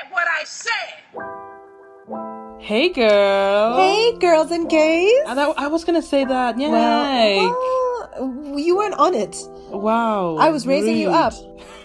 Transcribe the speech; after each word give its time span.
said 0.00 0.12
what 0.12 0.26
I 0.28 0.44
said. 0.44 0.94
Hey, 2.60 2.88
girl. 2.90 3.76
Hey, 3.76 4.16
girls 4.18 4.50
and 4.50 4.68
gays. 4.68 5.12
I, 5.26 5.34
I 5.56 5.66
was 5.68 5.84
gonna 5.84 6.02
say 6.02 6.24
that. 6.24 6.58
Yeah. 6.58 6.70
Well, 6.70 8.08
well, 8.20 8.58
you 8.58 8.76
weren't 8.76 8.94
on 8.94 9.14
it. 9.14 9.36
wow. 9.70 10.36
I 10.36 10.50
was 10.50 10.66
raising 10.66 10.96
you 10.96 11.10
up. 11.10 11.32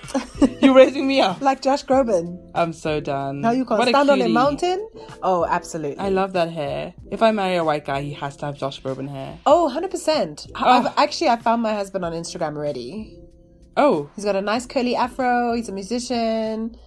You're 0.62 0.74
raising 0.74 1.08
me 1.08 1.20
up. 1.22 1.42
Like 1.42 1.62
Josh 1.62 1.84
Groban. 1.86 2.52
I'm 2.54 2.74
so 2.74 3.00
done. 3.00 3.42
Now 3.42 3.52
you 3.52 3.66
can 3.66 3.78
What 3.78 3.88
a 3.88 3.92
stand 3.92 4.10
on 4.10 4.22
a 4.22 4.30
mountain. 4.30 4.88
Oh, 5.22 5.46
absolutely. 5.46 6.00
I 6.00 6.10
love 6.10 6.34
that 6.34 6.52
hair. 6.52 6.94
If 7.12 7.22
I 7.22 7.32
marry 7.32 7.56
a 7.56 7.64
white 7.64 7.86
guy, 7.86 8.02
he 8.02 8.14
has 8.14 8.38
to 8.38 8.46
have 8.46 8.58
Josh 8.58 8.82
Groban 8.82 9.10
hair. 9.10 9.38
oh, 9.46 9.72
100%. 9.74 10.52
Oh. 10.56 10.66
I've, 10.66 10.94
actually, 10.98 11.30
I 11.30 11.38
found 11.38 11.62
my 11.64 11.74
husband 11.74 12.06
on 12.06 12.14
Instagram 12.14 12.56
already. 12.56 13.20
Oh, 13.78 14.10
He's 14.16 14.24
got 14.24 14.36
a 14.36 14.42
nice 14.42 14.66
curly 14.66 14.96
afro. 14.96 15.54
He's 15.54 15.68
a 15.68 15.74
musician. 15.74 16.78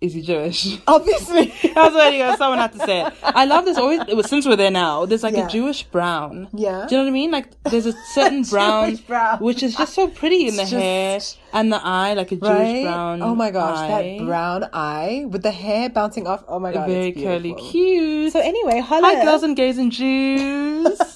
Is 0.00 0.12
he 0.14 0.22
Jewish? 0.22 0.78
Obviously. 0.86 1.46
That's 1.74 1.94
what 1.94 2.12
you 2.12 2.18
go. 2.18 2.36
Someone 2.36 2.58
had 2.58 2.72
to 2.72 2.78
say 2.80 3.06
it. 3.06 3.14
I 3.22 3.44
love 3.46 3.64
this. 3.64 3.78
Always 3.78 4.00
was- 4.08 4.28
since 4.28 4.46
we're 4.46 4.56
there 4.56 4.70
now. 4.70 5.06
There's 5.06 5.22
like 5.22 5.34
Yeah. 5.34 5.46
a 5.46 5.48
Jewish 5.50 5.84
brown. 5.84 6.48
Yeah. 6.52 6.86
Do 6.88 6.94
you 6.94 6.98
know 7.00 7.04
what 7.04 7.10
I 7.10 7.12
mean? 7.12 7.30
Like 7.30 7.62
there's 7.64 7.86
a 7.86 7.92
certain 8.12 8.42
brown, 8.50 8.96
brown. 9.06 9.38
which 9.38 9.62
is 9.62 9.74
just 9.76 9.94
so 9.94 10.08
pretty 10.08 10.48
in 10.48 10.56
the 10.56 10.62
It's 10.62 10.70
hair 10.70 11.20
and 11.52 11.72
the 11.72 11.80
eye, 11.82 12.12
like 12.14 12.30
a 12.32 12.36
Jewish 12.36 12.48
right? 12.48 12.82
brown. 12.84 13.22
oh 13.22 13.34
my 13.34 13.50
gosh, 13.50 13.78
eye. 13.78 14.18
that 14.18 14.24
brown 14.26 14.68
eye 14.72 15.24
with 15.28 15.42
the 15.42 15.50
hair 15.50 15.88
bouncing 15.88 16.26
off. 16.26 16.44
Oh 16.46 16.58
my 16.58 16.72
god, 16.72 16.88
very 16.88 17.12
curly, 17.12 17.54
cute. 17.54 18.32
So 18.32 18.40
anyway, 18.40 18.80
holla. 18.80 19.06
Hi, 19.06 19.24
girls 19.24 19.42
and 19.42 19.56
gays 19.56 19.78
and 19.78 19.90
Jews. 19.90 21.15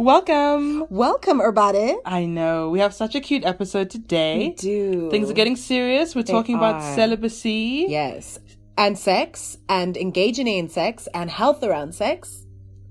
Welcome. 0.00 0.86
Welcome, 0.88 1.42
everybody. 1.42 1.94
I 2.06 2.24
know 2.24 2.70
we 2.70 2.78
have 2.78 2.94
such 2.94 3.14
a 3.14 3.20
cute 3.20 3.44
episode 3.44 3.90
today. 3.90 4.38
We 4.38 4.54
Do 4.54 5.10
Things 5.10 5.30
are 5.30 5.34
getting 5.34 5.56
serious. 5.56 6.14
We're 6.14 6.22
talking 6.22 6.56
about 6.56 6.80
celibacy. 6.94 7.84
yes, 7.86 8.38
and 8.78 8.98
sex, 8.98 9.58
and 9.68 9.98
engaging 9.98 10.46
in 10.46 10.70
sex, 10.70 11.06
and 11.12 11.28
health 11.28 11.62
around 11.62 11.94
sex. 11.94 12.46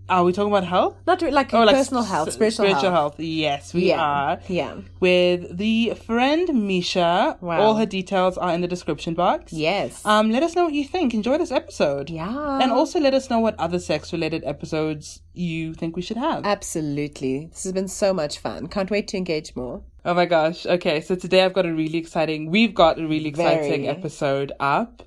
Are 0.10 0.24
we 0.24 0.34
talking 0.34 0.52
about 0.52 0.64
health? 0.66 0.96
Not 1.06 1.22
re- 1.22 1.32
like 1.32 1.54
Oh, 1.54 1.66
personal 1.68 2.04
health, 2.04 2.34
spiritual, 2.34 2.66
spiritual 2.66 2.92
health. 2.92 3.14
health. 3.18 3.20
Yes, 3.20 3.74
we 3.74 3.90
Yeah, 3.90 4.02
are. 4.02 4.40
yeah. 4.48 4.76
With 5.00 5.58
the 5.58 5.94
friend 6.06 6.68
Misha. 6.68 7.38
Wow. 7.42 7.62
All 7.62 7.76
her 7.76 7.86
details 7.86 8.38
are 8.38 8.52
in 8.54 8.62
the 8.62 8.68
description 8.68 9.14
box. 9.14 9.54
Yes. 9.54 10.04
Um, 10.06 10.32
let 10.32 10.42
us 10.44 10.56
know 10.56 10.66
what 10.66 10.74
you 10.74 10.84
think. 10.84 11.14
Enjoy 11.14 11.38
this 11.38 11.52
episode. 11.52 12.10
yeah. 12.10 12.60
And 12.62 12.72
also 12.72 13.00
let 13.00 13.14
us 13.14 13.30
know 13.30 13.40
what 13.40 13.58
other 13.60 13.80
sex 13.80 14.12
related 14.12 14.44
episodes 14.46 15.22
you 15.34 15.74
think 15.74 15.96
we 15.96 16.02
should 16.02 16.18
have. 16.18 16.46
Absolutely. 16.46 17.48
This 17.52 17.64
has 17.64 17.72
been 17.74 17.88
so 17.88 18.14
much 18.14 18.40
fun. 18.40 18.68
Can't 18.68 18.90
wait 18.90 19.08
to 19.10 19.18
engage 19.18 19.56
more. 19.56 19.82
Oh 20.06 20.14
my 20.14 20.26
gosh. 20.26 20.66
Okay, 20.66 21.02
so 21.02 21.16
today 21.16 21.44
I've 21.44 21.54
got 21.54 21.66
a 21.66 21.74
really 21.74 21.98
exciting 22.00 22.50
we've 22.50 22.74
got 22.74 22.98
a 23.00 23.06
really 23.06 23.28
exciting 23.30 23.84
Very. 23.84 23.88
episode 23.88 24.52
up. 24.60 25.04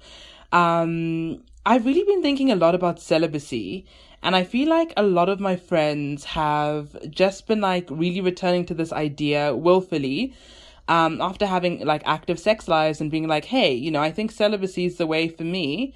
Um 0.53 1.43
I've 1.65 1.87
really 1.87 2.05
been 2.05 2.23
thinking 2.23 2.51
a 2.51 2.57
lot 2.57 2.75
about 2.75 3.01
celibacy 3.01 3.87
and 4.23 4.35
I 4.35 4.45
feel 4.45 4.69
like 4.69 4.93
a 4.97 5.03
lot 5.03 5.29
of 5.29 5.41
my 5.41 5.57
friends 5.57 6.25
have 6.25 6.97
just 7.11 7.47
been 7.47 7.61
like 7.61 7.89
really 7.91 8.21
returning 8.21 8.65
to 8.67 8.75
this 8.75 8.93
idea 8.93 9.55
willfully 9.55 10.35
um 10.89 11.21
after 11.21 11.47
having 11.47 11.85
like 11.85 12.03
active 12.05 12.41
sex 12.41 12.67
lives 12.67 13.01
and 13.01 13.11
being 13.11 13.29
like, 13.29 13.45
"Hey, 13.45 13.73
you 13.73 13.91
know, 13.93 14.01
I 14.01 14.11
think 14.11 14.33
celibacy 14.33 14.85
is 14.87 14.97
the 14.97 15.07
way 15.07 15.29
for 15.29 15.45
me." 15.45 15.95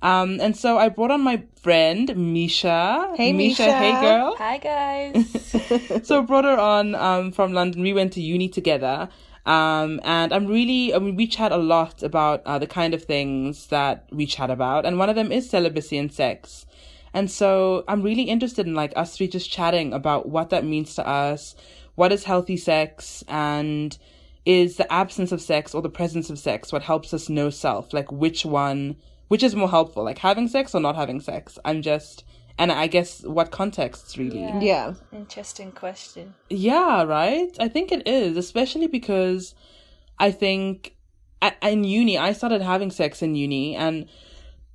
Um 0.00 0.40
and 0.40 0.56
so 0.56 0.78
I 0.78 0.88
brought 0.88 1.10
on 1.10 1.20
my 1.20 1.42
friend 1.60 2.16
Misha. 2.16 3.12
Hey, 3.14 3.32
Misha, 3.32 3.66
Misha. 3.66 3.78
hey 3.78 4.00
girl 4.00 4.34
Hi 4.38 4.56
guys. 4.56 6.02
so 6.02 6.20
I 6.20 6.22
brought 6.22 6.44
her 6.44 6.58
on 6.58 6.94
um, 6.94 7.32
from 7.32 7.52
London. 7.52 7.82
We 7.82 7.92
went 7.92 8.12
to 8.14 8.20
uni 8.22 8.48
together. 8.48 9.08
Um, 9.44 10.00
and 10.04 10.32
I'm 10.32 10.46
really, 10.46 10.94
I 10.94 10.98
mean, 10.98 11.16
we 11.16 11.26
chat 11.26 11.52
a 11.52 11.56
lot 11.56 12.02
about 12.02 12.42
uh, 12.46 12.58
the 12.58 12.66
kind 12.66 12.94
of 12.94 13.04
things 13.04 13.66
that 13.68 14.06
we 14.12 14.26
chat 14.26 14.50
about. 14.50 14.86
And 14.86 14.98
one 14.98 15.08
of 15.08 15.16
them 15.16 15.32
is 15.32 15.50
celibacy 15.50 15.98
and 15.98 16.12
sex. 16.12 16.64
And 17.14 17.30
so 17.30 17.84
I'm 17.88 18.02
really 18.02 18.22
interested 18.22 18.66
in 18.66 18.74
like 18.74 18.92
us 18.96 19.16
three 19.16 19.28
just 19.28 19.50
chatting 19.50 19.92
about 19.92 20.28
what 20.28 20.50
that 20.50 20.64
means 20.64 20.94
to 20.94 21.06
us. 21.06 21.54
What 21.94 22.12
is 22.12 22.24
healthy 22.24 22.56
sex? 22.56 23.24
And 23.28 23.96
is 24.44 24.76
the 24.76 24.90
absence 24.92 25.30
of 25.32 25.40
sex 25.40 25.74
or 25.74 25.82
the 25.82 25.88
presence 25.90 26.28
of 26.28 26.38
sex 26.38 26.72
what 26.72 26.82
helps 26.82 27.12
us 27.12 27.28
know 27.28 27.50
self? 27.50 27.92
Like 27.92 28.10
which 28.10 28.44
one, 28.44 28.96
which 29.28 29.42
is 29.42 29.54
more 29.54 29.68
helpful? 29.68 30.04
Like 30.04 30.18
having 30.18 30.48
sex 30.48 30.74
or 30.74 30.80
not 30.80 30.96
having 30.96 31.20
sex? 31.20 31.58
I'm 31.64 31.82
just, 31.82 32.24
and 32.58 32.70
I 32.70 32.86
guess 32.86 33.22
what 33.22 33.50
contexts 33.50 34.16
really. 34.16 34.40
Yeah. 34.40 34.60
Yeah. 34.60 34.94
Interesting 35.12 35.72
question. 35.72 36.34
Yeah, 36.50 37.02
right? 37.04 37.54
I 37.58 37.68
think 37.68 37.92
it 37.92 38.06
is, 38.06 38.36
especially 38.36 38.86
because 38.86 39.54
I 40.18 40.30
think 40.30 40.94
at, 41.40 41.56
in 41.62 41.84
uni, 41.84 42.18
I 42.18 42.32
started 42.32 42.62
having 42.62 42.90
sex 42.90 43.22
in 43.22 43.34
uni 43.34 43.74
and, 43.74 44.06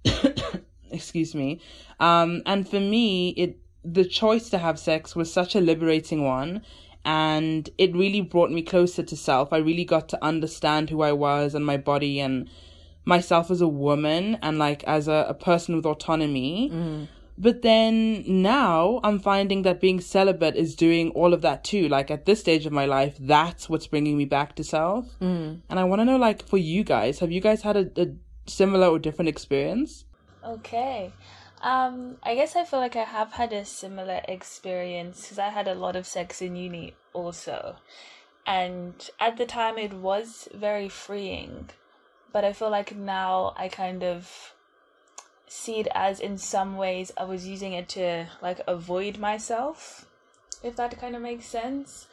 excuse 0.91 1.33
me, 1.33 1.61
um, 1.99 2.41
and 2.45 2.67
for 2.67 2.79
me, 2.79 3.29
it, 3.29 3.59
the 3.83 4.05
choice 4.05 4.49
to 4.49 4.57
have 4.57 4.77
sex 4.77 5.15
was 5.15 5.31
such 5.31 5.55
a 5.55 5.61
liberating 5.61 6.23
one 6.23 6.61
and 7.05 7.69
it 7.77 7.95
really 7.95 8.19
brought 8.19 8.51
me 8.51 8.61
closer 8.61 9.01
to 9.01 9.15
self. 9.15 9.53
I 9.53 9.57
really 9.57 9.85
got 9.85 10.09
to 10.09 10.23
understand 10.23 10.89
who 10.89 11.01
I 11.01 11.13
was 11.13 11.55
and 11.55 11.65
my 11.65 11.77
body 11.77 12.19
and 12.19 12.49
myself 13.05 13.49
as 13.49 13.61
a 13.61 13.67
woman 13.67 14.37
and 14.41 14.59
like 14.59 14.83
as 14.83 15.07
a, 15.07 15.25
a 15.29 15.33
person 15.33 15.77
with 15.77 15.85
autonomy. 15.85 17.07
But 17.37 17.61
then 17.61 18.23
now 18.25 18.99
I'm 19.03 19.19
finding 19.19 19.61
that 19.61 19.79
being 19.79 20.01
celibate 20.01 20.55
is 20.55 20.75
doing 20.75 21.11
all 21.11 21.33
of 21.35 21.41
that 21.41 21.63
too. 21.63 21.87
Like 21.87 22.09
at 22.09 22.25
this 22.25 22.39
stage 22.39 22.65
of 22.65 22.73
my 22.73 22.85
life, 22.85 23.15
that's 23.19 23.69
what's 23.69 23.85
bringing 23.85 24.17
me 24.17 24.25
back 24.25 24.55
to 24.55 24.63
self. 24.63 25.05
Mm. 25.21 25.61
And 25.69 25.79
I 25.79 25.83
want 25.83 26.01
to 26.01 26.05
know, 26.05 26.17
like, 26.17 26.47
for 26.47 26.57
you 26.57 26.83
guys, 26.83 27.19
have 27.19 27.31
you 27.31 27.41
guys 27.41 27.61
had 27.61 27.77
a, 27.77 28.01
a 28.01 28.07
similar 28.47 28.87
or 28.87 28.97
different 28.97 29.29
experience? 29.29 30.05
Okay. 30.43 31.13
Um, 31.61 32.17
I 32.23 32.35
guess 32.35 32.55
I 32.55 32.63
feel 32.65 32.79
like 32.79 32.95
I 32.95 33.03
have 33.03 33.33
had 33.33 33.53
a 33.53 33.65
similar 33.65 34.21
experience 34.27 35.21
because 35.21 35.39
I 35.39 35.49
had 35.49 35.67
a 35.67 35.75
lot 35.75 35.95
of 35.95 36.07
sex 36.07 36.41
in 36.41 36.55
uni 36.55 36.95
also. 37.13 37.75
And 38.47 39.09
at 39.19 39.37
the 39.37 39.45
time, 39.45 39.77
it 39.77 39.93
was 39.93 40.47
very 40.53 40.89
freeing. 40.89 41.69
But 42.31 42.45
I 42.45 42.53
feel 42.53 42.69
like 42.69 42.95
now 42.95 43.53
I 43.57 43.67
kind 43.67 44.03
of 44.03 44.55
see 45.47 45.79
it 45.79 45.87
as 45.93 46.19
in 46.19 46.37
some 46.37 46.77
ways 46.77 47.11
I 47.17 47.23
was 47.23 47.47
using 47.47 47.73
it 47.73 47.87
to 47.89 48.27
like 48.41 48.61
avoid 48.67 49.17
myself, 49.17 50.05
if 50.63 50.75
that 50.75 50.99
kind 50.99 51.15
of 51.15 51.21
makes 51.21 51.45
sense. 51.45 52.07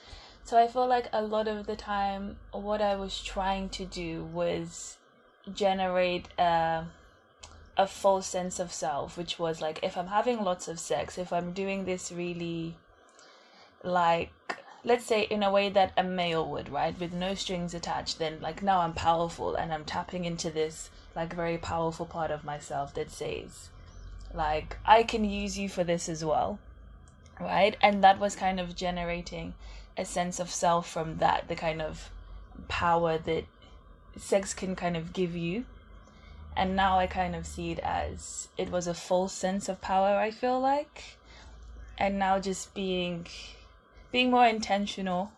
So 0.45 0.59
I 0.59 0.69
feel 0.69 0.87
like 0.87 1.09
a 1.13 1.23
lot 1.23 1.49
of 1.49 1.67
the 1.67 1.77
time, 1.77 2.37
what 2.53 2.83
I 2.83 2.97
was 2.97 3.23
trying 3.23 3.71
to 3.71 3.85
do 3.85 4.25
was 4.25 4.99
generate 5.53 6.29
uh, 6.39 6.43
a 6.43 6.87
a 7.77 7.87
false 7.87 8.27
sense 8.27 8.61
of 8.61 8.73
self, 8.73 9.19
which 9.19 9.39
was 9.39 9.61
like 9.61 9.81
if 9.83 9.97
I'm 9.97 10.07
having 10.09 10.43
lots 10.45 10.69
of 10.69 10.79
sex, 10.79 11.19
if 11.19 11.33
I'm 11.33 11.53
doing 11.53 11.85
this 11.85 12.13
really 12.13 12.77
like 13.83 14.31
let's 14.85 15.07
say 15.07 15.23
in 15.23 15.43
a 15.43 15.51
way 15.51 15.71
that 15.71 15.93
a 15.97 16.05
male 16.05 16.47
would, 16.51 16.69
right? 16.69 16.99
With 17.01 17.13
no 17.13 17.35
strings 17.35 17.75
attached, 17.75 18.19
then 18.19 18.39
like 18.41 18.63
now 18.63 18.81
I'm 18.81 18.93
powerful 18.93 19.55
and 19.55 19.73
I'm 19.73 19.85
tapping 19.85 20.25
into 20.25 20.51
this 20.51 20.91
like 21.15 21.33
a 21.33 21.37
very 21.37 21.59
powerful 21.59 22.07
part 22.07 22.31
of 22.31 22.45
myself 22.45 22.95
that 22.95 23.11
says 23.11 23.71
like 24.35 24.77
I 24.85 25.03
can 25.03 25.25
use 25.25 25.59
you 25.59 25.69
for 25.69 25.85
this 25.85 26.09
as 26.09 26.25
well. 26.25 26.59
Right? 27.41 27.77
And 27.83 28.05
that 28.05 28.21
was 28.21 28.37
kind 28.37 28.61
of 28.61 28.77
generating 28.77 29.55
a 29.97 30.05
sense 30.05 30.39
of 30.39 30.51
self 30.51 30.89
from 30.89 31.19
that, 31.19 31.49
the 31.49 31.57
kind 31.57 31.83
of 31.83 32.11
power 32.69 33.19
that 33.19 33.45
sex 34.17 34.55
can 34.55 34.77
kind 34.77 34.97
of 34.97 35.13
give 35.13 35.35
you 35.35 35.65
and 36.57 36.77
now 36.77 36.99
I 36.99 37.07
kind 37.07 37.35
of 37.35 37.47
see 37.47 37.73
it 37.73 37.81
as 37.81 38.49
it 38.57 38.71
was 38.71 38.87
a 38.87 38.95
false 38.95 39.33
sense 39.33 39.69
of 39.69 39.81
power 39.81 40.17
I 40.17 40.31
feel 40.31 40.61
like 40.61 41.17
and 41.99 42.19
now 42.19 42.39
just 42.39 42.75
being 42.75 43.27
being 44.13 44.31
more 44.31 44.47
intentional 44.47 45.33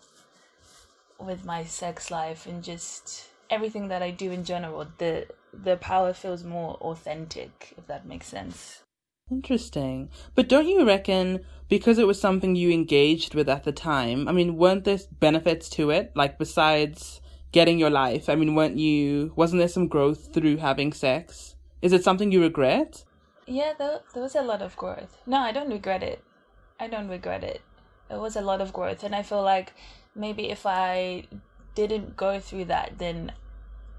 with 1.19 1.45
my 1.45 1.65
sex 1.65 2.11
life 2.11 2.47
and 2.47 2.63
just 2.63 3.29
everything 3.49 3.89
that 3.89 4.03
I 4.03 4.11
do 4.11 4.31
in 4.31 4.45
general 4.45 4.87
the 4.99 5.27
the 5.65 5.77
power 5.77 6.13
feels 6.13 6.45
more 6.45 6.75
authentic 6.77 7.75
if 7.77 7.87
that 7.87 8.07
makes 8.07 8.27
sense 8.27 8.83
Interesting. 9.29 10.11
But 10.37 10.49
don't 10.49 10.69
you 10.69 10.87
reckon 10.87 11.45
because 11.69 11.99
it 11.99 12.07
was 12.07 12.21
something 12.21 12.55
you 12.55 12.71
engaged 12.71 13.35
with 13.35 13.49
at 13.49 13.65
the 13.65 13.73
time, 13.73 14.29
I 14.29 14.31
mean, 14.31 14.57
weren't 14.57 14.85
there 14.85 15.01
benefits 15.19 15.69
to 15.71 15.91
it? 15.91 16.13
Like 16.15 16.39
besides 16.39 17.21
getting 17.51 17.77
your 17.77 17.91
life, 17.91 18.29
I 18.29 18.37
mean, 18.37 18.55
weren't 18.55 18.77
you, 18.77 19.33
wasn't 19.35 19.59
there 19.59 19.67
some 19.67 19.89
growth 19.89 20.33
through 20.33 20.59
having 20.59 20.93
sex? 20.93 21.57
Is 21.83 21.93
it 21.93 22.05
something 22.05 22.31
you 22.31 22.41
regret? 22.41 23.03
yeah 23.47 23.73
there, 23.79 24.01
there 24.13 24.23
was 24.23 24.35
a 24.35 24.43
lot 24.43 24.61
of 24.61 24.77
growth 24.77 25.23
no 25.27 25.39
I 25.39 25.53
don't 25.53 25.71
regret 25.71 26.03
it 26.03 26.23
I 26.79 26.89
don't 26.89 27.09
regret 27.09 27.45
it 27.45 27.63
it 28.11 28.19
was 28.19 28.37
a 28.37 28.41
lot 28.41 28.61
of 28.61 28.73
growth 28.73 29.05
and 29.05 29.15
I 29.15 29.23
feel 29.23 29.43
like 29.43 29.73
maybe 30.15 30.51
if 30.51 30.67
I 30.67 31.27
didn't 31.75 32.17
go 32.17 32.41
through 32.41 32.67
that 32.67 32.99
then 32.99 33.33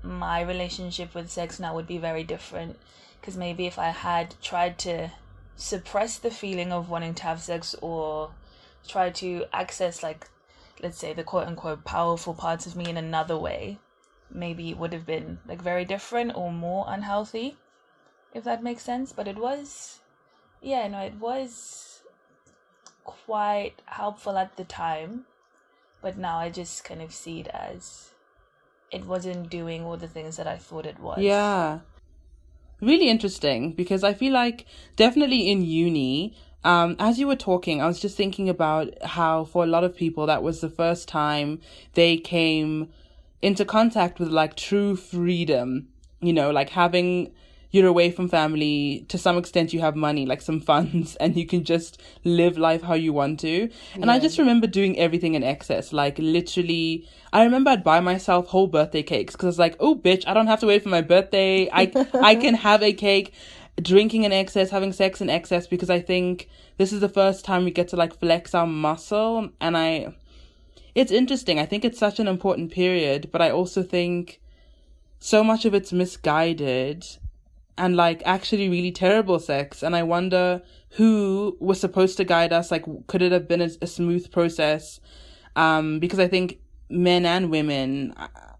my 0.03 0.41
relationship 0.41 1.13
with 1.15 1.29
sex 1.29 1.59
now 1.59 1.75
would 1.75 1.87
be 1.87 1.97
very 1.97 2.23
different 2.23 2.77
because 3.19 3.37
maybe 3.37 3.65
if 3.65 3.79
I 3.79 3.89
had 3.89 4.35
tried 4.41 4.77
to 4.79 5.11
suppress 5.55 6.17
the 6.17 6.31
feeling 6.31 6.71
of 6.71 6.89
wanting 6.89 7.15
to 7.15 7.23
have 7.23 7.41
sex 7.41 7.75
or 7.81 8.31
try 8.87 9.09
to 9.09 9.45
access 9.51 10.03
like 10.03 10.29
let's 10.81 10.97
say 10.97 11.13
the 11.13 11.23
quote 11.23 11.47
unquote 11.47 11.83
powerful 11.83 12.33
parts 12.33 12.65
of 12.65 12.75
me 12.75 12.87
in 12.89 12.97
another 12.97 13.37
way 13.37 13.79
maybe 14.29 14.69
it 14.69 14.77
would 14.77 14.93
have 14.93 15.05
been 15.05 15.39
like 15.47 15.61
very 15.61 15.85
different 15.85 16.35
or 16.35 16.51
more 16.51 16.85
unhealthy, 16.87 17.57
if 18.33 18.43
that 18.43 18.63
makes 18.63 18.83
sense. 18.83 19.11
But 19.11 19.27
it 19.27 19.37
was, 19.37 19.99
yeah, 20.61 20.87
no, 20.87 20.99
it 20.99 21.15
was 21.15 22.01
quite 23.03 23.81
helpful 23.85 24.37
at 24.37 24.57
the 24.57 24.63
time, 24.63 25.25
but 26.01 26.17
now 26.17 26.37
I 26.37 26.49
just 26.49 26.83
kind 26.83 27.01
of 27.01 27.13
see 27.13 27.41
it 27.41 27.47
as 27.47 28.11
it 28.91 29.05
wasn't 29.05 29.49
doing 29.49 29.83
all 29.83 29.97
the 29.97 30.07
things 30.07 30.37
that 30.37 30.47
I 30.47 30.57
thought 30.57 30.85
it 30.85 30.99
was. 30.99 31.19
Yeah. 31.19 31.79
Really 32.81 33.09
interesting 33.09 33.73
because 33.73 34.03
I 34.03 34.13
feel 34.13 34.33
like 34.33 34.65
definitely 34.95 35.49
in 35.49 35.63
uni, 35.63 36.35
um, 36.63 36.95
as 36.99 37.19
you 37.19 37.27
were 37.27 37.35
talking, 37.35 37.81
I 37.81 37.87
was 37.87 37.99
just 37.99 38.15
thinking 38.15 38.49
about 38.49 39.01
how 39.03 39.45
for 39.45 39.63
a 39.63 39.67
lot 39.67 39.83
of 39.83 39.95
people 39.95 40.25
that 40.27 40.43
was 40.43 40.61
the 40.61 40.69
first 40.69 41.07
time 41.07 41.59
they 41.93 42.17
came 42.17 42.89
into 43.41 43.65
contact 43.65 44.19
with 44.19 44.29
like 44.29 44.55
true 44.55 44.95
freedom, 44.95 45.87
you 46.21 46.33
know, 46.33 46.51
like 46.51 46.69
having 46.69 47.31
you're 47.71 47.87
away 47.87 48.11
from 48.11 48.29
family. 48.29 49.05
To 49.09 49.17
some 49.17 49.37
extent 49.37 49.73
you 49.73 49.79
have 49.81 49.95
money 49.95 50.25
like 50.25 50.41
some 50.41 50.59
funds 50.59 51.15
and 51.19 51.35
you 51.35 51.45
can 51.45 51.63
just 51.63 52.01
live 52.23 52.57
life 52.57 52.81
how 52.81 52.93
you 52.93 53.13
want 53.13 53.39
to. 53.41 53.69
And 53.93 54.05
yeah. 54.05 54.11
i 54.11 54.19
just 54.19 54.37
remember 54.37 54.67
doing 54.67 54.97
everything 54.97 55.35
in 55.35 55.43
excess. 55.43 55.93
Like 55.93 56.17
literally 56.19 57.07
i 57.33 57.43
remember 57.43 57.71
i'd 57.71 57.83
buy 57.83 57.99
myself 57.99 58.47
whole 58.47 58.67
birthday 58.67 59.03
cakes 59.03 59.33
because 59.33 59.45
i 59.45 59.47
was 59.47 59.59
like 59.59 59.75
oh 59.81 59.93
bitch 59.95 60.23
i 60.27 60.33
don't 60.33 60.47
have 60.47 60.61
to 60.61 60.67
wait 60.67 60.83
for 60.83 60.89
my 60.89 61.01
birthday. 61.01 61.69
I 61.71 61.91
i 62.21 62.35
can 62.35 62.55
have 62.67 62.83
a 62.83 62.93
cake. 62.93 63.33
Drinking 63.79 64.23
in 64.23 64.31
excess 64.31 64.71
having 64.71 64.91
sex 64.91 65.21
in 65.21 65.29
excess 65.29 65.67
because 65.67 65.89
i 65.89 65.99
think 65.99 66.49
this 66.77 66.91
is 66.91 66.99
the 66.99 67.09
first 67.09 67.45
time 67.45 67.63
we 67.63 67.71
get 67.71 67.89
to 67.89 67.95
like 67.95 68.19
flex 68.19 68.55
our 68.55 68.67
muscle. 68.67 69.49
And 69.61 69.77
i 69.77 70.15
it's 70.95 71.11
interesting. 71.11 71.59
I 71.59 71.67
think 71.67 71.85
it's 71.85 71.99
such 71.99 72.19
an 72.19 72.27
important 72.27 72.71
period 72.71 73.29
but 73.31 73.41
i 73.41 73.51
also 73.51 73.83
think 73.83 74.41
so 75.19 75.43
much 75.43 75.65
of 75.65 75.73
it's 75.73 75.91
misguided 75.91 77.05
and 77.77 77.95
like 77.95 78.21
actually 78.25 78.69
really 78.69 78.91
terrible 78.91 79.39
sex. 79.39 79.83
And 79.83 79.95
I 79.95 80.03
wonder 80.03 80.61
who 80.91 81.57
was 81.59 81.79
supposed 81.79 82.17
to 82.17 82.23
guide 82.23 82.53
us. 82.53 82.71
Like, 82.71 82.85
could 83.07 83.21
it 83.21 83.31
have 83.31 83.47
been 83.47 83.61
a, 83.61 83.69
a 83.81 83.87
smooth 83.87 84.31
process? 84.31 84.99
Um, 85.55 85.99
because 85.99 86.19
I 86.19 86.27
think 86.27 86.59
men 86.89 87.25
and 87.25 87.49
women, 87.49 88.13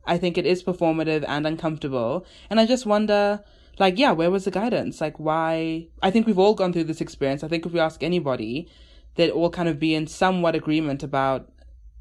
I 0.05 0.17
think 0.17 0.37
it 0.37 0.45
is 0.45 0.63
performative 0.63 1.23
and 1.27 1.47
uncomfortable. 1.47 2.25
And 2.49 2.59
I 2.59 2.65
just 2.65 2.85
wonder, 2.85 3.43
like, 3.79 3.97
yeah, 3.97 4.11
where 4.11 4.31
was 4.31 4.45
the 4.45 4.51
guidance? 4.51 5.01
Like, 5.01 5.19
why? 5.19 5.87
I 6.01 6.11
think 6.11 6.27
we've 6.27 6.39
all 6.39 6.55
gone 6.55 6.73
through 6.73 6.85
this 6.85 7.01
experience. 7.01 7.43
I 7.43 7.47
think 7.47 7.65
if 7.65 7.71
we 7.71 7.79
ask 7.79 8.03
anybody, 8.03 8.69
they'd 9.15 9.29
all 9.31 9.49
kind 9.49 9.69
of 9.69 9.79
be 9.79 9.93
in 9.95 10.07
somewhat 10.07 10.55
agreement 10.55 11.03
about 11.03 11.51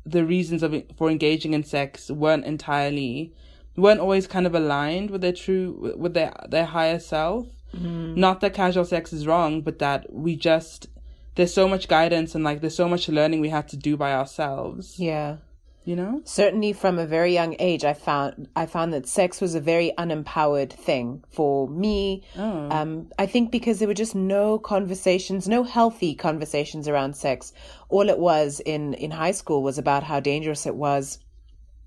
the 0.05 0.25
reasons 0.25 0.63
of 0.63 0.75
for 0.97 1.11
engaging 1.11 1.53
in 1.53 1.65
sex 1.65 2.11
weren't 2.11 2.45
entirely 2.45 3.35
weren't 3.77 4.01
always 4.01 4.27
kind 4.27 4.47
of 4.47 4.55
aligned 4.55 5.11
with 5.11 5.21
their 5.21 5.33
true 5.33 5.95
with 5.97 6.15
their 6.15 6.33
their 6.49 6.65
higher 6.67 6.99
self. 6.99 7.47
Mm. 7.75 8.17
Not 8.17 8.41
that 8.41 8.55
casual 8.55 8.85
sex 8.85 9.13
is 9.13 9.27
wrong, 9.27 9.61
but 9.61 9.79
that 9.79 10.13
we 10.13 10.37
just 10.37 10.89
there's 11.35 11.53
so 11.53 11.69
much 11.69 11.89
guidance 11.89 12.35
and 12.35 12.43
like 12.43 12.61
there's 12.61 12.75
so 12.75 12.89
much 12.89 13.09
learning 13.09 13.41
we 13.41 13.51
have 13.51 13.67
to 13.69 13.77
do 13.77 13.97
by 13.97 14.13
ourselves. 14.13 14.99
Yeah. 14.99 15.37
You 15.85 15.95
know? 15.95 16.21
Certainly 16.25 16.73
from 16.73 16.99
a 16.99 17.07
very 17.07 17.33
young 17.33 17.55
age 17.61 17.85
I 17.85 17.93
found 17.93 18.49
I 18.57 18.67
found 18.67 18.93
that 18.93 19.07
sex 19.07 19.41
was 19.41 19.55
a 19.55 19.61
very 19.61 19.93
unempowered 19.97 20.73
thing 20.73 21.23
for 21.29 21.69
me. 21.69 22.25
Oh. 22.37 22.69
Um 22.71 23.11
I 23.19 23.27
think 23.27 23.53
because 23.53 23.79
there 23.79 23.87
were 23.87 23.95
just 23.95 24.15
no 24.15 24.59
conversations, 24.59 25.47
no 25.47 25.63
healthy 25.63 26.15
conversations 26.15 26.89
around 26.89 27.15
sex. 27.15 27.53
All 27.89 28.09
it 28.09 28.19
was 28.19 28.61
in 28.61 28.95
in 28.95 29.13
high 29.13 29.33
school 29.33 29.63
was 29.63 29.79
about 29.79 30.03
how 30.03 30.19
dangerous 30.19 30.67
it 30.67 30.75
was 30.75 31.19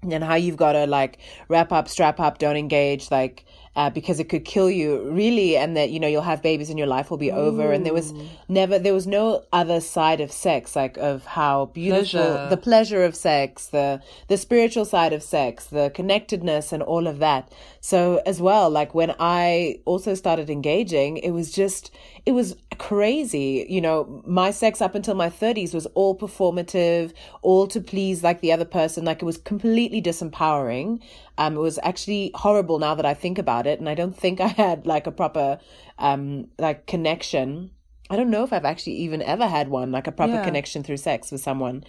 and 0.01 0.23
how 0.23 0.35
you've 0.35 0.57
got 0.57 0.73
to 0.73 0.85
like 0.85 1.19
wrap 1.47 1.71
up, 1.71 1.87
strap 1.87 2.19
up, 2.19 2.37
don't 2.37 2.55
engage, 2.57 3.11
like 3.11 3.45
uh, 3.75 3.89
because 3.89 4.19
it 4.19 4.27
could 4.29 4.43
kill 4.45 4.69
you 4.69 5.09
really 5.09 5.55
and 5.55 5.77
that 5.77 5.89
you 5.89 5.99
know 5.99 6.07
you'll 6.07 6.21
have 6.21 6.41
babies 6.41 6.69
and 6.69 6.77
your 6.77 6.87
life 6.87 7.09
will 7.09 7.17
be 7.17 7.31
over. 7.31 7.71
And 7.71 7.85
there 7.85 7.93
was 7.93 8.13
never 8.47 8.79
there 8.79 8.93
was 8.93 9.07
no 9.07 9.45
other 9.53 9.79
side 9.79 10.21
of 10.21 10.31
sex 10.31 10.75
like 10.75 10.97
of 10.97 11.25
how 11.25 11.67
beautiful 11.67 12.19
pleasure. 12.19 12.49
the 12.49 12.57
pleasure 12.57 13.03
of 13.03 13.15
sex 13.15 13.67
the 13.67 14.01
the 14.27 14.37
spiritual 14.37 14.85
side 14.85 15.13
of 15.13 15.23
sex 15.23 15.65
the 15.65 15.91
connectedness 15.93 16.71
and 16.71 16.83
all 16.83 17.07
of 17.07 17.19
that. 17.19 17.51
So 17.79 18.21
as 18.25 18.41
well 18.41 18.69
like 18.69 18.93
when 18.93 19.15
i 19.19 19.79
also 19.85 20.13
started 20.13 20.49
engaging 20.49 21.17
it 21.17 21.31
was 21.31 21.51
just 21.51 21.91
it 22.29 22.33
was 22.33 22.55
crazy 22.77 23.65
you 23.67 23.81
know 23.81 24.21
my 24.25 24.51
sex 24.51 24.81
up 24.81 24.95
until 24.95 25.15
my 25.15 25.29
30s 25.29 25.73
was 25.73 25.85
all 25.87 26.17
performative 26.17 27.11
all 27.41 27.67
to 27.67 27.81
please 27.81 28.23
like 28.23 28.39
the 28.39 28.53
other 28.53 28.65
person 28.65 29.03
like 29.03 29.21
it 29.21 29.25
was 29.25 29.37
completely 29.37 30.01
disempowering 30.01 31.01
um, 31.39 31.55
it 31.55 31.61
was 31.61 31.79
actually 31.83 32.31
horrible 32.35 32.79
now 32.79 32.93
that 32.95 33.05
I 33.05 33.13
think 33.13 33.37
about 33.37 33.65
it, 33.65 33.79
and 33.79 33.87
I 33.87 33.95
don't 33.95 34.15
think 34.15 34.41
I 34.41 34.47
had 34.47 34.85
like 34.85 35.07
a 35.07 35.11
proper 35.11 35.59
um, 35.97 36.49
like 36.59 36.85
connection. 36.85 37.71
I 38.11 38.17
don't 38.17 38.29
know 38.29 38.43
if 38.43 38.51
I've 38.51 38.65
actually 38.65 38.95
even 38.97 39.21
ever 39.21 39.47
had 39.47 39.69
one 39.69 39.91
like 39.91 40.07
a 40.07 40.11
proper 40.11 40.33
yeah. 40.33 40.43
connection 40.43 40.83
through 40.83 40.97
sex 40.97 41.31
with 41.31 41.41
someone. 41.41 41.85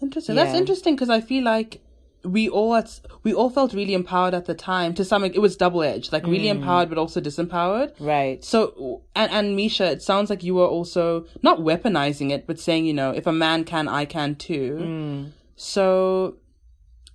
Interesting. 0.00 0.36
Yeah. 0.36 0.44
That's 0.44 0.56
interesting 0.56 0.94
because 0.94 1.10
I 1.10 1.20
feel 1.20 1.42
like 1.42 1.80
we 2.24 2.48
all 2.48 2.74
at, 2.74 3.00
we 3.22 3.32
all 3.32 3.50
felt 3.50 3.72
really 3.72 3.94
empowered 3.94 4.34
at 4.34 4.46
the 4.46 4.54
time. 4.54 4.94
To 4.94 5.04
some, 5.04 5.24
it 5.24 5.40
was 5.40 5.56
double 5.56 5.82
edged, 5.82 6.12
like 6.12 6.24
really 6.24 6.46
mm. 6.46 6.56
empowered 6.56 6.88
but 6.88 6.98
also 6.98 7.20
disempowered. 7.20 7.92
Right. 8.00 8.42
So, 8.44 9.02
and 9.14 9.30
and 9.30 9.56
Misha, 9.56 9.90
it 9.90 10.02
sounds 10.02 10.30
like 10.30 10.42
you 10.42 10.54
were 10.54 10.66
also 10.66 11.26
not 11.42 11.60
weaponizing 11.60 12.30
it, 12.30 12.46
but 12.46 12.58
saying, 12.58 12.86
you 12.86 12.94
know, 12.94 13.10
if 13.10 13.26
a 13.26 13.32
man 13.32 13.64
can, 13.64 13.88
I 13.88 14.04
can 14.04 14.34
too. 14.34 14.78
Mm. 14.80 15.30
So 15.56 16.36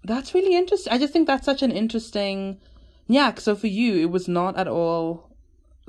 that's 0.04 0.34
really 0.34 0.56
interesting. 0.56 0.94
I 0.94 0.98
just 0.98 1.14
think 1.14 1.28
that's 1.28 1.46
such 1.46 1.62
an 1.62 1.72
interesting. 1.72 2.60
Yeah, 3.08 3.34
so 3.36 3.56
for 3.56 3.68
you, 3.68 3.98
it 3.98 4.12
was 4.12 4.28
not 4.28 4.56
at 4.56 4.68
all 4.68 5.29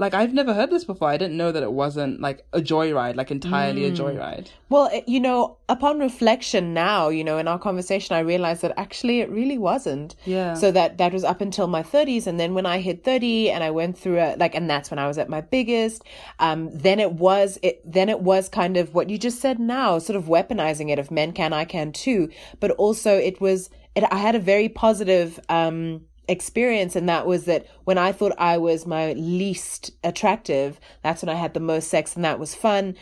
like 0.01 0.15
I've 0.15 0.33
never 0.33 0.55
heard 0.55 0.71
this 0.71 0.85
before. 0.85 1.09
I 1.09 1.19
didn't 1.19 1.37
know 1.37 1.53
that 1.53 1.63
it 1.63 1.73
wasn't 1.73 2.21
like 2.21 2.45
a 2.55 2.61
joyride, 2.61 3.17
like 3.17 3.31
entirely 3.31 3.83
mm. 3.83 3.89
a 3.89 4.03
joyride. 4.03 4.49
Well, 4.71 4.91
you 5.07 5.21
know, 5.21 5.59
upon 5.69 5.99
reflection 5.99 6.73
now, 6.73 7.11
you 7.11 7.23
know, 7.23 7.37
in 7.37 7.47
our 7.47 7.59
conversation, 7.59 8.17
I 8.17 8.21
realized 8.21 8.63
that 8.63 8.73
actually 8.79 9.21
it 9.21 9.31
really 9.31 9.59
wasn't. 9.59 10.17
Yeah. 10.25 10.55
So 10.55 10.73
that 10.73 10.97
that 10.99 11.13
was 11.13 11.23
up 11.23 11.43
until 11.43 11.67
my 11.67 11.83
30s, 11.83 12.27
and 12.27 12.41
then 12.41 12.55
when 12.55 12.65
I 12.65 12.81
hit 12.81 13.05
30, 13.05 13.51
and 13.51 13.63
I 13.63 13.71
went 13.71 13.99
through 13.99 14.19
a 14.19 14.37
like, 14.37 14.55
and 14.55 14.69
that's 14.69 14.91
when 14.91 14.99
I 14.99 15.07
was 15.07 15.19
at 15.19 15.29
my 15.29 15.43
biggest. 15.43 16.03
Um, 16.39 16.71
then 16.73 16.99
it 16.99 17.13
was 17.13 17.59
it. 17.63 17.81
Then 17.85 18.09
it 18.09 18.21
was 18.21 18.49
kind 18.49 18.79
of 18.79 18.95
what 18.95 19.11
you 19.11 19.19
just 19.19 19.41
said 19.41 19.61
now, 19.61 19.99
sort 19.99 20.17
of 20.17 20.25
weaponizing 20.25 20.91
it. 20.91 20.99
If 20.99 21.11
men 21.11 21.33
can, 21.33 21.53
I 21.53 21.67
can 21.67 21.93
too. 21.93 22.31
But 22.59 22.71
also, 22.73 23.19
it 23.19 23.41
was 23.41 23.69
it, 23.95 24.05
I 24.11 24.19
had 24.19 24.35
a 24.35 24.41
very 24.41 24.69
positive 24.69 25.41
um, 25.49 26.03
experience, 26.31 26.97
and 26.97 27.09
that 27.09 27.27
was 27.27 27.45
that 27.45 27.67
when 27.85 27.99
I 27.99 28.13
thought 28.13 28.33
I 28.39 28.57
was 28.57 28.87
my 28.87 29.13
least 29.13 29.91
attractive, 30.05 30.81
that's 31.03 31.23
when 31.23 31.29
I 31.29 31.35
had 31.35 31.53
the 31.53 31.61
most 31.61 31.89
sex, 31.89 32.17
and 32.17 32.25
that 32.25 32.39
was 32.39 32.55
fun. 32.55 32.97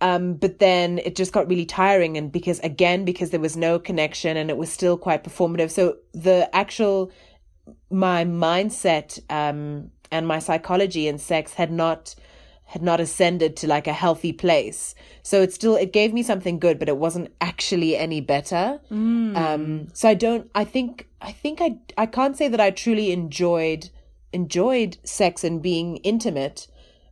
Um, 0.00 0.34
but 0.34 0.58
then 0.58 0.98
it 0.98 1.14
just 1.14 1.32
got 1.32 1.48
really 1.48 1.64
tiring, 1.64 2.16
and 2.18 2.30
because 2.30 2.58
again, 2.60 3.04
because 3.04 3.30
there 3.30 3.40
was 3.40 3.56
no 3.56 3.78
connection, 3.78 4.36
and 4.36 4.50
it 4.50 4.56
was 4.56 4.70
still 4.70 4.98
quite 4.98 5.24
performative. 5.24 5.70
So 5.70 5.96
the 6.12 6.54
actual 6.54 7.10
my 7.90 8.24
mindset 8.24 9.20
um, 9.30 9.90
and 10.10 10.26
my 10.26 10.40
psychology 10.40 11.06
in 11.06 11.18
sex 11.18 11.54
had 11.54 11.70
not 11.70 12.14
had 12.72 12.80
not 12.80 13.00
ascended 13.00 13.54
to 13.54 13.66
like 13.66 13.86
a 13.86 13.92
healthy 13.92 14.32
place. 14.32 14.94
So 15.22 15.42
it 15.42 15.52
still 15.52 15.76
it 15.76 15.92
gave 15.92 16.14
me 16.14 16.22
something 16.22 16.58
good, 16.58 16.78
but 16.78 16.88
it 16.88 16.96
wasn't 16.96 17.30
actually 17.38 17.98
any 17.98 18.22
better. 18.22 18.80
Mm. 18.90 19.36
Um, 19.36 19.88
so 19.92 20.08
I 20.08 20.14
don't. 20.14 20.50
I 20.54 20.64
think 20.64 21.06
I 21.20 21.32
think 21.32 21.60
I 21.60 21.76
I 21.98 22.06
can't 22.06 22.34
say 22.34 22.48
that 22.48 22.62
I 22.62 22.70
truly 22.70 23.12
enjoyed 23.12 23.90
enjoyed 24.32 24.96
sex 25.04 25.44
and 25.44 25.60
being 25.60 25.98
intimate. 25.98 26.66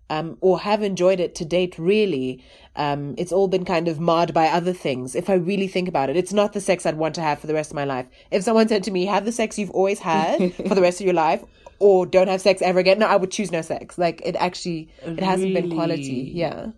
Um, 0.09 0.39
or 0.41 0.59
have 0.59 0.83
enjoyed 0.83 1.21
it 1.21 1.37
to 1.37 1.45
date, 1.45 1.79
really. 1.79 2.43
Um, 2.75 3.15
it's 3.17 3.31
all 3.31 3.47
been 3.47 3.65
kind 3.65 3.87
of 3.87 4.01
marred 4.01 4.35
by 4.35 4.49
other 4.49 4.73
things. 4.73 5.15
If 5.15 5.31
I 5.31 5.35
really 5.35 5.69
think 5.69 5.87
about 5.87 6.11
it, 6.11 6.17
it's 6.17 6.33
not 6.33 6.53
the 6.53 6.61
sex 6.61 6.85
I'd 6.85 6.97
want 6.97 7.15
to 7.15 7.21
have 7.21 7.39
for 7.39 7.47
the 7.47 7.55
rest 7.55 7.71
of 7.71 7.77
my 7.77 7.85
life. 7.85 8.07
If 8.33 8.43
someone 8.43 8.67
said 8.67 8.83
to 8.85 8.91
me, 8.91 9.07
have 9.07 9.25
the 9.25 9.31
sex 9.31 9.57
you've 9.57 9.71
always 9.71 10.01
had 10.01 10.53
for 10.69 10.75
the 10.75 10.83
rest 10.83 11.01
of 11.01 11.05
your 11.05 11.15
life, 11.15 11.45
or 11.81 12.07
don't 12.07 12.29
have 12.29 12.41
sex 12.41 12.63
ever 12.63 12.79
again. 12.79 13.01
No, 13.01 13.07
I 13.07 13.17
would 13.17 13.33
choose 13.33 13.51
no 13.51 13.63
sex. 13.63 13.99
Like 13.99 14.23
it 14.25 14.37
actually, 14.37 14.93
it 15.03 15.21
hasn't 15.21 15.55
been 15.55 15.73
quality. 15.73 16.31
Yeah. 16.33 16.69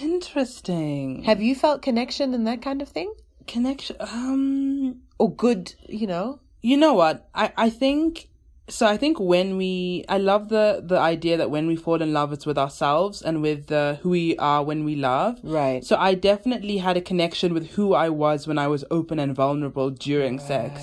Interesting. 0.00 1.24
Have 1.24 1.42
you 1.42 1.54
felt 1.54 1.82
connection 1.82 2.32
and 2.32 2.46
that 2.46 2.62
kind 2.62 2.80
of 2.80 2.88
thing? 2.88 3.12
Connection, 3.46 3.96
um, 4.00 5.02
or 5.18 5.34
good, 5.34 5.74
you 5.86 6.06
know? 6.06 6.40
You 6.62 6.78
know 6.78 6.94
what? 6.94 7.28
I, 7.34 7.52
I 7.58 7.68
think, 7.68 8.30
so 8.66 8.86
I 8.86 8.96
think 8.96 9.20
when 9.20 9.58
we, 9.58 10.06
I 10.08 10.16
love 10.16 10.48
the, 10.48 10.82
the 10.82 10.98
idea 10.98 11.36
that 11.36 11.50
when 11.50 11.66
we 11.66 11.76
fall 11.76 12.00
in 12.00 12.14
love, 12.14 12.32
it's 12.32 12.46
with 12.46 12.56
ourselves 12.56 13.20
and 13.20 13.42
with 13.42 13.70
uh, 13.70 13.96
who 13.96 14.08
we 14.08 14.38
are 14.38 14.62
when 14.64 14.84
we 14.84 14.96
love. 14.96 15.38
Right. 15.42 15.84
So 15.84 15.96
I 15.96 16.14
definitely 16.14 16.78
had 16.78 16.96
a 16.96 17.02
connection 17.02 17.52
with 17.52 17.72
who 17.72 17.92
I 17.92 18.08
was 18.08 18.46
when 18.46 18.56
I 18.56 18.68
was 18.68 18.86
open 18.90 19.18
and 19.18 19.34
vulnerable 19.34 19.90
during 19.90 20.38
right. 20.38 20.46
sex 20.46 20.82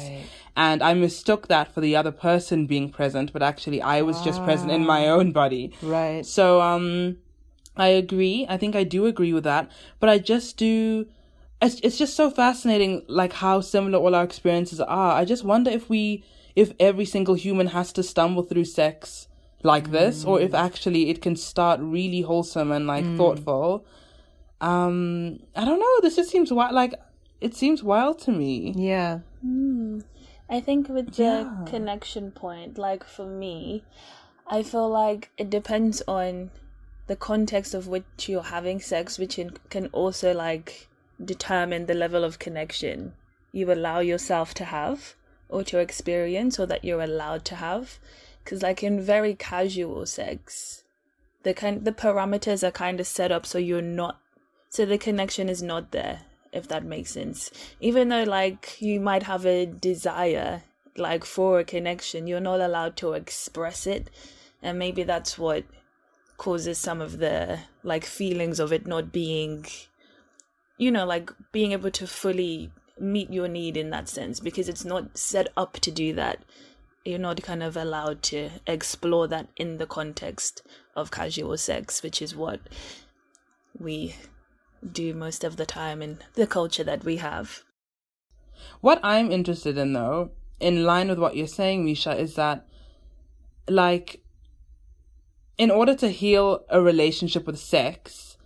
and 0.55 0.84
I 0.84 0.93
mistook 0.93 1.48
that 1.48 1.74
for 1.74 1.81
the 1.81 1.96
other 1.96 2.12
person 2.12 2.67
being 2.67 2.89
present, 2.89 3.31
but 3.31 3.41
actually 3.41 3.81
I 3.81 4.01
was 4.01 4.22
just 4.22 4.43
present 4.43 4.72
in 4.72 4.86
my 4.86 5.08
own 5.08 5.31
body. 5.31 5.74
Right. 5.81 6.25
So, 6.25 6.62
um, 6.62 7.17
I 7.77 7.88
agree. 7.88 8.46
I 8.50 8.58
think 8.58 8.75
I 8.75 8.84
do 8.84 9.05
agree 9.05 9.34
with 9.34 9.46
that, 9.46 9.72
but 10.00 10.10
I 10.10 10.20
just 10.20 10.58
do. 10.58 11.08
It's, 11.62 11.79
it's 11.81 11.98
just 11.98 12.15
so 12.15 12.29
fascinating, 12.31 13.03
like 13.08 13.34
how 13.34 13.62
similar 13.62 14.00
all 14.00 14.15
our 14.15 14.24
experiences 14.24 14.79
are. 14.79 15.13
I 15.13 15.25
just 15.25 15.43
wonder 15.43 15.70
if 15.70 15.89
we, 15.89 16.24
if 16.55 16.74
every 16.79 17.05
single 17.05 17.36
human 17.36 17.67
has 17.67 17.93
to 17.93 18.03
stumble 18.03 18.43
through 18.43 18.65
sex 18.65 19.27
like 19.63 19.91
this, 19.91 20.25
or 20.25 20.41
if 20.41 20.55
actually 20.55 21.12
it 21.12 21.22
can 21.22 21.36
start 21.36 21.79
really 21.81 22.22
wholesome 22.22 22.72
and 22.72 22.88
like 22.88 23.05
thoughtful. 23.15 23.86
Um, 24.60 25.39
I 25.55 25.65
don't 25.65 25.79
know. 25.79 26.01
This 26.01 26.15
just 26.15 26.31
seems 26.31 26.51
wild. 26.51 26.74
Like 26.74 26.96
it 27.39 27.55
seems 27.55 27.84
wild 27.84 28.20
to 28.20 28.31
me. 28.31 28.74
Yeah. 28.75 29.20
I 30.51 30.60
think 30.60 30.89
with 30.89 31.15
the 31.15 31.24
Yeah. 31.24 31.65
connection 31.65 32.31
point, 32.31 32.77
like 32.77 33.05
for 33.05 33.25
me, 33.25 33.84
I 34.46 34.63
feel 34.63 34.89
like 34.89 35.31
it 35.38 35.50
depends 35.50 36.03
on 36.08 36.51
the 37.08 37.15
context 37.15 37.74
of 37.74 37.88
which 37.88 38.27
you're 38.27 38.43
having 38.43 38.81
sex, 38.81 39.17
which 39.17 39.39
in, 39.39 39.51
can 39.70 39.88
also 39.88 40.34
like 40.34 40.89
determine 41.24 41.86
the 41.86 41.93
level 41.93 42.24
of 42.25 42.38
connection 42.38 43.13
you 43.53 43.72
allow 43.72 44.00
yourself 44.00 44.53
to 44.55 44.65
have 44.65 45.15
or 45.50 45.63
to 45.63 45.77
experience 45.77 46.60
or 46.60 46.65
that 46.65 46.84
you're 46.84 47.01
allowed 47.01 47.46
to 47.46 47.55
have. 47.55 48.00
Because 48.43 48.62
like 48.62 48.84
in 48.84 49.00
very 49.00 49.36
casual 49.36 50.05
sex, 50.05 50.84
the 51.43 51.53
kind 51.53 51.86
the 51.86 51.91
parameters 51.91 52.62
are 52.67 52.72
kind 52.72 53.00
of 53.00 53.08
set 53.08 53.31
up 53.31 53.46
so 53.46 53.58
you're 53.58 53.81
not 53.81 54.20
so 54.70 54.86
the 54.86 54.98
connection 54.98 55.50
is 55.50 55.62
not 55.62 55.91
there 55.91 56.22
if 56.51 56.67
that 56.67 56.84
makes 56.84 57.12
sense. 57.12 57.51
Even 57.79 58.10
though 58.10 58.24
like 58.24 58.81
you 58.81 59.00
might 59.00 59.24
have 59.24 59.46
a 59.46 59.65
desire 59.65 60.63
like 60.98 61.24
for 61.24 61.60
a 61.60 61.63
connection 61.63 62.27
you're 62.27 62.39
not 62.41 62.60
allowed 62.60 62.96
to 62.98 63.13
express 63.13 63.88
it. 63.88 64.10
And 64.62 64.77
maybe 64.77 65.03
that's 65.03 65.38
what 65.38 65.63
causes 66.38 66.77
some 66.77 67.01
of 67.01 67.20
the 67.20 67.60
like 67.84 68.05
feelings 68.05 68.60
of 68.60 68.74
it 68.74 68.88
not 68.88 69.12
being 69.12 69.65
you 70.77 70.89
know 70.89 71.05
like 71.05 71.29
being 71.51 71.72
able 71.72 71.91
to 71.91 72.08
fully 72.08 72.72
meet 73.00 73.31
your 73.31 73.48
need 73.48 73.77
in 73.77 73.89
that 73.91 74.10
sense. 74.10 74.39
Because 74.39 74.70
it's 74.70 74.86
not 74.86 75.17
set 75.17 75.48
up 75.55 75.79
to 75.79 75.91
do 75.91 76.13
that. 76.13 76.39
You're 77.03 77.17
not 77.17 77.41
kind 77.41 77.63
of 77.63 77.75
allowed 77.75 78.22
to 78.24 78.50
explore 78.67 79.27
that 79.29 79.48
in 79.55 79.77
the 79.77 79.88
context 79.88 80.62
of 80.96 81.10
casual 81.10 81.58
sex 81.58 82.03
which 82.03 82.22
is 82.22 82.36
what 82.36 82.60
we 83.79 84.13
do 84.89 85.13
most 85.13 85.43
of 85.43 85.57
the 85.57 85.65
time 85.65 86.01
in 86.01 86.19
the 86.35 86.47
culture 86.47 86.83
that 86.83 87.03
we 87.03 87.17
have 87.17 87.63
What 88.81 89.00
I'm 89.03 89.31
interested 89.31 89.77
in, 89.77 89.93
though, 89.93 90.31
in 90.59 90.83
line 90.83 91.09
with 91.09 91.19
what 91.19 91.35
you're 91.35 91.47
saying, 91.47 91.85
Misha, 91.85 92.17
is 92.17 92.35
that, 92.35 92.67
like, 93.67 94.21
in 95.57 95.71
order 95.71 95.95
to 95.95 96.09
heal 96.09 96.63
a 96.69 96.81
relationship 96.81 97.45
with 97.45 97.59
sex, 97.59 98.38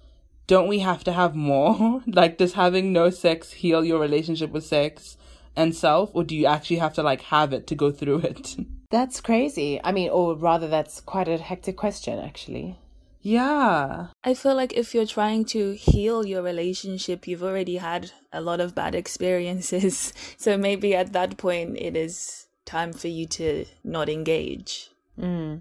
don't 0.48 0.68
we 0.68 0.80
have 0.80 1.04
to 1.06 1.14
have 1.14 1.36
more? 1.36 2.02
like, 2.08 2.38
does 2.38 2.54
having 2.54 2.94
no 2.94 3.10
sex 3.10 3.52
heal 3.54 3.84
your 3.84 4.00
relationship 4.00 4.52
with 4.52 4.66
sex 4.66 5.18
and 5.56 5.76
self, 5.76 6.12
or 6.14 6.24
do 6.24 6.36
you 6.36 6.46
actually 6.46 6.78
have 6.78 6.94
to, 6.94 7.04
like, 7.04 7.22
have 7.22 7.54
it 7.54 7.68
to 7.68 7.76
go 7.76 7.92
through 7.92 8.20
it? 8.20 8.56
That's 8.92 9.20
crazy. 9.22 9.80
I 9.84 9.92
mean, 9.92 10.10
or 10.10 10.36
rather, 10.36 10.68
that's 10.68 11.02
quite 11.02 11.28
a 11.28 11.38
hectic 11.38 11.76
question, 11.76 12.20
actually. 12.20 12.78
Yeah. 13.26 14.08
I 14.24 14.34
feel 14.36 14.56
like 14.56 14.74
if 14.74 14.94
you're 14.94 15.06
trying 15.06 15.46
to 15.46 15.74
heal 15.74 16.26
your 16.26 16.44
relationship, 16.44 17.28
you've 17.28 17.44
already 17.44 17.78
had 17.78 18.12
a 18.32 18.40
lot 18.40 18.60
of 18.60 18.76
bad 18.76 18.96
experiences. 19.04 20.14
So 20.38 20.58
maybe 20.58 20.94
at 20.94 21.14
that 21.14 21.38
point, 21.38 21.78
it 21.80 21.98
is 21.98 22.48
time 22.66 22.94
for 22.94 23.08
you 23.08 23.26
to 23.28 23.66
not 23.84 24.10
engage. 24.10 24.92
Hmm. 25.20 25.56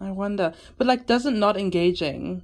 I 0.00 0.10
wonder. 0.10 0.52
But 0.76 0.88
like 0.88 1.06
doesn't 1.06 1.38
not 1.38 1.56
engaging 1.56 2.42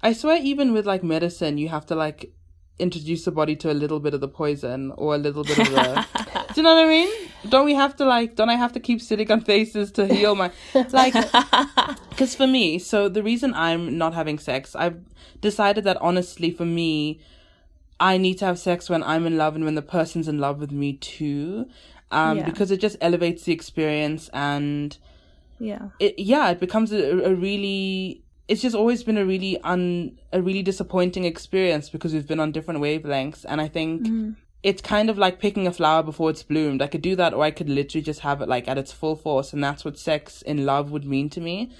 I 0.00 0.12
swear 0.12 0.38
even 0.40 0.72
with 0.72 0.86
like 0.86 1.02
medicine 1.02 1.58
you 1.58 1.68
have 1.68 1.86
to 1.86 1.94
like 1.94 2.32
introduce 2.78 3.24
the 3.24 3.30
body 3.32 3.56
to 3.56 3.70
a 3.70 3.74
little 3.74 3.98
bit 4.00 4.14
of 4.14 4.20
the 4.20 4.28
poison 4.28 4.92
or 4.96 5.14
a 5.14 5.18
little 5.18 5.42
bit 5.44 5.58
of 5.58 5.66
the 5.66 6.06
Do 6.54 6.60
you 6.60 6.62
know 6.62 6.74
what 6.74 6.84
I 6.84 6.88
mean? 6.88 7.10
Don't 7.48 7.64
we 7.64 7.74
have 7.74 7.96
to 7.96 8.04
like 8.04 8.36
don't 8.36 8.50
I 8.50 8.54
have 8.54 8.72
to 8.74 8.80
keep 8.80 9.00
sitting 9.02 9.30
on 9.30 9.40
faces 9.40 9.90
to 9.92 10.06
heal 10.06 10.34
my 10.34 10.50
like 10.92 11.14
cuz 12.16 12.34
for 12.34 12.46
me, 12.46 12.78
so 12.78 13.08
the 13.08 13.22
reason 13.22 13.52
I'm 13.54 13.98
not 13.98 14.14
having 14.14 14.38
sex, 14.38 14.74
I've 14.76 15.00
decided 15.40 15.84
that 15.84 15.96
honestly 15.98 16.50
for 16.50 16.64
me 16.64 17.20
I 18.00 18.16
need 18.16 18.38
to 18.38 18.44
have 18.44 18.58
sex 18.60 18.88
when 18.88 19.02
I'm 19.02 19.26
in 19.26 19.36
love 19.36 19.56
and 19.56 19.64
when 19.64 19.74
the 19.74 19.82
person's 19.82 20.28
in 20.28 20.38
love 20.38 20.60
with 20.60 20.70
me 20.70 20.92
too. 20.94 21.66
Um 22.10 22.38
Yeah. 22.38 22.44
because 22.44 22.70
it 22.70 22.80
just 22.80 22.96
elevates 23.00 23.42
the 23.44 23.52
experience 23.52 24.30
and 24.32 24.96
Yeah. 25.58 25.88
it 25.98 26.14
yeah 26.18 26.50
it 26.50 26.60
becomes 26.60 26.92
a, 26.92 27.02
a 27.30 27.34
really 27.34 28.22
it's 28.48 28.62
just 28.62 28.74
always 28.74 29.02
been 29.04 29.18
a 29.18 29.24
really 29.24 29.60
un 29.62 30.18
a 30.32 30.40
really 30.42 30.62
disappointing 30.62 31.24
experience 31.24 31.90
because 31.90 32.12
we've 32.14 32.26
been 32.26 32.40
on 32.40 32.50
different 32.52 32.80
wavelengths 32.80 33.44
and 33.48 33.60
i 33.60 33.68
think 33.68 34.06
it's 34.62 34.82
kind 34.82 35.08
of 35.10 35.16
like 35.18 35.38
picking 35.38 35.66
a 35.68 35.72
flower 35.72 36.02
before 36.02 36.30
it's 36.30 36.42
bloomed. 36.42 36.82
I 36.82 36.88
could 36.88 37.00
do 37.02 37.14
that 37.16 37.32
or 37.32 37.44
i 37.44 37.50
could 37.52 37.68
literally 37.68 38.02
just 38.02 38.20
have 38.20 38.40
it 38.42 38.48
like 38.48 38.66
at 38.66 38.76
its 38.78 38.90
full 38.92 39.14
force 39.14 39.52
and 39.52 39.62
that's 39.62 39.84
what 39.84 39.96
sex 39.98 40.42
in 40.42 40.66
love 40.66 40.90
would 40.90 41.04
mean 41.04 41.30
to 41.30 41.40
me. 41.40 41.70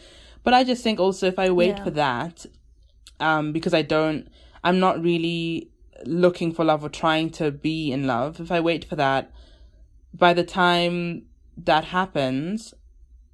But 0.44 0.54
i 0.54 0.62
just 0.64 0.82
think 0.84 1.00
also 1.00 1.26
if 1.26 1.38
i 1.38 1.50
wait 1.50 1.76
Yeah. 1.78 1.84
for 1.84 1.90
that 1.90 2.46
um 3.18 3.52
because 3.52 3.74
i 3.74 3.82
don't 3.82 4.28
i'm 4.62 4.78
not 4.78 5.02
really 5.02 5.70
looking 6.06 6.52
for 6.52 6.64
love 6.64 6.84
or 6.84 6.88
trying 6.88 7.30
to 7.30 7.50
be 7.50 7.90
in 7.90 8.06
love 8.06 8.38
if 8.40 8.52
i 8.52 8.60
wait 8.60 8.84
for 8.84 8.94
that 8.96 9.32
by 10.14 10.32
the 10.32 10.44
time 10.44 11.24
that 11.56 11.84
happens 11.86 12.72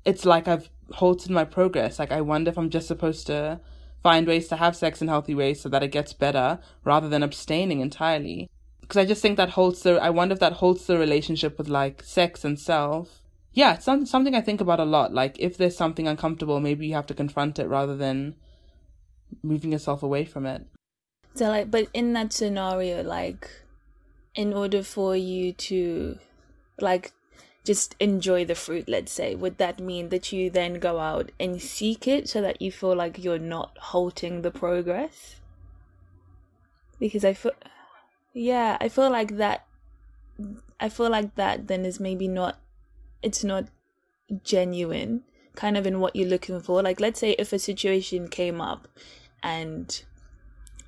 it's 0.06 0.24
like 0.24 0.46
I've 0.48 0.68
halted 0.92 1.30
my 1.30 1.44
progress. 1.44 1.98
Like 1.98 2.12
I 2.12 2.20
wonder 2.20 2.50
if 2.50 2.58
I'm 2.58 2.70
just 2.70 2.88
supposed 2.88 3.26
to 3.26 3.60
find 4.02 4.26
ways 4.26 4.48
to 4.48 4.56
have 4.56 4.76
sex 4.76 5.00
in 5.00 5.08
healthy 5.08 5.34
ways 5.34 5.60
so 5.60 5.68
that 5.70 5.82
it 5.82 5.92
gets 5.92 6.12
better 6.12 6.58
rather 6.84 7.08
than 7.08 7.22
abstaining 7.22 7.80
entirely. 7.80 8.48
Because 8.80 8.98
I 8.98 9.06
just 9.06 9.22
think 9.22 9.36
that 9.38 9.50
holds 9.50 9.82
the. 9.82 9.94
I 9.94 10.10
wonder 10.10 10.34
if 10.34 10.40
that 10.40 10.54
holds 10.54 10.86
the 10.86 10.98
relationship 10.98 11.56
with 11.58 11.68
like 11.68 12.02
sex 12.02 12.44
and 12.44 12.58
self. 12.58 13.22
Yeah, 13.52 13.74
it's 13.74 13.84
some, 13.84 14.04
something 14.04 14.34
I 14.34 14.40
think 14.40 14.60
about 14.60 14.80
a 14.80 14.84
lot. 14.84 15.14
Like 15.14 15.38
if 15.38 15.56
there's 15.56 15.76
something 15.76 16.08
uncomfortable, 16.08 16.60
maybe 16.60 16.86
you 16.86 16.94
have 16.94 17.06
to 17.06 17.14
confront 17.14 17.58
it 17.58 17.68
rather 17.68 17.96
than 17.96 18.34
moving 19.42 19.72
yourself 19.72 20.02
away 20.02 20.24
from 20.24 20.44
it. 20.46 20.66
So 21.34 21.48
like 21.48 21.70
but 21.70 21.88
in 21.92 22.12
that 22.12 22.32
scenario 22.32 23.02
like 23.02 23.50
in 24.34 24.52
order 24.52 24.82
for 24.82 25.16
you 25.16 25.52
to 25.52 26.18
like 26.80 27.12
just 27.64 27.96
enjoy 27.98 28.44
the 28.44 28.54
fruit 28.54 28.88
let's 28.88 29.12
say. 29.12 29.34
Would 29.34 29.58
that 29.58 29.80
mean 29.80 30.10
that 30.10 30.32
you 30.32 30.50
then 30.50 30.74
go 30.74 30.98
out 30.98 31.32
and 31.40 31.60
seek 31.60 32.06
it 32.06 32.28
so 32.28 32.40
that 32.42 32.60
you 32.60 32.70
feel 32.70 32.94
like 32.94 33.22
you're 33.22 33.38
not 33.38 33.76
halting 33.78 34.42
the 34.42 34.50
progress? 34.50 35.36
Because 37.00 37.24
i 37.24 37.34
feel 37.34 37.52
yeah 38.32 38.76
i 38.80 38.88
feel 38.88 39.10
like 39.10 39.36
that 39.36 39.64
i 40.80 40.88
feel 40.88 41.10
like 41.10 41.34
that 41.36 41.68
then 41.68 41.84
is 41.84 42.00
maybe 42.00 42.26
not 42.26 42.58
it's 43.22 43.44
not 43.44 43.66
genuine 44.42 45.22
kind 45.54 45.76
of 45.76 45.86
in 45.86 46.00
what 46.00 46.16
you're 46.16 46.28
looking 46.28 46.60
for. 46.60 46.82
Like 46.82 47.00
let's 47.00 47.20
say 47.20 47.32
if 47.38 47.52
a 47.52 47.58
situation 47.58 48.28
came 48.28 48.60
up 48.60 48.88
and 49.42 50.02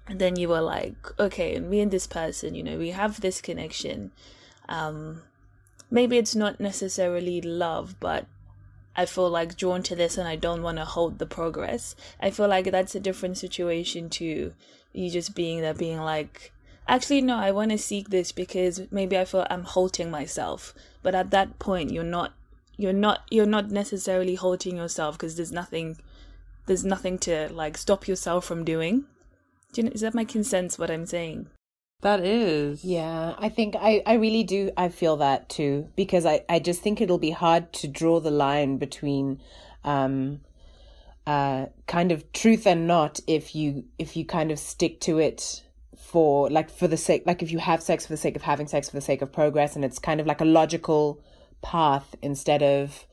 then 0.09 0.37
you 0.37 0.49
were 0.49 0.61
like 0.61 0.97
okay 1.18 1.59
me 1.59 1.80
and 1.80 1.90
this 1.90 2.06
person 2.06 2.54
you 2.54 2.62
know 2.62 2.78
we 2.78 2.90
have 2.90 3.21
this 3.21 3.40
connection 3.40 4.12
um 4.68 5.21
maybe 5.90 6.16
it's 6.19 6.35
not 6.35 6.61
necessarily 6.61 7.40
love 7.40 7.95
but 8.00 8.26
i 8.97 9.05
feel 9.05 9.28
like 9.28 9.57
drawn 9.57 9.83
to 9.83 9.95
this 9.95 10.19
and 10.19 10.26
i 10.26 10.37
don't 10.37 10.62
want 10.62 10.78
to 10.78 10.85
hold 10.85 11.19
the 11.19 11.26
progress. 11.26 11.95
I 12.21 12.31
feel 12.31 12.49
like 12.49 12.71
that's 12.71 12.95
a 12.95 13.00
different 13.00 13.38
situation 13.38 14.09
to 14.11 14.52
you 14.93 15.11
just 15.11 15.35
being 15.35 15.61
there 15.61 15.75
being 15.75 16.00
like 16.00 16.52
actually 16.88 17.21
no 17.21 17.37
i 17.37 17.50
want 17.50 17.71
to 17.71 17.78
seek 17.78 18.09
this 18.11 18.33
because 18.33 18.81
maybe 18.90 19.19
i 19.19 19.25
feel 19.25 19.47
i'm 19.50 19.64
halting 19.64 20.11
myself. 20.11 20.75
But 21.02 21.14
at 21.14 21.31
that 21.31 21.59
point 21.59 21.93
you're 21.93 22.05
not 22.05 22.33
you're 22.76 22.93
not 22.93 23.23
you're 23.31 23.47
not 23.47 23.71
necessarily 23.71 24.35
halting 24.35 24.76
yourself 24.76 25.16
because 25.16 25.37
there's 25.37 25.52
nothing 25.52 25.99
there's 26.66 26.85
nothing 26.85 27.19
to 27.19 27.49
like 27.52 27.76
stop 27.76 28.09
yourself 28.09 28.45
from 28.45 28.64
doing. 28.64 29.05
Do 29.73 29.83
you 29.83 29.85
know, 29.85 29.93
is 29.95 30.00
that 30.00 30.14
making 30.14 30.45
sense 30.45 30.78
what 30.78 30.90
i'm 30.90 31.07
saying 31.07 31.50
That 32.03 32.21
is. 32.21 32.85
Yeah, 32.85 33.35
I 33.38 33.49
think 33.49 33.75
I, 33.76 34.03
I 34.07 34.15
really 34.15 34.45
do. 34.45 34.71
I 34.76 34.91
feel 34.91 35.17
that 35.17 35.49
too 35.49 35.88
because 35.97 36.26
I, 36.26 36.45
I 36.49 36.59
just 36.59 36.83
think 36.83 37.00
it'll 37.00 37.19
be 37.19 37.31
hard 37.31 37.73
to 37.75 37.88
draw 37.88 38.21
the 38.21 38.31
line 38.31 38.76
between, 38.79 39.41
um, 39.83 40.41
uh, 41.26 41.67
kind 41.87 42.12
of 42.12 42.31
truth 42.33 42.67
and 42.67 42.87
not 42.87 43.19
if 43.26 43.55
you 43.55 43.85
if 43.99 44.17
you 44.17 44.25
kind 44.25 44.53
of 44.53 44.59
stick 44.59 45.00
to 45.00 45.19
it 45.19 45.62
for 45.97 46.49
like 46.50 46.71
for 46.71 46.87
the 46.87 46.97
sake 46.97 47.25
like 47.26 47.43
if 47.43 47.50
you 47.50 47.59
have 47.59 47.83
sex 47.83 48.07
for 48.07 48.12
the 48.12 48.17
sake 48.17 48.37
of 48.37 48.43
having 48.43 48.69
sex 48.69 48.88
for 48.88 48.97
the 48.97 49.00
sake 49.00 49.23
of 49.23 49.33
progress 49.33 49.75
and 49.75 49.85
it's 49.85 49.99
kind 49.99 50.21
of 50.21 50.26
like 50.26 50.41
a 50.41 50.45
logical 50.45 51.21
path 51.62 52.15
instead 52.23 52.62
of 52.62 53.07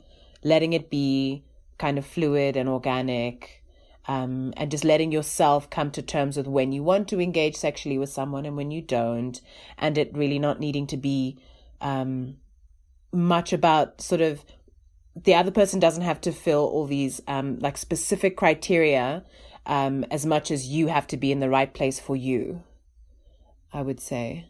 letting 0.43 0.73
it 0.73 0.91
be 0.91 1.43
kind 1.79 1.97
of 1.97 2.05
fluid 2.05 2.55
and 2.55 2.69
organic 2.69 3.62
um, 4.07 4.53
and 4.57 4.69
just 4.71 4.83
letting 4.83 5.11
yourself 5.11 5.69
come 5.69 5.91
to 5.91 6.01
terms 6.01 6.37
with 6.37 6.47
when 6.47 6.71
you 6.71 6.83
want 6.83 7.07
to 7.09 7.21
engage 7.21 7.55
sexually 7.55 7.97
with 7.97 8.09
someone 8.09 8.45
and 8.45 8.57
when 8.57 8.71
you 8.71 8.81
don't, 8.81 9.41
and 9.77 9.97
it 9.97 10.15
really 10.15 10.39
not 10.39 10.59
needing 10.59 10.87
to 10.87 10.97
be 10.97 11.37
um, 11.81 12.37
much 13.11 13.53
about 13.53 14.01
sort 14.01 14.21
of 14.21 14.43
the 15.15 15.35
other 15.35 15.51
person 15.51 15.79
doesn't 15.79 16.03
have 16.03 16.19
to 16.21 16.31
fill 16.31 16.65
all 16.65 16.85
these 16.85 17.21
um, 17.27 17.59
like 17.59 17.77
specific 17.77 18.35
criteria 18.35 19.23
um, 19.65 20.03
as 20.09 20.25
much 20.25 20.49
as 20.49 20.67
you 20.67 20.87
have 20.87 21.05
to 21.07 21.17
be 21.17 21.31
in 21.31 21.39
the 21.39 21.49
right 21.49 21.73
place 21.73 21.99
for 21.99 22.15
you. 22.15 22.63
I 23.73 23.81
would 23.81 23.99
say. 23.99 24.45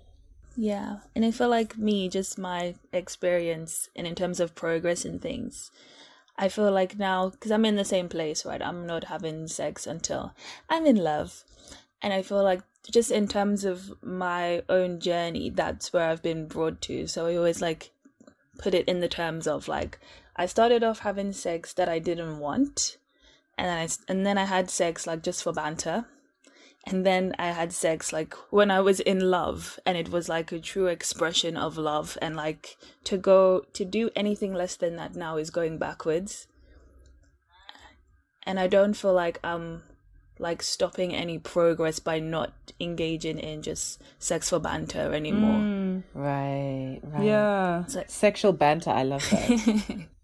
Yeah, 0.55 0.97
and 1.15 1.25
I 1.25 1.31
feel 1.31 1.49
like 1.49 1.77
me, 1.77 2.09
just 2.09 2.37
my 2.37 2.75
experience, 2.91 3.89
and 3.95 4.05
in 4.05 4.13
terms 4.13 4.39
of 4.39 4.53
progress 4.53 5.05
and 5.05 5.21
things, 5.21 5.71
I 6.37 6.49
feel 6.49 6.71
like 6.71 6.97
now 6.97 7.29
because 7.29 7.51
I'm 7.51 7.65
in 7.65 7.75
the 7.75 7.85
same 7.85 8.09
place, 8.09 8.45
right? 8.45 8.61
I'm 8.61 8.85
not 8.87 9.05
having 9.05 9.47
sex 9.47 9.85
until 9.85 10.33
I'm 10.69 10.85
in 10.85 10.97
love, 10.97 11.43
and 12.01 12.13
I 12.13 12.21
feel 12.21 12.43
like 12.43 12.61
just 12.91 13.11
in 13.11 13.27
terms 13.27 13.63
of 13.63 13.93
my 14.01 14.63
own 14.67 14.99
journey, 14.99 15.49
that's 15.49 15.93
where 15.93 16.09
I've 16.09 16.23
been 16.23 16.47
brought 16.47 16.81
to. 16.81 17.07
So 17.07 17.27
I 17.27 17.35
always 17.35 17.61
like 17.61 17.91
put 18.57 18.73
it 18.73 18.87
in 18.87 18.99
the 18.99 19.07
terms 19.07 19.47
of 19.47 19.67
like 19.67 19.99
I 20.35 20.45
started 20.47 20.83
off 20.83 20.99
having 20.99 21.33
sex 21.33 21.73
that 21.73 21.87
I 21.89 21.99
didn't 21.99 22.39
want, 22.39 22.97
and 23.57 23.67
then 23.67 23.77
I 23.77 23.87
and 24.11 24.25
then 24.25 24.37
I 24.37 24.45
had 24.45 24.69
sex 24.69 25.05
like 25.05 25.21
just 25.23 25.43
for 25.43 25.53
banter, 25.53 26.05
and 26.85 27.05
then 27.05 27.33
I 27.39 27.47
had 27.47 27.71
sex 27.71 28.11
like 28.11 28.33
when 28.51 28.69
I 28.69 28.81
was 28.81 28.99
in 28.99 29.19
love 29.31 29.79
and 29.85 29.97
it 29.97 30.09
was 30.09 30.27
like 30.27 30.51
a 30.51 30.59
true 30.59 30.87
expression 30.87 31.55
of 31.55 31.77
love 31.77 32.17
and 32.21 32.35
like 32.35 32.77
to 33.05 33.17
go 33.17 33.65
to 33.73 33.85
do 33.85 34.09
anything 34.15 34.53
less 34.53 34.75
than 34.75 34.95
that 34.97 35.15
now 35.15 35.37
is 35.37 35.49
going 35.49 35.77
backwards. 35.77 36.47
And 38.45 38.59
I 38.59 38.67
don't 38.67 38.93
feel 38.95 39.13
like 39.13 39.39
I'm 39.43 39.83
like 40.39 40.61
stopping 40.61 41.13
any 41.13 41.37
progress 41.39 41.99
by 41.99 42.19
not 42.19 42.51
engaging 42.79 43.39
in 43.39 43.61
just 43.61 44.01
sex 44.19 44.49
for 44.49 44.59
banter 44.59 45.13
anymore. 45.13 45.59
Mm, 45.61 46.03
Right, 46.13 46.99
right. 47.03 47.23
yeah. 47.23 47.83
It's 47.83 47.95
like 47.95 48.09
Sexual 48.09 48.53
banter, 48.53 48.89
I 48.89 49.03
love 49.03 49.27
that. 49.29 50.07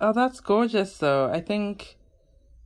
Oh, 0.00 0.12
that's 0.12 0.38
gorgeous, 0.38 0.96
though. 0.98 1.28
I 1.28 1.40
think. 1.40 1.96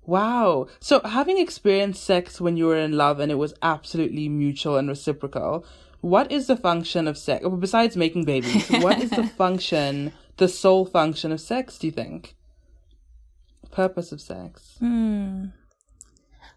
Wow. 0.05 0.67
So, 0.81 1.01
having 1.05 1.39
experienced 1.39 2.03
sex 2.03 2.41
when 2.41 2.57
you 2.57 2.67
were 2.67 2.77
in 2.77 2.97
love 2.97 3.21
and 3.21 3.31
it 3.31 3.37
was 3.37 3.55
absolutely 3.63 4.29
mutual 4.29 4.77
and 4.77 4.89
reciprocal, 4.89 5.65
what 6.01 6.33
is 6.33 6.49
the 6.49 6.57
function 6.57 7.07
of 7.07 7.17
sex? 7.17 7.47
Besides 7.59 7.97
making 7.97 8.25
babies, 8.25 8.69
what 8.71 9.01
is 9.01 9.11
the 9.11 9.27
function, 9.27 10.13
the 10.37 10.49
sole 10.49 10.85
function 10.85 11.31
of 11.31 11.41
sex, 11.41 11.79
do 11.79 11.87
you 11.87 11.93
think? 11.93 12.35
Purpose 13.71 14.11
of 14.11 14.21
sex? 14.21 14.77
Hmm. 14.81 15.47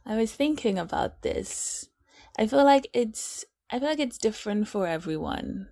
I 0.05 0.15
was 0.15 0.33
thinking 0.33 0.77
about 0.77 1.21
this. 1.21 1.89
I 2.37 2.47
feel 2.47 2.63
like 2.63 2.87
it's 2.93 3.45
I 3.71 3.79
feel 3.79 3.89
like 3.89 3.99
it's 3.99 4.17
different 4.17 4.67
for 4.67 4.87
everyone. 4.87 5.67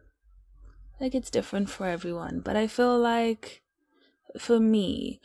Like 1.00 1.14
it's 1.14 1.30
different 1.30 1.70
for 1.70 1.88
everyone, 1.88 2.40
but 2.40 2.56
I 2.56 2.68
feel 2.68 2.98
like 2.98 3.64
for 4.40 4.60
me 4.60 5.20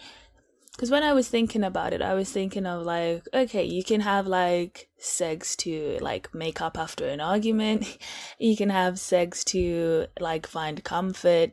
because 0.79 0.93
when 0.93 1.03
I 1.03 1.13
was 1.13 1.27
thinking 1.27 1.65
about 1.65 1.93
it, 1.93 2.01
I 2.01 2.15
was 2.15 2.31
thinking 2.31 2.65
of 2.65 2.85
like, 2.85 3.27
okay, 3.35 3.65
you 3.65 3.83
can 3.83 4.01
have 4.01 4.29
like 4.29 4.89
sex 4.97 5.57
to 5.57 5.99
like 6.01 6.33
make 6.33 6.61
up 6.61 6.79
after 6.79 7.09
an 7.09 7.21
argument. 7.21 7.99
You 8.39 8.57
can 8.57 8.71
have 8.71 9.01
sex 9.01 9.43
to 9.47 10.07
like 10.21 10.47
find 10.47 10.85
comfort. 10.85 11.51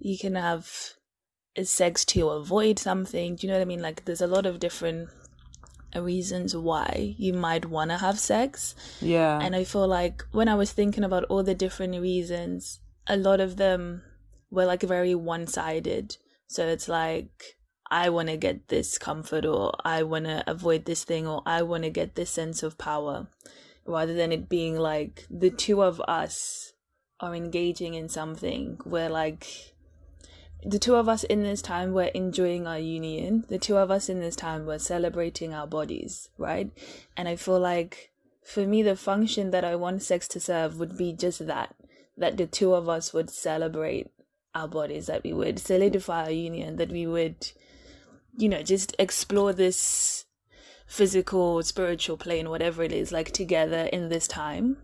You 0.00 0.18
can 0.18 0.34
have 0.34 0.68
eh, 1.54 1.62
sex 1.62 2.04
to 2.06 2.30
avoid 2.30 2.80
something. 2.80 3.36
Do 3.36 3.46
you 3.46 3.52
know 3.52 3.58
what 3.60 3.62
I 3.62 3.66
mean? 3.66 3.80
Like, 3.80 4.06
there's 4.06 4.20
a 4.20 4.26
lot 4.26 4.44
of 4.44 4.58
different 4.58 5.08
reasons 5.94 6.56
why 6.56 7.14
you 7.16 7.32
might 7.32 7.66
want 7.66 7.92
to 7.92 7.98
have 7.98 8.18
sex. 8.18 8.74
Yeah. 9.00 9.38
And 9.40 9.54
I 9.54 9.62
feel 9.62 9.86
like 9.86 10.24
when 10.32 10.48
I 10.48 10.56
was 10.56 10.72
thinking 10.72 11.04
about 11.04 11.22
all 11.26 11.44
the 11.44 11.54
different 11.54 12.00
reasons, 12.00 12.80
a 13.06 13.16
lot 13.16 13.38
of 13.38 13.56
them 13.56 14.02
were 14.50 14.66
like 14.66 14.82
very 14.82 15.14
one 15.14 15.46
sided. 15.46 16.16
So 16.48 16.66
it's 16.66 16.88
like, 16.88 17.53
I 17.90 18.08
want 18.08 18.28
to 18.28 18.36
get 18.36 18.68
this 18.68 18.98
comfort, 18.98 19.44
or 19.44 19.72
I 19.84 20.02
want 20.02 20.24
to 20.24 20.42
avoid 20.46 20.84
this 20.84 21.04
thing, 21.04 21.26
or 21.26 21.42
I 21.46 21.62
want 21.62 21.84
to 21.84 21.90
get 21.90 22.14
this 22.14 22.30
sense 22.30 22.62
of 22.62 22.78
power, 22.78 23.28
rather 23.86 24.14
than 24.14 24.32
it 24.32 24.48
being 24.48 24.76
like 24.76 25.26
the 25.30 25.50
two 25.50 25.82
of 25.82 26.00
us 26.08 26.72
are 27.20 27.34
engaging 27.34 27.94
in 27.94 28.08
something 28.08 28.78
where, 28.84 29.08
like, 29.08 29.74
the 30.64 30.78
two 30.78 30.96
of 30.96 31.08
us 31.08 31.24
in 31.24 31.42
this 31.42 31.60
time 31.60 31.92
we're 31.92 32.04
enjoying 32.14 32.66
our 32.66 32.78
union 32.78 33.44
the 33.50 33.58
two 33.58 33.76
of 33.76 33.90
us 33.90 34.08
in 34.08 34.20
this 34.20 34.34
time 34.34 34.64
we're 34.64 34.78
celebrating 34.78 35.52
our 35.52 35.66
bodies 35.66 36.30
right? 36.38 36.70
And 37.16 37.28
i 37.28 37.36
feel 37.36 37.60
like 37.60 38.12
for 38.42 38.66
me 38.66 38.82
the 38.82 38.96
function 38.96 39.50
that 39.50 39.64
i 39.64 39.74
want 39.74 40.02
sex 40.02 40.26
to 40.28 40.40
serve 40.40 40.78
would 40.78 40.96
be 40.96 41.12
just 41.12 41.46
that 41.46 41.74
that 42.16 42.36
the 42.36 42.46
two 42.46 42.74
of 42.74 42.88
us 42.88 43.12
would 43.12 43.28
celebrate 43.28 44.10
our 44.54 44.68
bodies 44.68 45.06
that 45.06 45.22
we 45.24 45.32
would 45.32 45.58
solidify 45.58 46.24
our 46.24 46.30
union 46.30 46.76
that 46.76 46.90
we 46.90 47.06
would 47.06 47.52
you 48.36 48.48
know 48.48 48.62
just 48.62 48.94
explore 48.98 49.52
this 49.52 50.24
physical 50.86 51.62
spiritual 51.62 52.16
plane 52.16 52.50
whatever 52.50 52.82
it 52.82 52.92
is 52.92 53.10
like 53.10 53.30
together 53.32 53.88
in 53.92 54.08
this 54.08 54.28
time. 54.28 54.78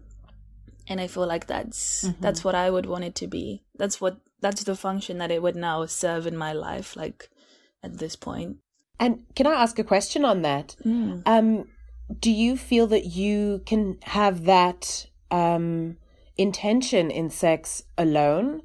And 0.88 1.00
i 1.00 1.06
feel 1.06 1.26
like 1.26 1.46
that's 1.46 2.06
that's 2.20 2.42
what 2.42 2.54
i 2.54 2.70
would 2.70 2.86
want 2.86 3.04
it 3.04 3.14
to 3.16 3.26
be. 3.26 3.62
That's 3.76 4.00
what 4.00 4.18
that's 4.40 4.64
the 4.64 4.76
function 4.76 5.18
that 5.18 5.30
it 5.30 5.42
would 5.42 5.56
now 5.56 5.86
serve 5.86 6.26
in 6.26 6.36
my 6.36 6.52
life 6.52 6.96
like 6.96 7.28
at 7.82 7.98
this 7.98 8.16
point. 8.16 8.56
And 8.98 9.24
can 9.34 9.46
I 9.46 9.52
ask 9.52 9.78
a 9.78 9.84
question 9.84 10.24
on 10.24 10.42
that? 10.42 10.76
Um, 11.26 11.68
do 12.18 12.30
you 12.30 12.56
feel 12.56 12.86
that 12.88 13.06
you 13.06 13.62
can 13.64 13.98
have 14.02 14.44
that 14.44 15.06
um, 15.30 15.96
intention 16.36 17.10
in 17.10 17.30
sex 17.30 17.84
alone, 17.96 18.62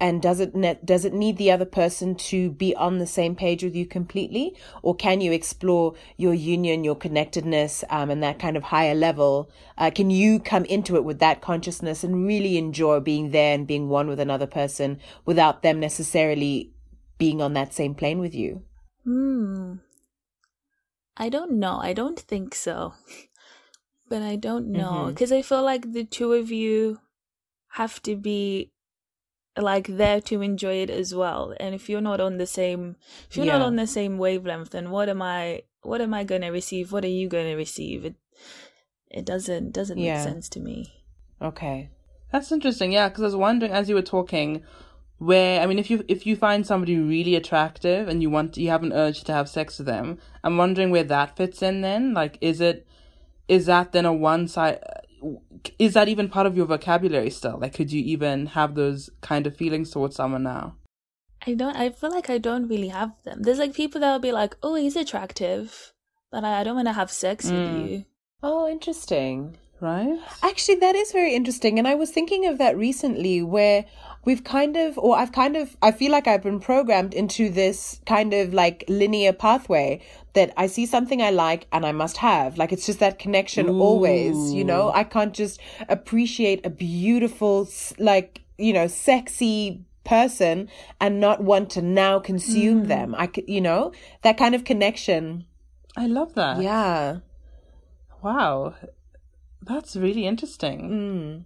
and 0.00 0.22
does 0.22 0.40
it 0.40 0.54
ne- 0.54 0.78
does 0.84 1.04
it 1.04 1.12
need 1.12 1.36
the 1.36 1.50
other 1.50 1.64
person 1.64 2.14
to 2.14 2.50
be 2.50 2.74
on 2.74 2.98
the 2.98 3.06
same 3.06 3.34
page 3.34 3.62
with 3.62 3.74
you 3.74 3.86
completely, 3.86 4.56
or 4.82 4.94
can 4.94 5.20
you 5.20 5.32
explore 5.32 5.94
your 6.16 6.34
union, 6.34 6.84
your 6.84 6.94
connectedness, 6.94 7.84
um, 7.90 8.10
and 8.10 8.22
that 8.22 8.38
kind 8.38 8.56
of 8.56 8.64
higher 8.64 8.94
level? 8.94 9.50
Uh, 9.78 9.90
can 9.90 10.10
you 10.10 10.38
come 10.38 10.64
into 10.66 10.96
it 10.96 11.04
with 11.04 11.18
that 11.18 11.40
consciousness 11.40 12.04
and 12.04 12.26
really 12.26 12.56
enjoy 12.58 13.00
being 13.00 13.30
there 13.30 13.54
and 13.54 13.66
being 13.66 13.88
one 13.88 14.08
with 14.08 14.20
another 14.20 14.46
person 14.46 15.00
without 15.24 15.62
them 15.62 15.80
necessarily 15.80 16.72
being 17.18 17.40
on 17.40 17.52
that 17.54 17.74
same 17.74 17.94
plane 17.94 18.18
with 18.18 18.34
you? 18.34 18.62
hmm. 19.04 19.74
I 21.14 21.28
don't 21.28 21.52
know. 21.52 21.78
I 21.80 21.92
don't 21.92 22.18
think 22.18 22.54
so. 22.54 22.94
But 24.08 24.20
i 24.20 24.36
don't 24.36 24.68
know. 24.68 25.06
Because 25.06 25.32
i 25.32 25.40
feel 25.40 25.62
like 25.62 25.92
the 25.92 26.04
two 26.04 26.34
of 26.34 26.50
you 26.50 26.98
have 27.70 28.02
to 28.02 28.14
be 28.14 28.71
like 29.58 29.86
there 29.86 30.20
to 30.20 30.40
enjoy 30.40 30.76
it 30.76 30.88
as 30.90 31.14
well 31.14 31.54
and 31.60 31.74
if 31.74 31.88
you're 31.88 32.00
not 32.00 32.20
on 32.20 32.38
the 32.38 32.46
same 32.46 32.96
if 33.28 33.36
you're 33.36 33.44
not 33.46 33.60
on 33.60 33.76
the 33.76 33.86
same 33.86 34.16
wavelength 34.16 34.70
then 34.70 34.90
what 34.90 35.08
am 35.08 35.20
i 35.20 35.62
what 35.82 36.00
am 36.00 36.14
i 36.14 36.24
going 36.24 36.40
to 36.40 36.48
receive 36.50 36.90
what 36.90 37.04
are 37.04 37.08
you 37.08 37.28
going 37.28 37.46
to 37.46 37.54
receive 37.56 38.04
it 38.04 38.14
it 39.10 39.26
doesn't 39.26 39.72
doesn't 39.72 39.98
Yeah. 39.98 40.14
make 40.14 40.22
sense 40.22 40.48
to 40.50 40.60
me 40.60 40.94
Okay. 41.42 41.90
That's 42.30 42.52
interesting, 42.52 42.92
yeah, 42.92 43.08
because 43.08 43.22
I 43.22 43.26
was 43.26 43.36
wondering 43.36 43.72
as 43.72 43.88
you 43.88 43.96
were 43.96 44.00
talking, 44.02 44.62
where 45.18 45.60
I 45.60 45.66
mean, 45.66 45.78
if 45.78 45.90
you 45.90 46.04
if 46.08 46.24
you 46.24 46.36
find 46.36 46.66
somebody 46.66 46.96
really 46.98 47.34
attractive 47.34 48.08
and 48.08 48.22
you 48.22 48.30
want 48.30 48.56
you 48.56 48.70
have 48.70 48.82
an 48.84 48.92
urge 48.92 49.24
to 49.24 49.32
have 49.32 49.48
sex 49.48 49.78
with 49.78 49.86
them, 49.88 50.18
I'm 50.44 50.56
wondering 50.56 50.90
where 50.90 51.04
that 51.04 51.36
fits 51.36 51.62
in. 51.62 51.80
Then, 51.80 52.14
like, 52.14 52.38
is 52.40 52.60
it 52.60 52.86
is 53.48 53.66
that 53.66 53.92
then 53.92 54.06
a 54.06 54.12
one 54.14 54.46
side? 54.48 54.78
Is 55.78 55.94
that 55.94 56.08
even 56.08 56.28
part 56.28 56.46
of 56.46 56.56
your 56.56 56.66
vocabulary 56.66 57.30
still? 57.30 57.58
Like, 57.58 57.74
could 57.74 57.92
you 57.92 58.02
even 58.02 58.46
have 58.46 58.74
those 58.74 59.10
kind 59.20 59.46
of 59.46 59.56
feelings 59.56 59.90
towards 59.90 60.16
someone 60.16 60.42
now? 60.42 60.76
I 61.46 61.54
don't. 61.54 61.76
I 61.76 61.90
feel 61.90 62.10
like 62.10 62.30
I 62.30 62.38
don't 62.38 62.68
really 62.68 62.88
have 62.88 63.12
them. 63.24 63.42
There's 63.42 63.58
like 63.58 63.74
people 63.74 64.00
that 64.00 64.12
will 64.12 64.20
be 64.20 64.32
like, 64.32 64.56
"Oh, 64.62 64.74
he's 64.74 64.96
attractive," 64.96 65.92
but 66.30 66.44
I, 66.44 66.60
I 66.60 66.64
don't 66.64 66.76
want 66.76 66.88
to 66.88 66.92
have 66.92 67.10
sex 67.10 67.50
with 67.50 67.70
hmm. 67.70 67.86
you. 67.86 68.04
Oh, 68.42 68.68
interesting. 68.68 69.56
Right? 69.80 70.16
Actually, 70.44 70.76
that 70.76 70.94
is 70.94 71.10
very 71.10 71.34
interesting. 71.34 71.76
And 71.76 71.88
I 71.88 71.96
was 71.96 72.12
thinking 72.12 72.46
of 72.46 72.58
that 72.58 72.76
recently 72.76 73.42
where 73.42 73.84
we've 74.24 74.44
kind 74.44 74.76
of, 74.76 74.96
or 74.96 75.16
I've 75.16 75.32
kind 75.32 75.56
of, 75.56 75.76
I 75.82 75.90
feel 75.90 76.12
like 76.12 76.28
I've 76.28 76.44
been 76.44 76.60
programmed 76.60 77.14
into 77.14 77.50
this 77.50 78.00
kind 78.06 78.32
of 78.32 78.54
like 78.54 78.84
linear 78.86 79.32
pathway 79.32 80.00
that 80.34 80.52
I 80.56 80.66
see 80.66 80.86
something 80.86 81.20
I 81.20 81.30
like 81.30 81.66
and 81.72 81.84
I 81.84 81.92
must 81.92 82.16
have. 82.18 82.56
Like 82.56 82.72
it's 82.72 82.86
just 82.86 83.00
that 83.00 83.18
connection 83.18 83.68
always, 83.68 84.52
you 84.52 84.64
know? 84.64 84.90
I 84.94 85.04
can't 85.04 85.34
just 85.34 85.60
appreciate 85.88 86.64
a 86.64 86.70
beautiful, 86.70 87.68
like, 87.98 88.40
you 88.58 88.72
know, 88.72 88.86
sexy 88.86 89.84
person 90.04 90.68
and 91.00 91.20
not 91.20 91.42
want 91.42 91.70
to 91.70 91.82
now 91.82 92.18
consume 92.18 92.84
them. 92.84 93.14
I 93.16 93.26
could, 93.26 93.48
you 93.48 93.60
know, 93.60 93.92
that 94.22 94.36
kind 94.36 94.54
of 94.54 94.64
connection. 94.64 95.44
I 95.96 96.06
love 96.06 96.34
that. 96.34 96.62
Yeah. 96.62 97.18
Wow, 98.22 98.74
that's 99.60 99.96
really 99.96 100.26
interesting. 100.26 100.90
Mm. 100.90 101.44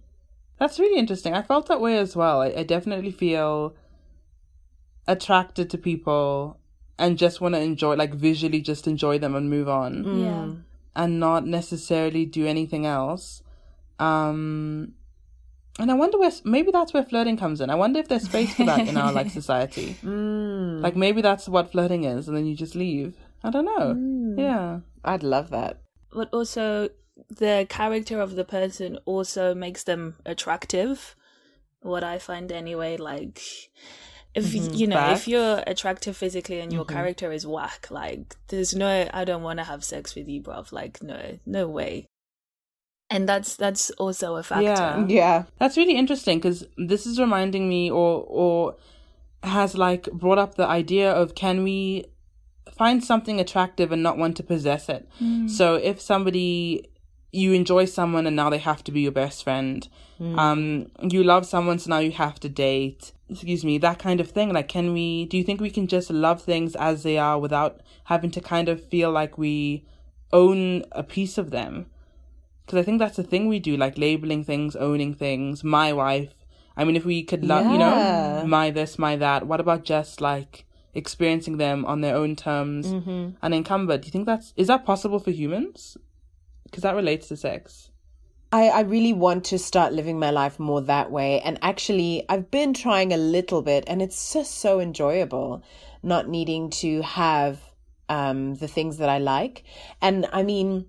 That's 0.59 0.79
really 0.79 0.99
interesting. 0.99 1.33
I 1.33 1.41
felt 1.41 1.67
that 1.67 1.81
way 1.81 1.97
as 1.97 2.15
well. 2.15 2.41
I, 2.41 2.47
I 2.57 2.63
definitely 2.63 3.11
feel 3.11 3.75
attracted 5.07 5.69
to 5.71 5.77
people 5.77 6.59
and 6.99 7.17
just 7.17 7.41
want 7.41 7.55
to 7.55 7.61
enjoy, 7.61 7.95
like 7.95 8.13
visually 8.13 8.61
just 8.61 8.87
enjoy 8.87 9.17
them 9.19 9.35
and 9.35 9.49
move 9.49 9.69
on 9.69 10.03
Yeah. 10.23 10.51
and 10.95 11.19
not 11.19 11.45
necessarily 11.45 12.25
do 12.25 12.45
anything 12.47 12.85
else. 12.85 13.43
Um, 13.99 14.93
and 15.79 15.91
I 15.91 15.93
wonder 15.93 16.17
where, 16.17 16.31
maybe 16.43 16.71
that's 16.71 16.93
where 16.93 17.03
flirting 17.03 17.37
comes 17.37 17.61
in. 17.61 17.69
I 17.69 17.75
wonder 17.75 17.99
if 17.99 18.07
there's 18.07 18.23
space 18.23 18.53
for 18.55 18.65
that 18.65 18.87
in 18.87 18.97
our 18.97 19.11
like 19.11 19.29
society. 19.41 19.95
Mm. 20.03 20.81
Like 20.81 20.95
maybe 20.95 21.21
that's 21.21 21.47
what 21.47 21.71
flirting 21.71 22.03
is 22.03 22.27
and 22.27 22.35
then 22.35 22.45
you 22.47 22.55
just 22.55 22.75
leave. 22.75 23.15
I 23.43 23.51
don't 23.51 23.65
know. 23.65 24.41
Yeah. 24.41 24.79
I'd 25.03 25.23
love 25.23 25.51
that. 25.51 25.81
But 26.11 26.29
also, 26.33 26.89
the 27.29 27.67
character 27.69 28.19
of 28.19 28.35
the 28.35 28.43
person 28.43 28.97
also 29.05 29.53
makes 29.53 29.83
them 29.83 30.15
attractive. 30.25 31.15
what 31.81 32.03
I 32.03 32.17
find 32.17 32.51
anyway. 32.51 32.97
Like, 32.97 33.39
if 34.35 34.45
Mm-hmm. 34.45 34.73
you 34.73 34.87
know, 34.87 34.95
Facts. 34.97 35.21
if 35.21 35.27
you're 35.27 35.63
attractive 35.65 36.15
physically 36.15 36.59
and 36.59 36.71
your 36.71 36.85
character 36.85 37.31
is 37.31 37.45
whack, 37.47 37.87
like, 37.89 38.35
there's 38.49 38.75
no, 38.75 39.09
I 39.13 39.25
don't 39.25 39.41
want 39.43 39.59
to 39.59 39.63
have 39.65 39.83
sex 39.83 40.13
with 40.15 40.27
you, 40.27 40.41
bruv. 40.41 40.71
Like, 40.71 41.01
no, 41.01 41.39
no 41.45 41.67
way. 41.67 42.05
And 43.09 43.27
that's 43.27 43.55
that's 43.55 43.89
also 43.91 44.35
a 44.35 44.43
factor. 44.43 44.63
Yeah. 44.63 45.05
Yeah. 45.07 45.43
That's 45.59 45.77
really 45.77 45.95
interesting 45.95 46.39
because 46.39 46.65
this 46.77 47.05
is 47.07 47.19
reminding 47.19 47.69
me, 47.69 47.89
or 47.89 48.25
or 48.27 48.75
has 49.43 49.77
like 49.77 50.11
brought 50.11 50.37
up 50.37 50.55
the 50.55 50.67
idea 50.67 51.09
of 51.11 51.33
can 51.33 51.63
we 51.63 52.05
find 52.75 53.03
something 53.03 53.39
attractive 53.39 53.91
and 53.93 54.03
not 54.03 54.17
want 54.17 54.35
to 54.37 54.43
possess 54.43 54.89
it. 54.89 55.07
So 55.47 55.75
if 55.75 56.01
somebody 56.01 56.89
you 57.31 57.53
enjoy 57.53 57.85
someone 57.85 58.27
and 58.27 58.35
now 58.35 58.49
they 58.49 58.57
have 58.57 58.83
to 58.83 58.91
be 58.91 59.01
your 59.01 59.11
best 59.11 59.43
friend, 59.43 59.87
um, 60.19 60.87
you 61.01 61.23
love 61.23 61.45
someone 61.45 61.79
so 61.79 61.89
now 61.89 61.99
you 61.99 62.11
have 62.11 62.39
to 62.41 62.49
date. 62.49 63.13
Excuse 63.29 63.65
me, 63.65 63.77
that 63.79 63.99
kind 63.99 64.19
of 64.19 64.31
thing. 64.31 64.53
Like, 64.53 64.67
can 64.67 64.93
we? 64.93 65.25
Do 65.25 65.37
you 65.37 65.43
think 65.43 65.59
we 65.59 65.69
can 65.69 65.87
just 65.87 66.09
love 66.09 66.41
things 66.41 66.75
as 66.75 67.03
they 67.03 67.17
are 67.17 67.37
without 67.39 67.81
having 68.05 68.31
to 68.31 68.41
kind 68.41 68.69
of 68.69 68.83
feel 68.83 69.11
like 69.11 69.37
we 69.37 69.85
own 70.31 70.83
a 70.91 71.03
piece 71.03 71.37
of 71.37 71.51
them? 71.51 71.87
because 72.67 72.79
I 72.79 72.83
think 72.83 72.99
that's 72.99 73.15
the 73.15 73.23
thing 73.23 73.47
we 73.47 73.59
do, 73.59 73.77
like 73.77 73.97
labeling 73.97 74.43
things, 74.43 74.75
owning 74.75 75.13
things. 75.13 75.63
My 75.63 75.93
wife. 75.93 76.33
I 76.75 76.83
mean, 76.83 76.97
if 76.97 77.05
we 77.05 77.23
could 77.23 77.45
love, 77.45 77.65
you 77.71 77.77
know, 77.77 78.43
my 78.45 78.71
this, 78.71 78.99
my 78.99 79.15
that. 79.15 79.47
What 79.47 79.61
about 79.61 79.85
just 79.85 80.19
like 80.19 80.65
experiencing 80.93 81.57
them 81.57 81.85
on 81.85 82.01
their 82.01 82.13
own 82.13 82.35
terms, 82.35 82.87
mm-hmm. 82.87 83.29
unencumbered? 83.41 84.01
Do 84.01 84.07
you 84.07 84.11
think 84.11 84.25
that's 84.25 84.53
is 84.57 84.67
that 84.67 84.85
possible 84.85 85.19
for 85.19 85.31
humans? 85.31 85.97
Because 86.65 86.83
that 86.83 86.95
relates 86.95 87.29
to 87.29 87.37
sex. 87.37 87.89
I, 88.51 88.67
I 88.69 88.79
really 88.81 89.13
want 89.13 89.43
to 89.45 89.59
start 89.59 89.93
living 89.93 90.19
my 90.19 90.31
life 90.31 90.59
more 90.59 90.81
that 90.81 91.11
way. 91.11 91.41
And 91.41 91.59
actually, 91.61 92.25
I've 92.29 92.49
been 92.49 92.73
trying 92.73 93.11
a 93.11 93.17
little 93.17 93.61
bit, 93.61 93.83
and 93.87 94.01
it's 94.01 94.33
just 94.33 94.55
so 94.59 94.79
enjoyable 94.79 95.63
not 96.01 96.29
needing 96.29 96.69
to 96.69 97.01
have 97.01 97.59
um, 98.07 98.55
the 98.55 98.67
things 98.67 98.97
that 98.97 99.09
I 99.09 99.17
like. 99.17 99.63
And 100.01 100.27
I 100.31 100.43
mean, 100.43 100.85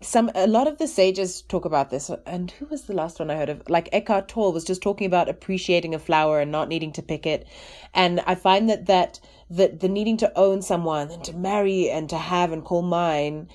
some 0.00 0.30
a 0.34 0.46
lot 0.46 0.66
of 0.66 0.78
the 0.78 0.88
sages 0.88 1.42
talk 1.42 1.64
about 1.64 1.90
this. 1.90 2.10
And 2.26 2.50
who 2.50 2.66
was 2.66 2.82
the 2.82 2.94
last 2.94 3.18
one 3.18 3.30
I 3.30 3.36
heard 3.36 3.48
of? 3.48 3.62
Like 3.68 3.88
Eckhart 3.92 4.28
Tolle 4.28 4.52
was 4.52 4.64
just 4.64 4.82
talking 4.82 5.06
about 5.06 5.28
appreciating 5.28 5.94
a 5.94 5.98
flower 5.98 6.40
and 6.40 6.50
not 6.50 6.68
needing 6.68 6.92
to 6.92 7.02
pick 7.02 7.26
it. 7.26 7.46
And 7.94 8.20
I 8.26 8.34
find 8.34 8.68
that 8.68 8.86
that 8.86 9.20
that 9.50 9.80
the 9.80 9.88
needing 9.88 10.16
to 10.18 10.38
own 10.38 10.62
someone 10.62 11.10
and 11.10 11.22
to 11.24 11.36
marry 11.36 11.90
and 11.90 12.08
to 12.08 12.16
have 12.16 12.52
and 12.52 12.64
call 12.64 12.82
mine 12.82 13.48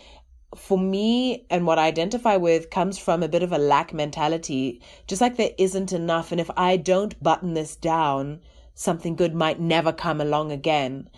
for 0.56 0.78
me 0.78 1.46
and 1.50 1.68
what 1.68 1.78
I 1.78 1.88
identify 1.88 2.38
with 2.38 2.70
comes 2.70 2.98
from 2.98 3.22
a 3.22 3.28
bit 3.28 3.44
of 3.44 3.52
a 3.52 3.58
lack 3.58 3.94
mentality. 3.94 4.82
Just 5.06 5.22
like 5.22 5.36
there 5.36 5.52
isn't 5.58 5.92
enough. 5.92 6.32
And 6.32 6.40
if 6.40 6.50
I 6.56 6.78
don't 6.78 7.22
button 7.22 7.54
this 7.54 7.76
down, 7.76 8.40
something 8.74 9.16
good 9.16 9.36
might 9.36 9.60
never 9.60 9.92
come 9.92 10.22
along 10.22 10.52
again. 10.52 11.10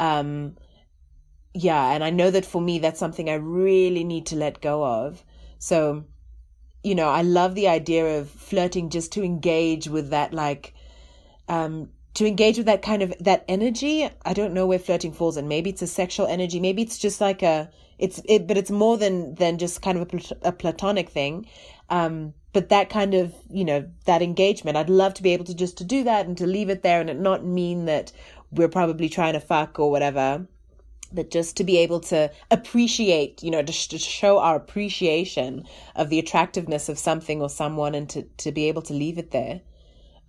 Um, 0.00 0.56
yeah. 1.52 1.92
And 1.92 2.02
I 2.02 2.10
know 2.10 2.30
that 2.30 2.46
for 2.46 2.62
me, 2.62 2.78
that's 2.78 3.00
something 3.00 3.28
I 3.28 3.34
really 3.34 4.04
need 4.04 4.26
to 4.26 4.36
let 4.36 4.62
go 4.62 4.84
of. 4.84 5.22
So, 5.58 6.04
you 6.82 6.94
know, 6.94 7.08
I 7.08 7.22
love 7.22 7.54
the 7.54 7.68
idea 7.68 8.18
of 8.18 8.30
flirting 8.30 8.88
just 8.88 9.12
to 9.12 9.24
engage 9.24 9.88
with 9.88 10.10
that, 10.10 10.32
like, 10.32 10.74
um, 11.48 11.90
to 12.14 12.26
engage 12.26 12.56
with 12.56 12.66
that 12.66 12.82
kind 12.82 13.02
of 13.02 13.12
that 13.20 13.44
energy. 13.48 14.08
I 14.24 14.32
don't 14.32 14.54
know 14.54 14.66
where 14.66 14.78
flirting 14.78 15.12
falls 15.12 15.36
in. 15.36 15.46
Maybe 15.46 15.70
it's 15.70 15.82
a 15.82 15.86
sexual 15.86 16.26
energy. 16.26 16.58
Maybe 16.58 16.82
it's 16.82 16.98
just 16.98 17.20
like 17.20 17.42
a, 17.42 17.70
it's 17.98 18.20
it, 18.24 18.46
but 18.46 18.56
it's 18.56 18.70
more 18.70 18.96
than 18.98 19.34
than 19.36 19.58
just 19.58 19.82
kind 19.82 19.98
of 19.98 20.02
a, 20.02 20.06
plat- 20.06 20.42
a 20.42 20.52
platonic 20.52 21.08
thing. 21.10 21.46
Um, 21.90 22.34
but 22.52 22.68
that 22.70 22.90
kind 22.90 23.14
of 23.14 23.34
you 23.50 23.64
know 23.64 23.88
that 24.06 24.22
engagement, 24.22 24.76
I'd 24.76 24.90
love 24.90 25.14
to 25.14 25.22
be 25.22 25.32
able 25.32 25.44
to 25.46 25.54
just 25.54 25.78
to 25.78 25.84
do 25.84 26.04
that 26.04 26.26
and 26.26 26.36
to 26.38 26.46
leave 26.46 26.70
it 26.70 26.82
there 26.82 27.00
and 27.00 27.10
it 27.10 27.18
not 27.18 27.44
mean 27.44 27.86
that 27.86 28.12
we're 28.50 28.68
probably 28.68 29.08
trying 29.08 29.34
to 29.34 29.40
fuck 29.40 29.78
or 29.78 29.90
whatever 29.90 30.46
but 31.12 31.30
just 31.30 31.56
to 31.56 31.64
be 31.64 31.78
able 31.78 32.00
to 32.00 32.30
appreciate, 32.50 33.42
you 33.42 33.50
know, 33.50 33.64
sh- 33.66 33.88
to 33.88 33.98
show 33.98 34.38
our 34.38 34.56
appreciation 34.56 35.64
of 35.96 36.10
the 36.10 36.18
attractiveness 36.18 36.88
of 36.88 36.98
something 36.98 37.40
or 37.40 37.48
someone 37.48 37.94
and 37.94 38.08
to, 38.10 38.22
to 38.38 38.52
be 38.52 38.68
able 38.68 38.82
to 38.82 38.92
leave 38.92 39.18
it 39.18 39.30
there. 39.30 39.60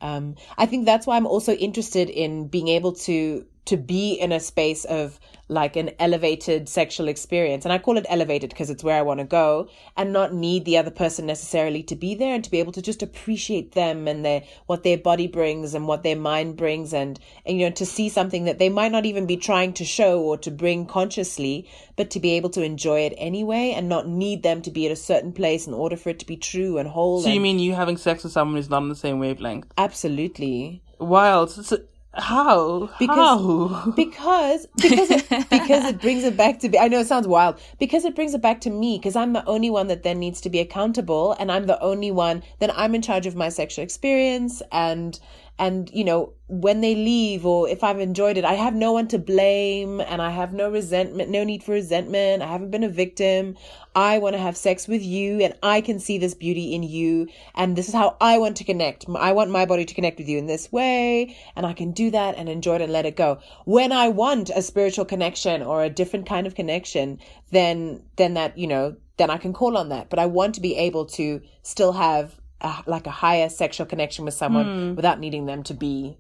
Um, 0.01 0.35
I 0.57 0.65
think 0.65 0.85
that's 0.85 1.05
why 1.05 1.17
I'm 1.17 1.27
also 1.27 1.53
interested 1.53 2.09
in 2.09 2.47
being 2.47 2.67
able 2.69 2.93
to 2.93 3.45
to 3.65 3.77
be 3.77 4.13
in 4.13 4.31
a 4.31 4.39
space 4.39 4.85
of 4.85 5.19
like 5.49 5.75
an 5.75 5.91
elevated 5.99 6.69
sexual 6.69 7.07
experience. 7.07 7.65
And 7.65 7.73
I 7.73 7.79
call 7.79 7.97
it 7.97 8.05
elevated 8.07 8.51
because 8.51 8.69
it's 8.69 8.83
where 8.83 8.97
I 8.97 9.01
want 9.01 9.19
to 9.19 9.25
go 9.25 9.67
and 9.97 10.13
not 10.13 10.33
need 10.33 10.63
the 10.63 10.77
other 10.77 10.91
person 10.91 11.25
necessarily 11.25 11.83
to 11.83 11.95
be 11.95 12.15
there 12.15 12.35
and 12.35 12.43
to 12.43 12.51
be 12.51 12.59
able 12.59 12.71
to 12.73 12.81
just 12.81 13.01
appreciate 13.01 13.73
them 13.73 14.07
and 14.07 14.23
their 14.23 14.43
what 14.67 14.83
their 14.83 14.97
body 14.97 15.27
brings 15.27 15.73
and 15.73 15.87
what 15.87 16.03
their 16.03 16.15
mind 16.15 16.55
brings 16.55 16.93
and, 16.93 17.19
and 17.45 17.59
you 17.59 17.65
know 17.65 17.73
to 17.75 17.85
see 17.85 18.09
something 18.09 18.45
that 18.45 18.59
they 18.59 18.69
might 18.69 18.91
not 18.91 19.05
even 19.05 19.25
be 19.25 19.37
trying 19.37 19.73
to 19.73 19.83
show 19.83 20.21
or 20.21 20.37
to 20.37 20.51
bring 20.51 20.85
consciously, 20.85 21.67
but 21.95 22.11
to 22.11 22.19
be 22.19 22.31
able 22.33 22.51
to 22.51 22.63
enjoy 22.63 23.01
it 23.01 23.13
anyway 23.17 23.73
and 23.75 23.89
not 23.89 24.07
need 24.07 24.43
them 24.43 24.61
to 24.61 24.71
be 24.71 24.85
at 24.85 24.91
a 24.91 24.95
certain 24.95 25.33
place 25.33 25.65
in 25.65 25.73
order 25.73 25.97
for 25.97 26.09
it 26.09 26.19
to 26.19 26.25
be 26.25 26.37
true 26.37 26.77
and 26.77 26.87
whole. 26.87 27.21
So 27.21 27.29
you 27.29 27.41
mean 27.41 27.57
you 27.57 27.73
having 27.73 27.97
sex 27.97 28.23
with 28.23 28.33
someone 28.33 28.55
who's 28.55 28.69
not 28.69 28.83
on 28.83 28.89
the 28.89 28.95
same 28.95 29.19
wavelength? 29.19 29.73
absolutely. 29.77 30.83
Wild. 30.99 31.49
So, 31.51 31.79
how? 32.19 32.89
Because- 32.99 33.17
how? 33.17 33.91
because 33.95 34.67
because 34.77 35.11
it, 35.11 35.49
because 35.49 35.85
it 35.85 36.01
brings 36.01 36.23
it 36.23 36.37
back 36.37 36.59
to 36.59 36.69
be 36.69 36.77
I 36.77 36.87
know 36.87 36.99
it 36.99 37.07
sounds 37.07 37.27
wild 37.27 37.59
because 37.79 38.05
it 38.05 38.15
brings 38.15 38.33
it 38.33 38.41
back 38.41 38.61
to 38.61 38.69
me 38.69 38.97
because 38.97 39.15
I'm 39.15 39.33
the 39.33 39.45
only 39.45 39.69
one 39.69 39.87
that 39.87 40.03
then 40.03 40.19
needs 40.19 40.41
to 40.41 40.49
be 40.49 40.59
accountable 40.59 41.33
and 41.39 41.51
I'm 41.51 41.65
the 41.65 41.81
only 41.81 42.11
one 42.11 42.43
then 42.59 42.71
I'm 42.75 42.95
in 42.95 43.01
charge 43.01 43.25
of 43.25 43.35
my 43.35 43.49
sexual 43.49 43.83
experience 43.83 44.61
and 44.71 45.19
and 45.59 45.91
you 45.93 46.03
know 46.03 46.33
when 46.47 46.81
they 46.81 46.95
leave 46.95 47.45
or 47.45 47.69
if 47.69 47.83
I've 47.83 47.99
enjoyed 47.99 48.37
it 48.37 48.45
I 48.45 48.53
have 48.53 48.73
no 48.73 48.91
one 48.91 49.07
to 49.09 49.19
blame 49.19 50.01
and 50.01 50.21
I 50.21 50.31
have 50.31 50.53
no 50.53 50.71
resentment 50.71 51.29
no 51.29 51.43
need 51.43 51.63
for 51.63 51.73
resentment. 51.73 52.41
I 52.41 52.47
haven't 52.47 52.71
been 52.71 52.83
a 52.83 52.89
victim. 52.89 53.55
I 53.93 54.17
want 54.17 54.35
to 54.35 54.41
have 54.41 54.55
sex 54.55 54.87
with 54.87 55.03
you 55.03 55.41
and 55.41 55.53
I 55.61 55.81
can 55.81 55.99
see 55.99 56.17
this 56.17 56.33
beauty 56.33 56.73
in 56.73 56.83
you. 56.83 57.27
And 57.53 57.75
this 57.75 57.87
is 57.87 57.93
how 57.93 58.17
I 58.21 58.37
want 58.37 58.57
to 58.57 58.63
connect. 58.63 59.05
I 59.13 59.33
want 59.33 59.51
my 59.51 59.65
body 59.65 59.85
to 59.85 59.93
connect 59.93 60.17
with 60.17 60.29
you 60.29 60.37
in 60.37 60.47
this 60.47 60.71
way. 60.71 61.35
And 61.55 61.65
I 61.65 61.73
can 61.73 61.91
do 61.91 62.09
that 62.11 62.35
and 62.37 62.47
enjoy 62.47 62.75
it 62.75 62.81
and 62.81 62.93
let 62.93 63.05
it 63.05 63.15
go. 63.15 63.39
When 63.65 63.91
I 63.91 64.07
want 64.07 64.49
a 64.49 64.61
spiritual 64.61 65.05
connection 65.05 65.61
or 65.61 65.83
a 65.83 65.89
different 65.89 66.25
kind 66.25 66.47
of 66.47 66.55
connection 66.55 67.19
then 67.51 68.03
then 68.15 68.35
that 68.35 68.57
you 68.57 68.67
know 68.67 68.95
then 69.17 69.29
I 69.29 69.37
can 69.37 69.53
call 69.53 69.77
on 69.77 69.89
that. 69.89 70.09
But 70.09 70.17
I 70.17 70.25
want 70.25 70.55
to 70.55 70.61
be 70.61 70.77
able 70.77 71.05
to 71.07 71.41
still 71.61 71.91
have 71.91 72.38
a, 72.61 72.83
like 72.85 73.07
a 73.07 73.11
higher 73.11 73.49
sexual 73.49 73.85
connection 73.85 74.25
with 74.25 74.33
someone 74.33 74.89
hmm. 74.89 74.95
without 74.95 75.19
needing 75.19 75.45
them 75.45 75.63
to 75.63 75.73
be 75.73 76.17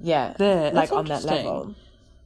yeah 0.00 0.34
There, 0.38 0.72
like 0.72 0.92
on 0.92 1.06
that 1.06 1.24
level 1.24 1.74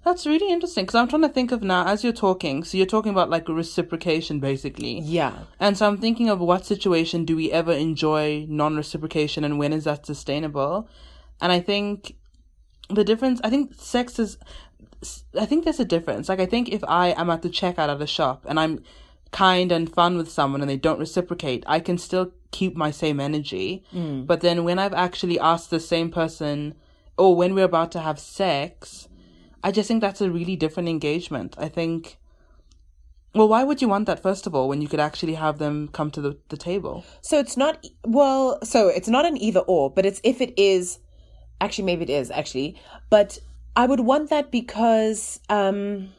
That's 0.05 0.27
really 0.27 0.53
interesting 0.53 0.85
because 0.85 0.97
I'm 0.97 1.09
trying 1.09 1.23
to 1.23 1.31
think 1.31 1.51
of 1.51 1.63
now 1.63 1.87
as 1.87 2.05
you're 2.05 2.13
talking. 2.13 2.63
So 2.63 2.77
you're 2.77 2.87
talking 2.87 3.11
about 3.11 3.31
like 3.31 3.49
reciprocation, 3.49 4.39
basically. 4.39 5.01
yeah 5.01 5.33
And 5.59 5.79
so 5.79 5.87
I'm 5.87 5.97
thinking 5.97 6.29
of 6.29 6.41
what 6.41 6.67
situation 6.67 7.25
do 7.25 7.35
we 7.35 7.51
ever 7.51 7.73
enjoy 7.73 8.45
non 8.47 8.77
reciprocation 8.77 9.45
and 9.45 9.59
when 9.59 9.73
is 9.73 9.85
that 9.85 10.05
sustainable? 10.05 10.89
And 11.41 11.51
I 11.53 11.61
think 11.61 12.17
the 12.91 13.03
difference, 13.05 13.41
I 13.43 13.51
think 13.51 13.75
sex 13.77 14.19
is, 14.19 14.37
I 15.39 15.47
think 15.47 15.65
there's 15.65 15.81
a 15.81 15.85
difference. 15.85 16.29
Like, 16.29 16.41
I 16.41 16.47
think 16.47 16.69
if 16.69 16.85
I 16.85 17.09
am 17.09 17.31
at 17.31 17.43
the 17.43 17.49
checkout 17.49 17.89
at 17.89 18.01
a 18.01 18.07
shop 18.07 18.45
and 18.47 18.61
I'm 18.61 18.85
kind 19.31 19.73
and 19.73 19.93
fun 19.93 20.17
with 20.17 20.31
someone 20.31 20.61
and 20.61 20.71
they 20.71 20.77
don't 20.77 20.99
reciprocate, 20.99 21.65
I 21.67 21.81
can 21.81 21.97
still 21.99 22.33
keep 22.59 22.75
my 22.85 22.91
same 23.03 23.19
energy. 23.29 23.69
But 24.31 24.41
then 24.47 24.59
when 24.67 24.79
I've 24.83 24.99
actually 25.07 25.39
asked 25.53 25.71
the 25.71 25.81
same 25.95 26.09
person, 26.21 26.75
or 27.23 27.31
when 27.41 27.55
we're 27.55 27.71
about 27.75 27.91
to 27.93 28.01
have 28.09 28.19
sex, 28.19 29.09
I 29.67 29.71
just 29.77 29.89
think 29.89 30.01
that's 30.01 30.21
a 30.21 30.31
really 30.39 30.57
different 30.65 30.89
engagement. 30.89 31.51
I 31.67 31.69
think. 31.79 31.99
Well, 33.39 33.49
why 33.49 33.63
would 33.65 33.83
you 33.83 33.89
want 33.89 34.07
that 34.07 34.23
first 34.23 34.47
of 34.47 34.55
all 34.55 34.69
when 34.69 34.81
you 34.83 34.89
could 34.93 35.01
actually 35.09 35.35
have 35.35 35.59
them 35.59 35.89
come 35.89 36.11
to 36.13 36.21
the, 36.21 36.33
the 36.53 36.57
table? 36.57 37.03
So 37.21 37.35
it's 37.43 37.57
not 37.57 37.75
well, 38.19 38.59
so 38.63 38.89
it's 38.99 39.11
not 39.17 39.25
an 39.31 39.37
either 39.47 39.63
or, 39.75 39.91
but 39.97 40.07
it's 40.07 40.21
if 40.23 40.41
it 40.41 40.53
is 40.57 41.01
actually 41.61 41.87
maybe 41.91 42.05
it 42.09 42.11
is 42.11 42.31
actually, 42.31 42.77
but 43.11 43.39
I 43.75 43.85
would 43.91 44.01
want 44.11 44.31
that 44.31 44.47
because 44.51 45.41
um 45.49 46.11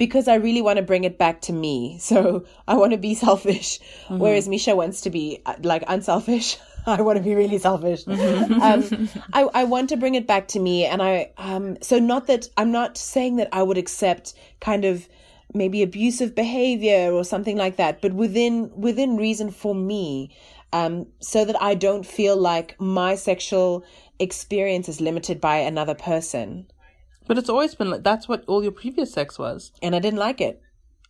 because 0.00 0.28
I 0.28 0.36
really 0.36 0.62
want 0.62 0.78
to 0.78 0.82
bring 0.82 1.04
it 1.04 1.18
back 1.18 1.42
to 1.42 1.52
me. 1.52 1.98
So 2.10 2.44
I 2.66 2.74
want 2.74 2.92
to 2.92 2.98
be 2.98 3.14
selfish, 3.14 3.78
whereas 4.08 4.48
Misha 4.48 4.74
wants 4.74 5.02
to 5.02 5.10
be 5.10 5.42
uh, 5.46 5.54
like 5.62 5.84
unselfish. 5.86 6.58
I 6.86 7.02
want 7.02 7.18
to 7.18 7.22
be 7.22 7.34
really 7.34 7.58
selfish. 7.58 8.08
um, 8.08 9.08
I, 9.32 9.42
I 9.60 9.64
want 9.64 9.90
to 9.90 9.96
bring 9.96 10.14
it 10.16 10.26
back 10.26 10.48
to 10.48 10.58
me. 10.58 10.86
And 10.86 11.02
I, 11.02 11.30
um, 11.36 11.76
so 11.82 11.98
not 11.98 12.26
that 12.26 12.48
I'm 12.56 12.72
not 12.72 12.96
saying 12.96 13.36
that 13.36 13.48
I 13.52 13.62
would 13.62 13.78
accept 13.78 14.34
kind 14.60 14.84
of 14.84 15.06
maybe 15.52 15.82
abusive 15.82 16.34
behavior 16.34 17.12
or 17.12 17.22
something 17.22 17.56
like 17.56 17.76
that, 17.76 18.00
but 18.00 18.12
within, 18.14 18.70
within 18.74 19.16
reason 19.18 19.50
for 19.50 19.74
me, 19.74 20.30
um, 20.72 21.06
so 21.20 21.44
that 21.44 21.60
I 21.60 21.74
don't 21.74 22.06
feel 22.06 22.36
like 22.36 22.80
my 22.80 23.14
sexual 23.14 23.84
experience 24.18 24.88
is 24.88 25.00
limited 25.00 25.40
by 25.40 25.58
another 25.58 25.94
person. 25.94 26.66
But 27.30 27.38
it's 27.38 27.48
always 27.48 27.76
been 27.76 27.90
like 27.90 28.02
that's 28.02 28.26
what 28.26 28.42
all 28.48 28.60
your 28.60 28.72
previous 28.72 29.12
sex 29.12 29.38
was. 29.38 29.70
And 29.80 29.94
I 29.94 30.00
didn't 30.00 30.18
like 30.18 30.40
it. 30.40 30.60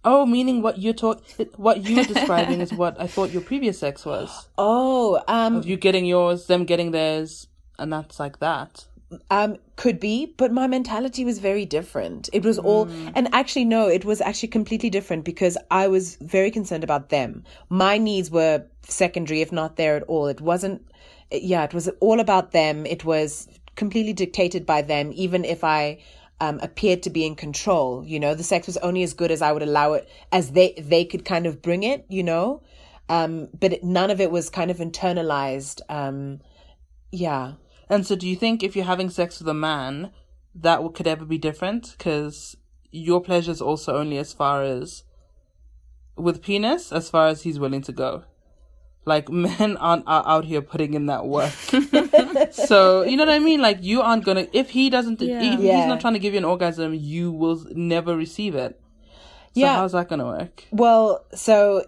Oh, 0.04 0.26
meaning 0.26 0.61
what 0.61 0.78
you're 0.78 0.92
talk, 0.92 1.24
what 1.56 1.88
you're 1.88 2.04
describing 2.14 2.61
is 2.61 2.74
what 2.74 3.00
I 3.00 3.06
thought 3.06 3.30
your 3.30 3.40
previous 3.40 3.78
sex 3.78 4.04
was. 4.04 4.28
Oh, 4.59 5.22
um, 5.28 5.56
Of 5.56 5.66
you 5.66 5.78
getting 5.78 6.04
yours, 6.04 6.44
them 6.44 6.66
getting 6.66 6.90
theirs, 6.90 7.46
and 7.78 7.90
that's 7.90 8.20
like 8.20 8.38
that. 8.40 8.85
Um, 9.30 9.56
could 9.76 9.98
be, 9.98 10.35
but 10.37 10.52
my 10.52 10.66
mentality 10.66 11.24
was 11.24 11.38
very 11.38 11.64
different. 11.64 12.28
It 12.35 12.44
was 12.44 12.59
all, 12.59 12.87
and 13.14 13.26
actually, 13.33 13.64
no, 13.64 13.88
it 13.88 14.04
was 14.04 14.20
actually 14.20 14.50
completely 14.50 14.90
different 14.90 15.24
because 15.24 15.56
I 15.70 15.88
was 15.88 16.16
very 16.16 16.50
concerned 16.50 16.85
about 16.85 17.09
them. 17.09 17.44
My 17.70 17.96
needs 17.96 18.30
were 18.30 18.66
secondary, 18.83 19.40
if 19.40 19.52
not 19.52 19.76
there 19.76 19.96
at 19.96 20.02
all. 20.02 20.26
It 20.26 20.42
wasn't, 20.42 20.87
yeah, 21.33 21.64
it 21.64 21.72
was 21.72 21.88
all 22.00 22.20
about 22.20 22.52
them. 22.52 22.85
It 22.85 23.06
was 23.06 23.48
completely 23.76 24.12
dictated 24.12 24.66
by 24.66 24.83
them, 24.83 25.12
even 25.14 25.44
if 25.44 25.64
I, 25.64 25.98
um, 26.40 26.59
appeared 26.62 27.02
to 27.02 27.11
be 27.11 27.26
in 27.26 27.35
control. 27.37 28.04
You 28.04 28.18
know, 28.18 28.35
the 28.35 28.42
sex 28.42 28.66
was 28.66 28.76
only 28.78 29.02
as 29.02 29.14
good 29.14 29.30
as 29.30 29.42
I 29.42 29.52
would 29.52 29.62
allow 29.62 29.92
it, 29.92 30.09
as 30.33 30.52
they, 30.52 30.72
they 30.78 31.04
could 31.04 31.24
kind 31.24 31.46
of 31.46 31.62
bring 31.62 31.83
it, 31.83 32.06
you 32.09 32.22
know? 32.22 32.62
Um, 33.09 33.48
but 33.59 33.72
it, 33.72 33.85
none 33.85 34.11
of 34.11 34.20
it 34.20 34.30
was 34.30 34.48
kind 34.48 34.70
of 34.70 34.78
internalized. 34.78 35.80
Um, 35.88 36.40
yeah. 37.11 37.54
And 37.88 38.06
so, 38.06 38.14
do 38.14 38.28
you 38.28 38.37
think 38.37 38.62
if 38.62 38.76
you're 38.76 38.85
having 38.85 39.11
sex 39.11 39.40
with 39.40 39.48
a 39.48 39.54
man, 39.54 40.12
that 40.54 40.80
could 40.94 41.06
ever 41.06 41.24
be 41.24 41.38
different? 41.38 41.94
Because 41.98 42.56
your 42.92 43.20
pleasure 43.20 43.50
is 43.50 43.61
also 43.61 43.96
only 43.96 44.16
as 44.16 44.33
far 44.33 44.62
as 44.62 45.04
with 46.16 46.42
penis, 46.42 46.92
as 46.92 47.11
far 47.11 47.26
as 47.26 47.42
he's 47.42 47.59
willing 47.59 47.83
to 47.83 47.92
go. 47.92 48.24
Like 49.04 49.28
men 49.46 49.76
aren't 49.78 50.04
are 50.06 50.22
out 50.26 50.44
here 50.44 50.60
putting 50.62 50.94
in 50.94 51.06
that 51.06 51.26
work. 51.26 51.52
so 52.52 53.02
you 53.02 53.16
know 53.16 53.24
what 53.24 53.34
I 53.34 53.38
mean. 53.38 53.60
Like 53.60 53.78
you 53.82 54.02
aren't 54.02 54.24
gonna 54.24 54.46
if 54.52 54.70
he 54.70 54.90
doesn't 54.90 55.20
Yeah. 55.20 55.40
if 55.42 55.60
Yeah. 55.60 55.76
he's 55.76 55.86
not 55.86 56.00
trying 56.00 56.14
to 56.14 56.18
give 56.20 56.34
you 56.34 56.38
an 56.38 56.44
orgasm, 56.44 56.94
you 56.94 57.32
will 57.32 57.64
never 57.72 58.16
receive 58.16 58.54
it. 58.54 58.80
So 59.54 59.60
Yeah. 59.60 59.76
how's 59.76 59.92
that 59.92 60.08
gonna 60.08 60.26
work? 60.26 60.64
Well, 60.70 61.24
so 61.34 61.84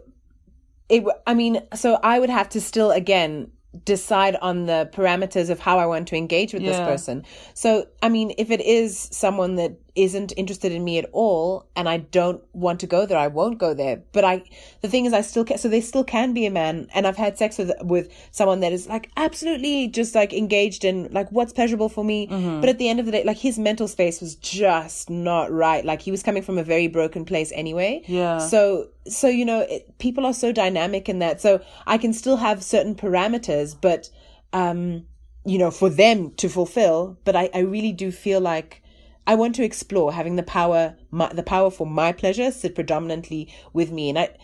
it, 0.88 1.04
i 1.26 1.34
mean, 1.34 1.62
so 1.74 1.98
I 2.02 2.18
would 2.18 2.30
have 2.30 2.48
to 2.50 2.60
still 2.60 2.90
again 2.90 3.50
decide 3.86 4.36
on 4.42 4.66
the 4.66 4.90
parameters 4.92 5.48
of 5.48 5.58
how 5.58 5.78
I 5.78 5.86
want 5.86 6.08
to 6.08 6.16
engage 6.16 6.52
with 6.52 6.62
this 6.62 6.76
person. 6.76 7.24
So, 7.54 7.86
I 8.02 8.10
mean, 8.10 8.34
if 8.36 8.50
it 8.50 8.60
is 8.60 9.08
someone 9.12 9.54
that 9.56 9.78
isn't 9.94 10.32
interested 10.38 10.72
in 10.72 10.82
me 10.82 10.98
at 10.98 11.06
all 11.12 11.66
and 11.76 11.86
I 11.86 11.98
don't 11.98 12.42
want 12.54 12.80
to 12.80 12.86
go 12.86 13.04
there, 13.04 13.18
I 13.18 13.26
won't 13.26 13.58
go 13.58 13.74
there. 13.74 14.02
But 14.12 14.24
I, 14.24 14.42
the 14.80 14.88
thing 14.88 15.04
is, 15.04 15.12
I 15.12 15.20
still 15.20 15.44
can, 15.44 15.58
so 15.58 15.68
they 15.68 15.82
still 15.82 16.02
can 16.02 16.32
be 16.32 16.46
a 16.46 16.50
man. 16.50 16.88
And 16.94 17.06
I've 17.06 17.16
had 17.16 17.36
sex 17.36 17.58
with, 17.58 17.72
with 17.82 18.10
someone 18.30 18.60
that 18.60 18.72
is 18.72 18.86
like 18.86 19.10
absolutely 19.16 19.88
just 19.88 20.14
like 20.14 20.32
engaged 20.32 20.84
in 20.84 21.08
like 21.12 21.30
what's 21.30 21.52
pleasurable 21.52 21.90
for 21.90 22.04
me. 22.04 22.26
But 22.26 22.70
at 22.70 22.78
the 22.78 22.88
end 22.88 23.00
of 23.00 23.06
the 23.06 23.12
day, 23.12 23.24
like 23.24 23.36
his 23.36 23.58
mental 23.58 23.86
space 23.86 24.20
was 24.20 24.34
just 24.36 25.10
not 25.10 25.52
right. 25.52 25.84
Like 25.84 26.00
he 26.00 26.10
was 26.10 26.22
coming 26.22 26.42
from 26.42 26.56
a 26.58 26.64
very 26.64 26.88
broken 26.88 27.24
place 27.24 27.52
anyway. 27.54 28.02
Yeah. 28.06 28.38
So, 28.38 28.88
so, 29.06 29.28
you 29.28 29.44
know, 29.44 29.60
it, 29.60 29.98
people 29.98 30.24
are 30.24 30.34
so 30.34 30.52
dynamic 30.52 31.08
in 31.08 31.18
that. 31.18 31.40
So 31.40 31.60
I 31.86 31.98
can 31.98 32.12
still 32.12 32.36
have 32.36 32.62
certain 32.62 32.94
parameters, 32.94 33.76
but, 33.78 34.08
um, 34.52 35.04
you 35.44 35.58
know, 35.58 35.70
for 35.70 35.90
them 35.90 36.30
to 36.36 36.48
fulfill. 36.48 37.18
But 37.24 37.36
I, 37.36 37.50
I 37.54 37.58
really 37.60 37.92
do 37.92 38.10
feel 38.10 38.40
like 38.40 38.81
I 39.26 39.34
want 39.34 39.54
to 39.56 39.64
explore 39.64 40.12
having 40.12 40.36
the 40.36 40.42
power, 40.42 40.96
my, 41.10 41.32
the 41.32 41.42
power 41.42 41.70
for 41.70 41.86
my 41.86 42.12
pleasure 42.12 42.50
sit 42.50 42.74
predominantly 42.74 43.52
with 43.72 43.92
me. 43.92 44.08
And 44.08 44.18
I, 44.18 44.36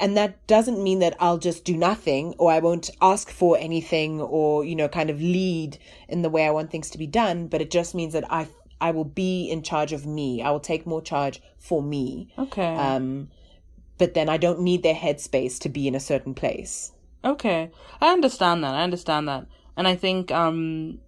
and 0.00 0.16
that 0.16 0.46
doesn't 0.46 0.82
mean 0.82 1.00
that 1.00 1.16
I'll 1.20 1.38
just 1.38 1.64
do 1.64 1.76
nothing 1.76 2.34
or 2.38 2.50
I 2.50 2.60
won't 2.60 2.90
ask 3.02 3.30
for 3.30 3.58
anything 3.58 4.20
or, 4.20 4.64
you 4.64 4.74
know, 4.74 4.88
kind 4.88 5.10
of 5.10 5.20
lead 5.20 5.78
in 6.08 6.22
the 6.22 6.30
way 6.30 6.46
I 6.46 6.50
want 6.50 6.70
things 6.70 6.90
to 6.90 6.98
be 6.98 7.06
done. 7.06 7.48
But 7.48 7.60
it 7.60 7.70
just 7.70 7.94
means 7.94 8.14
that 8.14 8.24
I, 8.32 8.48
I 8.80 8.90
will 8.90 9.04
be 9.04 9.50
in 9.50 9.62
charge 9.62 9.92
of 9.92 10.06
me. 10.06 10.42
I 10.42 10.50
will 10.50 10.60
take 10.60 10.86
more 10.86 11.02
charge 11.02 11.42
for 11.58 11.82
me. 11.82 12.28
Okay. 12.38 12.74
Um, 12.74 13.28
but 13.98 14.14
then 14.14 14.28
I 14.28 14.36
don't 14.38 14.60
need 14.60 14.82
their 14.82 14.94
headspace 14.94 15.58
to 15.60 15.68
be 15.68 15.86
in 15.88 15.94
a 15.94 16.00
certain 16.00 16.34
place. 16.34 16.92
Okay. 17.24 17.70
I 18.00 18.12
understand 18.12 18.64
that. 18.64 18.74
I 18.74 18.82
understand 18.82 19.28
that. 19.28 19.46
And 19.76 19.86
I 19.86 19.94
think 19.94 20.30
um 20.30 21.00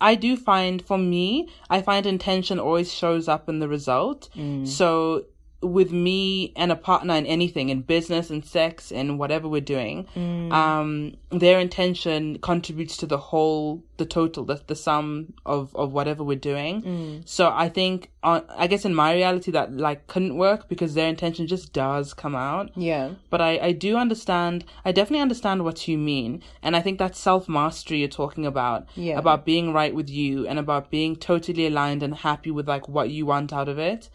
I 0.00 0.14
do 0.14 0.36
find 0.36 0.84
for 0.84 0.98
me, 0.98 1.48
I 1.70 1.82
find 1.82 2.06
intention 2.06 2.58
always 2.58 2.92
shows 2.92 3.28
up 3.28 3.48
in 3.48 3.58
the 3.58 3.68
result. 3.68 4.28
Mm. 4.36 4.66
So 4.66 5.24
with 5.62 5.90
me 5.90 6.52
and 6.54 6.70
a 6.70 6.76
partner 6.76 7.14
in 7.14 7.24
anything, 7.26 7.70
in 7.70 7.80
business 7.82 8.30
and 8.30 8.44
sex 8.44 8.92
and 8.92 9.18
whatever 9.18 9.48
we're 9.48 9.60
doing, 9.60 10.06
um, 10.52 11.14
their 11.30 11.58
intention 11.58 12.38
contributes 12.40 12.96
to 12.98 13.06
the 13.06 13.16
whole, 13.18 13.82
the 13.96 14.04
total, 14.04 14.44
the, 14.44 14.60
the 14.66 14.76
sum 14.76 15.32
of, 15.44 15.74
of 15.74 15.92
whatever 15.92 16.22
we're 16.22 16.36
doing. 16.36 17.22
So 17.24 17.50
I 17.50 17.68
think, 17.68 18.10
uh, 18.22 18.42
I 18.56 18.66
guess 18.66 18.84
in 18.84 18.94
my 18.94 19.14
reality 19.14 19.50
that 19.52 19.72
like 19.76 20.06
couldn't 20.08 20.36
work 20.36 20.68
because 20.68 20.94
their 20.94 21.08
intention 21.08 21.46
just 21.46 21.72
does 21.72 22.12
come 22.12 22.34
out 22.34 22.70
Yeah. 22.76 23.10
but 23.30 23.40
I, 23.40 23.58
I 23.58 23.72
do 23.72 23.96
understand 23.96 24.64
i 24.84 24.90
definitely 24.90 25.20
understand 25.22 25.62
what 25.64 25.86
you 25.86 25.96
mean 25.96 26.42
and 26.62 26.74
i 26.74 26.80
think 26.80 26.98
that 26.98 27.14
self-mastery 27.14 27.98
you're 27.98 28.08
talking 28.08 28.44
about 28.44 28.86
Yeah. 28.96 29.16
about 29.18 29.44
being 29.44 29.72
right 29.72 29.94
with 29.94 30.10
you 30.10 30.46
and 30.48 30.58
about 30.58 30.90
being 30.90 31.14
totally 31.14 31.66
aligned 31.68 32.02
and 32.02 32.14
happy 32.16 32.50
with 32.50 32.66
like 32.66 32.88
what 32.88 33.10
you 33.10 33.26
want 33.26 33.52
out 33.52 33.68
of 33.68 33.78
it 33.78 34.10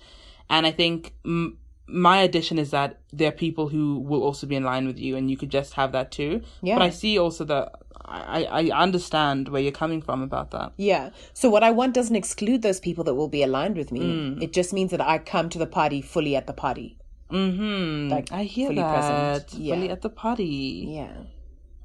and 0.51 0.67
i 0.69 0.71
think 0.81 1.13
m- 1.25 1.57
my 1.87 2.17
addition 2.27 2.57
is 2.63 2.69
that 2.71 2.89
there 3.19 3.29
are 3.31 3.37
people 3.45 3.65
who 3.73 3.83
will 4.09 4.23
also 4.27 4.45
be 4.51 4.55
in 4.61 4.63
line 4.71 4.85
with 4.91 4.99
you 5.05 5.15
and 5.17 5.29
you 5.31 5.37
could 5.41 5.49
just 5.59 5.73
have 5.79 5.91
that 5.97 6.11
too 6.19 6.33
Yeah. 6.61 6.75
but 6.77 6.83
i 6.83 6.89
see 7.01 7.13
also 7.23 7.43
that 7.53 7.65
I, 8.03 8.41
I 8.59 8.61
understand 8.85 9.47
where 9.49 9.61
you're 9.65 9.79
coming 9.83 10.01
from 10.07 10.21
about 10.29 10.47
that 10.51 10.69
Yeah. 10.89 11.11
So 11.33 11.49
what 11.55 11.63
I 11.63 11.71
want 11.79 11.93
doesn't 11.93 12.15
exclude 12.21 12.61
those 12.61 12.79
people 12.87 13.03
that 13.07 13.13
will 13.19 13.29
be 13.29 13.43
aligned 13.43 13.77
with 13.81 13.91
me. 13.97 14.01
It 14.45 14.51
just 14.59 14.73
means 14.77 14.91
that 14.91 14.99
I 15.13 15.17
come 15.33 15.47
to 15.49 15.59
the 15.63 15.67
party 15.79 16.01
fully 16.01 16.33
at 16.39 16.45
the 16.47 16.57
party. 16.65 16.97
mm-hmm 17.29 18.09
Like, 18.09 18.31
i 18.31 18.43
hear 18.43 18.67
fully 18.69 18.81
that 18.81 18.93
present. 19.47 19.63
fully 19.69 19.89
at 19.89 20.01
the 20.01 20.09
party 20.09 20.85
Yeah. 20.97 21.13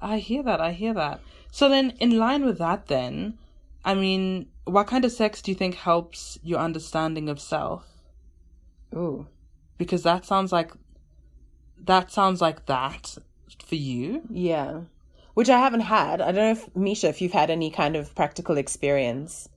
I 0.01 0.19
hear 0.19 0.43
that. 0.43 0.61
I 0.61 0.73
hear 0.73 0.95
that. 0.95 1.21
So 1.51 1.69
then, 1.69 1.87
in 2.01 2.19
line 2.19 2.45
with 2.45 2.59
that, 2.59 2.87
then, 2.87 3.39
I 3.85 3.95
mean, 3.95 4.47
what 4.65 4.87
kind 4.87 5.05
of 5.07 5.13
sex 5.13 5.41
do 5.43 5.51
you 5.53 5.57
think 5.57 5.75
helps 5.75 6.39
your 6.43 6.59
understanding 6.61 7.29
of 7.31 7.41
self? 7.41 7.85
Ooh. 8.95 9.27
Because 9.79 10.03
that 10.03 10.25
sounds 10.25 10.53
like 10.53 10.73
that 11.85 12.11
sounds 12.11 12.41
like 12.41 12.67
that 12.67 13.17
for 13.65 13.75
you. 13.75 14.23
Yeah. 14.31 14.83
Which 15.35 15.51
I 15.51 15.59
haven't 15.59 15.81
had. 15.81 16.21
I 16.21 16.33
don't 16.33 16.37
know 16.37 16.51
if 16.53 16.75
Misha, 16.75 17.09
if 17.09 17.21
you've 17.21 17.33
had 17.33 17.51
any 17.51 17.71
kind 17.71 17.95
of 17.95 18.15
practical 18.15 18.57
experience 18.57 19.49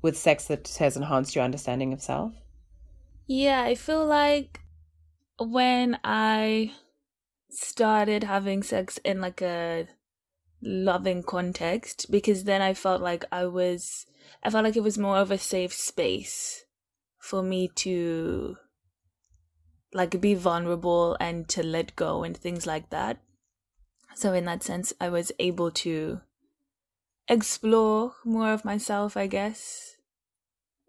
with 0.00 0.16
sex 0.16 0.46
that 0.46 0.68
has 0.78 0.96
enhanced 0.96 1.34
your 1.34 1.44
understanding 1.44 1.92
of 1.92 2.02
self. 2.02 2.32
Yeah, 3.26 3.62
I 3.62 3.74
feel 3.74 4.06
like 4.06 4.60
when 5.38 5.98
I 6.02 6.72
started 7.50 8.24
having 8.24 8.62
sex 8.62 8.98
in 9.04 9.20
like 9.20 9.42
a 9.42 9.86
loving 10.62 11.22
context, 11.22 12.10
because 12.10 12.44
then 12.44 12.62
I 12.62 12.72
felt 12.72 13.02
like 13.02 13.24
I 13.30 13.44
was, 13.46 14.06
I 14.42 14.50
felt 14.50 14.64
like 14.64 14.76
it 14.76 14.82
was 14.82 14.96
more 14.96 15.18
of 15.18 15.30
a 15.30 15.38
safe 15.38 15.74
space 15.74 16.64
for 17.18 17.42
me 17.42 17.68
to 17.76 18.56
like 19.92 20.20
be 20.20 20.34
vulnerable 20.34 21.16
and 21.20 21.48
to 21.48 21.62
let 21.62 21.96
go 21.96 22.22
and 22.24 22.36
things 22.36 22.66
like 22.66 22.90
that. 22.90 23.18
So 24.14 24.32
in 24.32 24.44
that 24.46 24.62
sense, 24.62 24.92
I 25.00 25.08
was 25.08 25.32
able 25.38 25.70
to 25.70 26.20
explore 27.28 28.14
more 28.24 28.52
of 28.52 28.64
myself, 28.64 29.16
I 29.16 29.26
guess, 29.26 29.96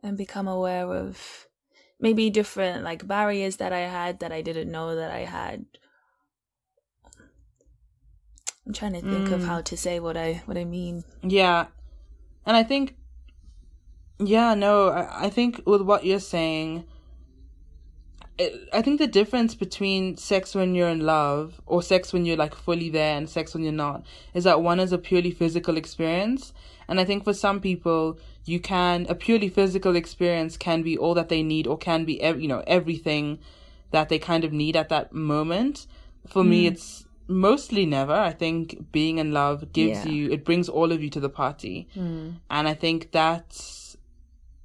and 0.02 0.18
become 0.18 0.48
aware 0.48 0.92
of 0.92 1.48
maybe 2.00 2.30
different 2.30 2.84
like 2.84 3.08
barriers 3.08 3.58
that 3.58 3.74
I 3.74 3.82
had 3.82 4.20
that 4.20 4.32
I 4.32 4.42
didn't 4.42 4.72
know 4.72 4.96
that 4.96 5.12
I 5.12 5.26
had. 5.26 5.66
I'm 8.66 8.74
trying 8.74 8.94
to 8.94 9.02
think 9.02 9.32
of 9.32 9.42
Mm. 9.42 9.46
how 9.46 9.62
to 9.62 9.76
say 9.78 10.00
what 10.00 10.16
I 10.16 10.44
what 10.46 10.58
I 10.58 10.64
mean. 10.64 11.04
Yeah, 11.24 11.68
and 12.46 12.56
I 12.56 12.64
think, 12.64 12.96
yeah, 14.20 14.54
no, 14.54 14.90
I, 14.90 15.26
I 15.26 15.30
think 15.30 15.62
with 15.66 15.82
what 15.82 16.06
you're 16.06 16.20
saying, 16.20 16.86
I 18.74 18.82
think 18.82 19.00
the 19.00 19.08
difference 19.08 19.54
between 19.54 20.16
sex 20.16 20.56
when 20.56 20.74
you're 20.74 20.88
in 20.90 21.02
love 21.02 21.62
or 21.66 21.84
sex 21.84 22.14
when 22.14 22.26
you're 22.26 22.38
like 22.38 22.56
fully 22.56 22.90
there 22.90 23.18
and 23.18 23.30
sex 23.30 23.54
when 23.54 23.64
you're 23.64 23.74
not 23.74 24.06
is 24.34 24.46
that 24.46 24.62
one 24.62 24.80
is 24.80 24.94
a 24.94 24.98
purely 24.98 25.32
physical 25.32 25.76
experience. 25.76 26.54
And 26.88 27.00
I 27.00 27.06
think 27.06 27.24
for 27.24 27.34
some 27.34 27.60
people, 27.60 28.18
you 28.46 28.60
can, 28.60 29.06
a 29.10 29.16
purely 29.16 29.50
physical 29.50 29.96
experience 29.96 30.58
can 30.58 30.82
be 30.82 30.98
all 30.98 31.14
that 31.16 31.30
they 31.30 31.44
need 31.44 31.68
or 31.68 31.78
can 31.78 32.06
be, 32.06 32.22
ev- 32.22 32.42
you 32.42 32.48
know, 32.48 32.64
everything 32.66 33.40
that 33.92 34.10
they 34.10 34.20
kind 34.20 34.44
of 34.44 34.54
need 34.54 34.76
at 34.76 34.90
that 34.90 35.14
moment. 35.14 35.86
For 36.28 36.44
me, 36.44 36.64
mm. 36.64 36.72
it's 36.72 37.06
mostly 37.28 37.86
never. 37.86 38.14
I 38.14 38.32
think 38.32 38.92
being 38.92 39.20
in 39.20 39.34
love 39.34 39.72
gives 39.74 40.06
Yeah. 40.06 40.12
you, 40.12 40.32
it 40.32 40.44
brings 40.46 40.68
all 40.68 40.92
of 40.92 41.04
you 41.04 41.10
to 41.12 41.20
the 41.20 41.30
party. 41.30 41.88
Mm. 41.96 42.38
And 42.50 42.68
I 42.68 42.74
think 42.74 43.12
that's 43.12 43.89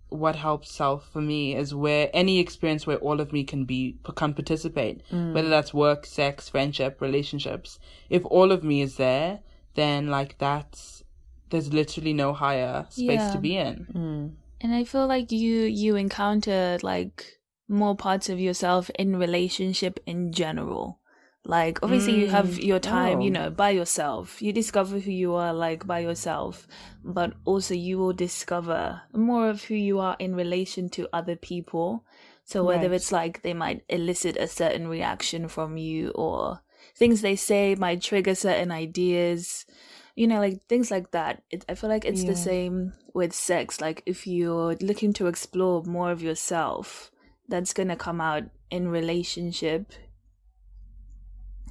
what 0.09 0.37
helps 0.37 0.71
self 0.71 1.09
for 1.13 1.21
me 1.21 1.57
is 1.57 1.75
where 1.75 2.09
any 2.13 2.39
experience 2.39 2.87
where 2.87 2.99
all 2.99 3.21
of 3.21 3.33
me 3.33 3.45
can 3.45 3.65
be, 3.65 3.97
can 4.15 4.35
participate, 4.35 5.03
mm. 5.11 5.33
whether 5.33 5.49
that's 5.49 5.75
work, 5.75 6.07
sex, 6.07 6.49
friendship, 6.49 7.01
relationships. 7.01 7.79
If 8.09 8.25
all 8.27 8.53
of 8.53 8.63
me 8.63 8.81
is 8.83 8.97
there, 8.97 9.41
then 9.75 10.09
like 10.09 10.39
that's, 10.39 11.03
there's 11.51 11.73
literally 11.73 12.13
no 12.13 12.33
higher 12.33 12.87
space 12.91 13.21
Yeah. 13.21 13.33
to 13.33 13.39
be 13.39 13.57
in. 13.57 13.87
Mm. 13.93 14.33
And 14.61 14.75
I 14.75 14.85
feel 14.85 15.07
like 15.07 15.31
you 15.31 15.63
you 15.63 15.97
encountered 15.97 16.83
like 16.83 17.39
more 17.69 17.97
parts 17.97 18.29
of 18.29 18.41
yourself 18.41 18.91
in 18.99 19.17
relationship 19.17 20.01
in 20.07 20.33
general. 20.33 21.01
Like 21.47 21.79
obviously 21.83 22.15
you 22.15 22.29
have 22.29 22.47
mm, 22.49 22.65
your 22.65 22.79
time, 22.81 23.21
you 23.21 23.31
Oh. 23.31 23.35
know, 23.35 23.51
by 23.51 23.71
yourself. 23.71 24.41
You 24.41 24.53
discover 24.53 24.99
who 24.99 25.11
you 25.11 25.35
are 25.35 25.53
like 25.53 25.87
by 25.87 25.99
yourself, 26.01 26.67
but 27.05 27.35
also 27.45 27.75
you 27.75 27.99
will 27.99 28.15
discover 28.15 29.03
more 29.13 29.51
of 29.51 29.65
who 29.65 29.75
you 29.75 29.99
are 30.01 30.17
in 30.19 30.35
relation 30.35 30.89
to 30.91 31.09
other 31.13 31.37
people. 31.37 32.05
So 32.45 32.65
whether 32.65 32.89
Right. 32.89 32.95
it's 32.97 33.13
like 33.13 33.43
they 33.43 33.53
might 33.55 33.85
elicit 33.91 34.37
a 34.39 34.49
certain 34.49 34.89
reaction 34.89 35.49
from 35.49 35.77
you 35.77 36.11
or 36.15 36.63
things 36.97 37.21
they 37.21 37.37
say 37.37 37.75
might 37.75 38.01
trigger 38.01 38.35
certain 38.35 38.71
ideas, 38.71 39.67
you 40.15 40.27
know, 40.27 40.39
like 40.41 40.67
things 40.67 40.91
like 40.91 41.11
that. 41.11 41.43
It, 41.51 41.65
I 41.69 41.75
feel 41.75 41.91
like 41.91 42.05
it's 42.07 42.23
Yeah. 42.23 42.31
the 42.31 42.37
same 42.37 42.93
with 43.13 43.35
sex. 43.35 43.81
Like 43.83 44.03
if 44.07 44.27
you're 44.27 44.77
looking 44.81 45.13
to 45.15 45.27
explore 45.27 45.83
more 45.85 46.11
of 46.11 46.23
yourself, 46.23 47.11
that's 47.49 47.75
gonna 47.75 47.97
come 47.97 48.21
out 48.21 48.45
in 48.71 48.89
relationship. 48.89 49.93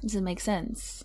Does 0.04 0.16
it 0.16 0.22
make 0.22 0.40
sense? 0.40 1.04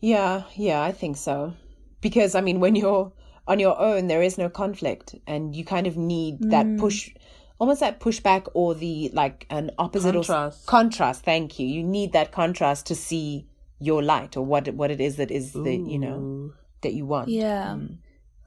Yeah, 0.00 0.44
yeah, 0.54 0.82
I 0.82 0.92
think 0.92 1.16
so. 1.16 1.54
Because 2.00 2.34
I 2.34 2.40
mean, 2.40 2.60
when 2.60 2.76
you're 2.76 3.12
on 3.48 3.58
your 3.58 3.78
own, 3.78 4.06
there 4.06 4.22
is 4.22 4.38
no 4.38 4.48
conflict, 4.48 5.14
and 5.26 5.54
you 5.54 5.64
kind 5.64 5.86
of 5.86 5.96
need 5.96 6.38
that 6.50 6.66
hmm. 6.66 6.78
push, 6.78 7.10
almost 7.58 7.80
that 7.80 8.00
pushback 8.00 8.48
or 8.54 8.74
the 8.74 9.10
like 9.12 9.46
an 9.50 9.70
opposite 9.78 10.14
or 10.14 10.22
Contrast. 10.22 10.66
contrast. 10.66 11.24
Thank 11.24 11.58
you. 11.58 11.66
You 11.66 11.82
need 11.82 12.12
that 12.12 12.32
contrast 12.32 12.86
to 12.86 12.94
see 12.94 13.48
your 13.78 14.02
light 14.02 14.36
or 14.36 14.44
what 14.44 14.68
what 14.74 14.90
it 14.90 15.00
is 15.00 15.16
that 15.16 15.30
is 15.30 15.52
the 15.52 15.74
you 15.76 15.98
know 15.98 16.52
that 16.82 16.92
you 16.94 17.06
want. 17.06 17.28
Yeah. 17.28 17.74
Hmm. 17.74 17.86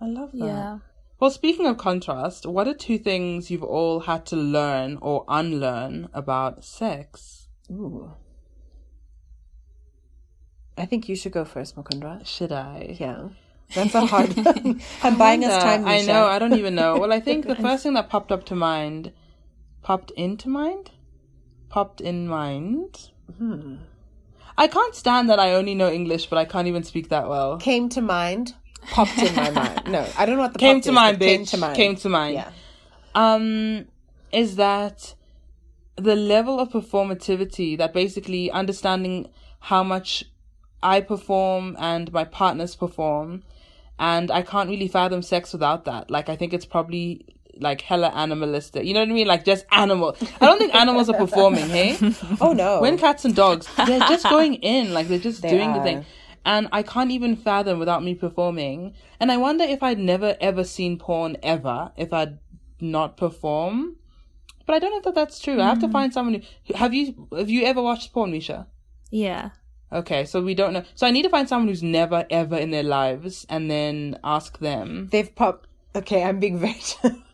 I 0.02 0.06
love 0.06 0.32
that. 0.32 0.46
Yeah. 0.46 0.80
Well, 1.20 1.32
speaking 1.32 1.66
of 1.66 1.78
contrast, 1.78 2.46
what 2.46 2.70
are 2.70 2.74
two 2.74 2.98
things 2.98 3.52
you've 3.52 3.64
all 3.64 4.00
had 4.00 4.26
to 4.28 4.38
learn 4.38 4.98
or 5.02 5.26
unlearn 5.28 6.08
about 6.14 6.64
sex? 6.64 7.50
Ooh. 7.70 8.14
I 10.80 10.86
think 10.86 11.10
you 11.10 11.16
should 11.16 11.32
go 11.34 11.46
first, 11.46 11.76
Mukunda. 11.76 12.26
Should 12.26 12.52
I? 12.52 12.96
Yeah, 13.00 13.30
that's 13.76 13.94
a 13.96 14.06
hard 14.06 14.36
one. 14.36 14.82
I'm 15.04 15.18
buying 15.24 15.44
us 15.44 15.62
time. 15.62 15.86
I 15.88 16.02
know. 16.02 16.26
I 16.26 16.40
don't 16.40 16.54
even 16.54 16.76
know. 16.76 16.98
Well, 16.98 17.14
I 17.14 17.20
think 17.20 17.46
the 17.48 17.56
first 17.68 17.84
thing 17.84 17.94
that 17.94 18.10
popped 18.10 18.32
up 18.32 18.46
to 18.46 18.56
mind, 18.56 19.12
popped 19.84 20.12
into 20.12 20.50
mind, 20.50 20.92
popped 21.70 22.02
in 22.02 22.28
mind. 22.28 23.10
Hmm. 23.38 23.76
I 24.58 24.68
can't 24.68 24.96
stand 24.96 25.30
that 25.30 25.40
I 25.40 25.54
only 25.54 25.76
know 25.76 25.90
English, 25.92 26.26
but 26.28 26.38
I 26.38 26.46
can't 26.46 26.68
even 26.68 26.84
speak 26.84 27.10
that 27.10 27.30
well. 27.30 27.58
came 27.58 27.88
to 27.90 28.02
mind, 28.02 28.56
popped 28.92 29.18
in 29.18 29.36
my 29.36 29.50
mind. 29.52 29.82
No, 29.88 30.06
I 30.18 30.26
don't 30.26 30.36
know 30.38 30.42
what 30.44 30.54
the 30.54 30.60
Came 30.60 30.82
to 30.82 30.90
is, 30.90 30.96
mind, 30.96 31.18
bitch. 31.18 31.28
Came 31.28 31.46
to 31.46 31.58
mind. 31.58 31.76
Came 31.76 31.96
to 31.98 32.10
mind. 32.10 32.34
Yeah. 32.36 32.52
um 33.16 33.86
is 34.32 34.56
that 34.58 35.16
the 35.96 36.16
level 36.16 36.60
of 36.60 36.70
performativity 36.70 37.78
that 37.78 37.94
basically 37.94 38.52
understanding 38.52 39.30
how 39.60 39.84
much 39.84 40.24
I 40.82 41.02
perform 41.02 41.76
and 41.80 42.12
my 42.14 42.24
partners 42.24 42.76
perform 42.76 43.44
and 43.98 44.32
I 44.32 44.42
can't 44.42 44.70
really 44.70 44.88
fathom 44.88 45.22
sex 45.22 45.52
without 45.54 45.86
that. 45.86 46.10
Like 46.10 46.30
I 46.30 46.36
think 46.36 46.54
it's 46.54 46.66
probably 46.66 47.26
like 47.58 47.82
hella 47.82 48.10
animalistic. 48.16 48.86
You 48.86 48.94
know 48.94 49.02
what 49.02 49.10
I 49.10 49.14
mean? 49.14 49.28
Like 49.28 49.44
just 49.44 49.66
animal. 49.72 50.16
I 50.40 50.46
don't 50.46 50.58
think 50.58 50.74
animals 50.74 51.10
are 51.10 51.18
performing, 51.18 51.68
hey? 51.70 51.98
Oh 52.42 52.54
no. 52.54 52.80
When 52.82 52.98
cats 52.98 53.26
and 53.26 53.36
dogs, 53.36 53.68
they're 53.76 54.00
just 54.00 54.24
going 54.30 54.56
in, 54.56 54.94
like 54.94 55.08
they're 55.10 55.20
just 55.20 55.42
They 55.42 55.50
doing 55.50 55.74
the 55.74 55.80
are. 55.80 55.84
thing. 55.84 56.06
And 56.46 56.70
I 56.72 56.84
can't 56.84 57.12
even 57.12 57.36
fathom 57.36 57.80
without 57.80 58.02
me 58.02 58.16
performing. 58.16 58.94
And 59.20 59.30
I 59.32 59.36
wonder 59.38 59.66
if 59.66 59.84
I'd 59.84 60.00
never 60.00 60.38
ever 60.40 60.64
seen 60.64 60.98
porn 60.98 61.36
ever 61.44 61.92
if 61.98 62.14
I'd 62.14 62.40
not 62.80 63.18
perform. 63.18 63.98
But 64.66 64.76
I 64.76 64.80
don't 64.80 64.92
know 64.92 64.98
if 65.00 65.04
that 65.04 65.16
that's 65.16 65.40
true. 65.40 65.60
I 65.60 65.66
have 65.66 65.80
Mm. 65.80 65.82
to 65.82 65.90
find 65.90 66.14
someone 66.14 66.42
who 66.68 66.74
have 66.76 66.94
you 66.94 67.28
have 67.38 67.50
you 67.50 67.66
ever 67.66 67.82
watched 67.82 68.14
porn, 68.14 68.32
Misha? 68.32 68.68
Yeah. 69.12 69.50
Okay, 69.92 70.26
so 70.26 70.42
we 70.42 70.54
don't 70.54 70.74
know. 70.74 70.84
So 70.96 71.08
I 71.08 71.12
need 71.12 71.24
to 71.24 71.30
find 71.30 71.50
someone 71.50 71.68
who's 71.68 71.84
never 71.84 72.26
ever 72.30 72.56
in 72.56 72.72
their 72.72 72.84
lives 72.84 73.46
and 73.50 73.70
then 73.70 74.20
ask 74.24 74.60
them. 74.60 75.08
they've 75.12 75.34
popped. 75.34 75.68
Okay, 75.96 76.24
I'm 76.24 76.40
being 76.40 76.60
very. 76.60 76.80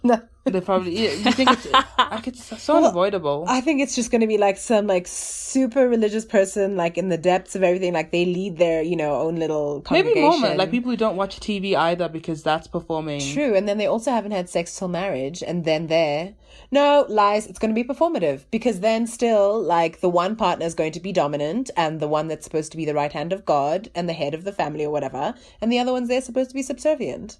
They 0.46 0.62
probably 0.62 0.96
yeah, 0.96 1.12
you 1.12 1.32
think 1.32 1.50
it's 1.50 1.66
like 1.98 2.28
it's 2.28 2.62
so 2.62 2.78
unavoidable. 2.78 3.46
I 3.48 3.62
think 3.62 3.82
it's 3.82 3.96
just 3.96 4.12
going 4.12 4.22
to 4.22 4.28
be 4.28 4.38
like 4.38 4.58
some 4.58 4.86
like 4.86 5.08
super 5.08 5.90
religious 5.90 6.24
person, 6.24 6.78
like 6.78 7.00
in 7.00 7.10
the 7.10 7.18
depths 7.18 7.56
of 7.56 7.64
everything. 7.64 7.94
Like 7.94 8.12
they 8.12 8.26
lead 8.26 8.58
their, 8.58 8.84
you 8.84 8.96
know, 8.96 9.16
own 9.16 9.38
little 9.38 9.84
Maybe. 9.90 10.22
Mormon, 10.22 10.56
like 10.56 10.70
people 10.70 10.92
who 10.92 10.98
don't 10.98 11.16
watch 11.16 11.40
TV 11.40 11.76
either 11.76 12.08
because 12.08 12.44
that's 12.44 12.68
performing. 12.68 13.22
True, 13.22 13.56
and 13.56 13.68
then 13.68 13.80
they 13.80 13.88
also 13.88 14.12
haven't 14.12 14.34
had 14.34 14.48
sex 14.48 14.78
till 14.78 14.88
marriage, 14.88 15.42
and 15.42 15.66
then 15.66 15.88
there, 15.88 16.36
no 16.70 17.08
lies. 17.10 17.48
It's 17.48 17.58
going 17.58 17.74
to 17.74 17.84
be 17.84 17.88
performative 17.88 18.46
because 18.52 18.82
then 18.82 19.08
still, 19.08 19.60
like 19.60 20.02
the 20.02 20.10
one 20.10 20.36
partner 20.36 20.68
is 20.68 20.76
going 20.76 20.92
to 20.92 21.00
be 21.00 21.12
dominant, 21.12 21.72
and 21.76 22.00
the 22.00 22.08
one 22.08 22.28
that's 22.28 22.44
supposed 22.44 22.72
to 22.72 22.78
be 22.78 22.86
the 22.86 22.94
right 22.94 23.12
hand 23.12 23.34
of 23.34 23.46
God 23.46 23.90
and 23.96 24.08
the 24.08 24.14
head 24.14 24.36
of 24.36 24.44
the 24.44 24.52
family 24.52 24.86
or 24.86 24.92
whatever, 24.92 25.34
and 25.60 25.72
the 25.72 25.80
other 25.80 25.92
one's 25.92 26.08
there 26.08 26.22
supposed 26.22 26.52
to 26.52 26.56
be 26.56 26.62
subservient. 26.62 27.40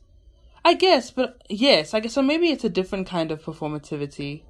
I 0.66 0.74
guess, 0.74 1.12
but 1.12 1.42
yes, 1.48 1.94
I 1.94 2.00
guess 2.02 2.14
so. 2.14 2.22
Maybe 2.24 2.48
it's 2.50 2.64
a 2.64 2.70
different 2.70 3.08
kind 3.08 3.30
of 3.32 3.42
performativity. 3.44 4.42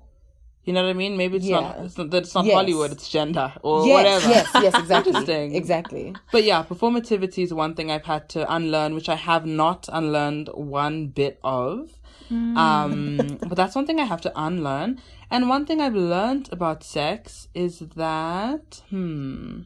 You 0.64 0.74
know 0.74 0.82
what 0.84 0.90
I 0.90 0.94
mean? 0.94 1.16
Maybe 1.18 1.38
it's 1.38 1.46
not. 1.48 1.76
Yeah. 1.78 1.84
It's 1.84 1.98
not 1.98 2.10
that 2.12 2.24
it's 2.24 2.34
not 2.34 2.46
Yes. 2.46 2.56
Hollywood. 2.56 2.92
It's 2.94 3.10
gender 3.10 3.54
or 3.62 3.86
yes, 3.86 3.94
whatever. 3.94 4.30
yes, 4.30 4.50
yes, 4.56 4.76
exactly, 4.80 5.12
Interesting. 5.12 5.56
exactly. 5.56 6.16
But 6.32 6.44
yeah, 6.46 6.64
performativity 6.64 7.44
is 7.44 7.54
one 7.54 7.76
thing 7.76 7.92
I've 7.92 8.06
had 8.06 8.30
to 8.30 8.52
unlearn, 8.52 8.96
which 8.96 9.10
I 9.10 9.16
have 9.16 9.46
not 9.46 9.88
unlearned 9.92 10.50
one 10.56 11.08
bit 11.08 11.38
of. 11.44 12.00
Um, 12.32 13.38
but 13.42 13.56
that's 13.56 13.76
one 13.76 13.86
thing 13.86 14.00
I 14.00 14.06
have 14.06 14.22
to 14.22 14.32
unlearn. 14.36 15.00
And 15.30 15.48
one 15.50 15.66
thing 15.68 15.80
I've 15.82 15.94
learned 15.96 16.50
about 16.52 16.84
sex 16.84 17.50
is 17.54 17.80
that, 17.96 18.82
hmm, 18.90 19.62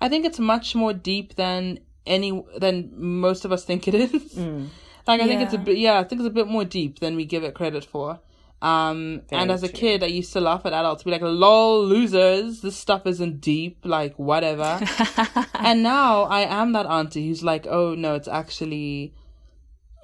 I 0.00 0.08
think 0.08 0.24
it's 0.24 0.40
much 0.40 0.74
more 0.74 0.92
deep 0.92 1.34
than 1.36 1.78
any 2.08 2.44
than 2.58 2.92
most 2.96 3.44
of 3.44 3.52
us 3.52 3.64
think 3.64 3.86
it 3.88 3.94
is. 3.94 4.38
Like 5.08 5.22
I 5.22 5.26
think 5.26 5.40
it's 5.40 5.54
a 5.54 5.58
bit, 5.58 5.78
yeah, 5.78 5.98
I 5.98 6.04
think 6.04 6.20
it's 6.20 6.28
a 6.28 6.30
bit 6.30 6.48
more 6.48 6.66
deep 6.66 6.98
than 6.98 7.16
we 7.16 7.24
give 7.24 7.42
it 7.42 7.54
credit 7.54 7.82
for. 7.82 8.20
Um, 8.60 9.22
and 9.30 9.50
as 9.50 9.62
a 9.62 9.68
true. 9.68 9.78
kid, 9.78 10.02
I 10.02 10.06
used 10.08 10.34
to 10.34 10.40
laugh 10.40 10.66
at 10.66 10.74
adults, 10.74 11.02
be 11.02 11.10
like, 11.10 11.22
"Lol, 11.22 11.82
losers! 11.82 12.60
This 12.60 12.76
stuff 12.76 13.06
isn't 13.06 13.40
deep. 13.40 13.78
Like, 13.84 14.18
whatever." 14.18 14.78
and 15.54 15.82
now 15.82 16.24
I 16.24 16.40
am 16.40 16.72
that 16.72 16.84
auntie 16.84 17.26
who's 17.26 17.42
like, 17.42 17.66
"Oh 17.66 17.94
no, 17.94 18.16
it's 18.16 18.28
actually, 18.28 19.14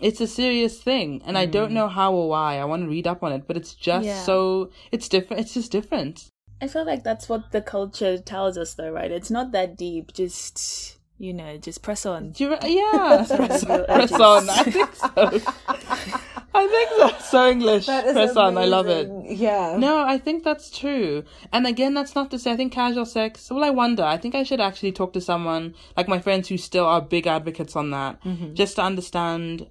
it's 0.01 0.23
a 0.23 0.27
serious 0.27 0.81
thing," 0.81 1.21
and 1.27 1.37
I 1.37 1.45
don't 1.45 1.73
know 1.73 1.89
how 1.89 2.15
or 2.15 2.31
why. 2.31 2.59
I 2.59 2.65
want 2.65 2.85
to 2.85 2.89
read 2.89 3.07
up 3.07 3.23
on 3.23 3.33
it, 3.33 3.47
but 3.47 3.59
it's 3.59 3.75
just 3.75 4.07
Yeah. 4.07 4.23
so 4.23 4.71
it's 4.91 5.09
different. 5.09 5.43
It's 5.43 5.53
just 5.53 5.71
different. 5.71 6.31
I 6.63 6.69
feel 6.69 6.87
like 6.87 7.03
that's 7.05 7.29
what 7.29 7.51
the 7.53 7.61
culture 7.61 8.17
tells 8.17 8.57
us, 8.57 8.73
though, 8.75 8.91
right? 8.91 9.11
It's 9.11 9.31
not 9.31 9.53
that 9.53 9.77
deep. 9.77 10.15
Just 10.15 10.94
you 11.19 11.33
know, 11.33 11.57
just 11.59 11.83
press 11.83 12.05
on. 12.07 12.31
Do 12.31 12.45
you 12.45 12.51
re- 12.51 12.59
yeah, 12.63 13.25
press, 13.37 13.65
press 13.65 14.13
on. 14.13 14.51
I 14.51 14.63
think 14.65 14.95
so. 14.95 15.09
I 16.57 16.69
think 16.69 16.91
so. 16.97 17.19
So 17.25 17.51
English. 17.51 17.87
Press 17.87 18.37
on. 18.37 18.57
I 18.59 18.65
love 18.65 18.87
it. 18.87 19.11
Yeah. 19.29 19.77
No, 19.77 20.05
I 20.05 20.19
think 20.19 20.45
that's 20.45 20.77
true. 20.77 21.25
And 21.53 21.67
again, 21.67 21.95
that's 21.95 22.15
not 22.15 22.31
to 22.31 22.39
say 22.39 22.53
I 22.53 22.57
think 22.57 22.73
casual 22.73 23.07
sex. 23.07 23.51
Well, 23.51 23.65
I 23.65 23.71
wonder. 23.71 24.05
I 24.05 24.17
think 24.19 24.35
I 24.35 24.45
should 24.45 24.61
actually 24.61 24.93
talk 24.93 25.13
to 25.15 25.21
someone 25.21 25.75
like 25.97 26.09
my 26.09 26.21
friends 26.21 26.49
who 26.49 26.57
still 26.57 26.87
are 26.87 27.01
big 27.01 27.27
advocates 27.27 27.75
on 27.75 27.91
that, 27.91 28.23
mm-hmm. 28.23 28.55
just 28.55 28.77
to 28.77 28.83
understand 28.83 29.67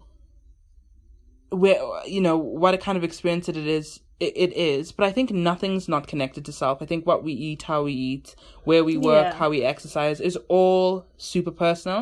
where 1.49 1.79
you 2.06 2.19
know 2.19 2.38
what 2.38 2.73
a 2.73 2.77
kind 2.77 2.97
of 2.97 3.03
experience 3.03 3.47
it 3.47 3.58
is. 3.58 3.99
It, 4.26 4.34
it 4.46 4.54
is, 4.74 4.92
but 4.98 5.04
I 5.10 5.12
think 5.12 5.28
nothing's 5.32 5.88
not 5.94 6.04
connected 6.12 6.44
to 6.46 6.52
self. 6.64 6.76
I 6.84 6.86
think 6.92 7.02
what 7.12 7.24
we 7.28 7.34
eat, 7.50 7.62
how 7.72 7.80
we 7.90 7.94
eat, 8.12 8.28
where 8.70 8.84
we 8.90 8.96
work, 9.12 9.28
Yeah. 9.28 9.36
how 9.42 9.50
we 9.56 9.60
exercise 9.74 10.18
is 10.30 10.36
all 10.58 11.06
super 11.18 11.52
personal. 11.66 12.02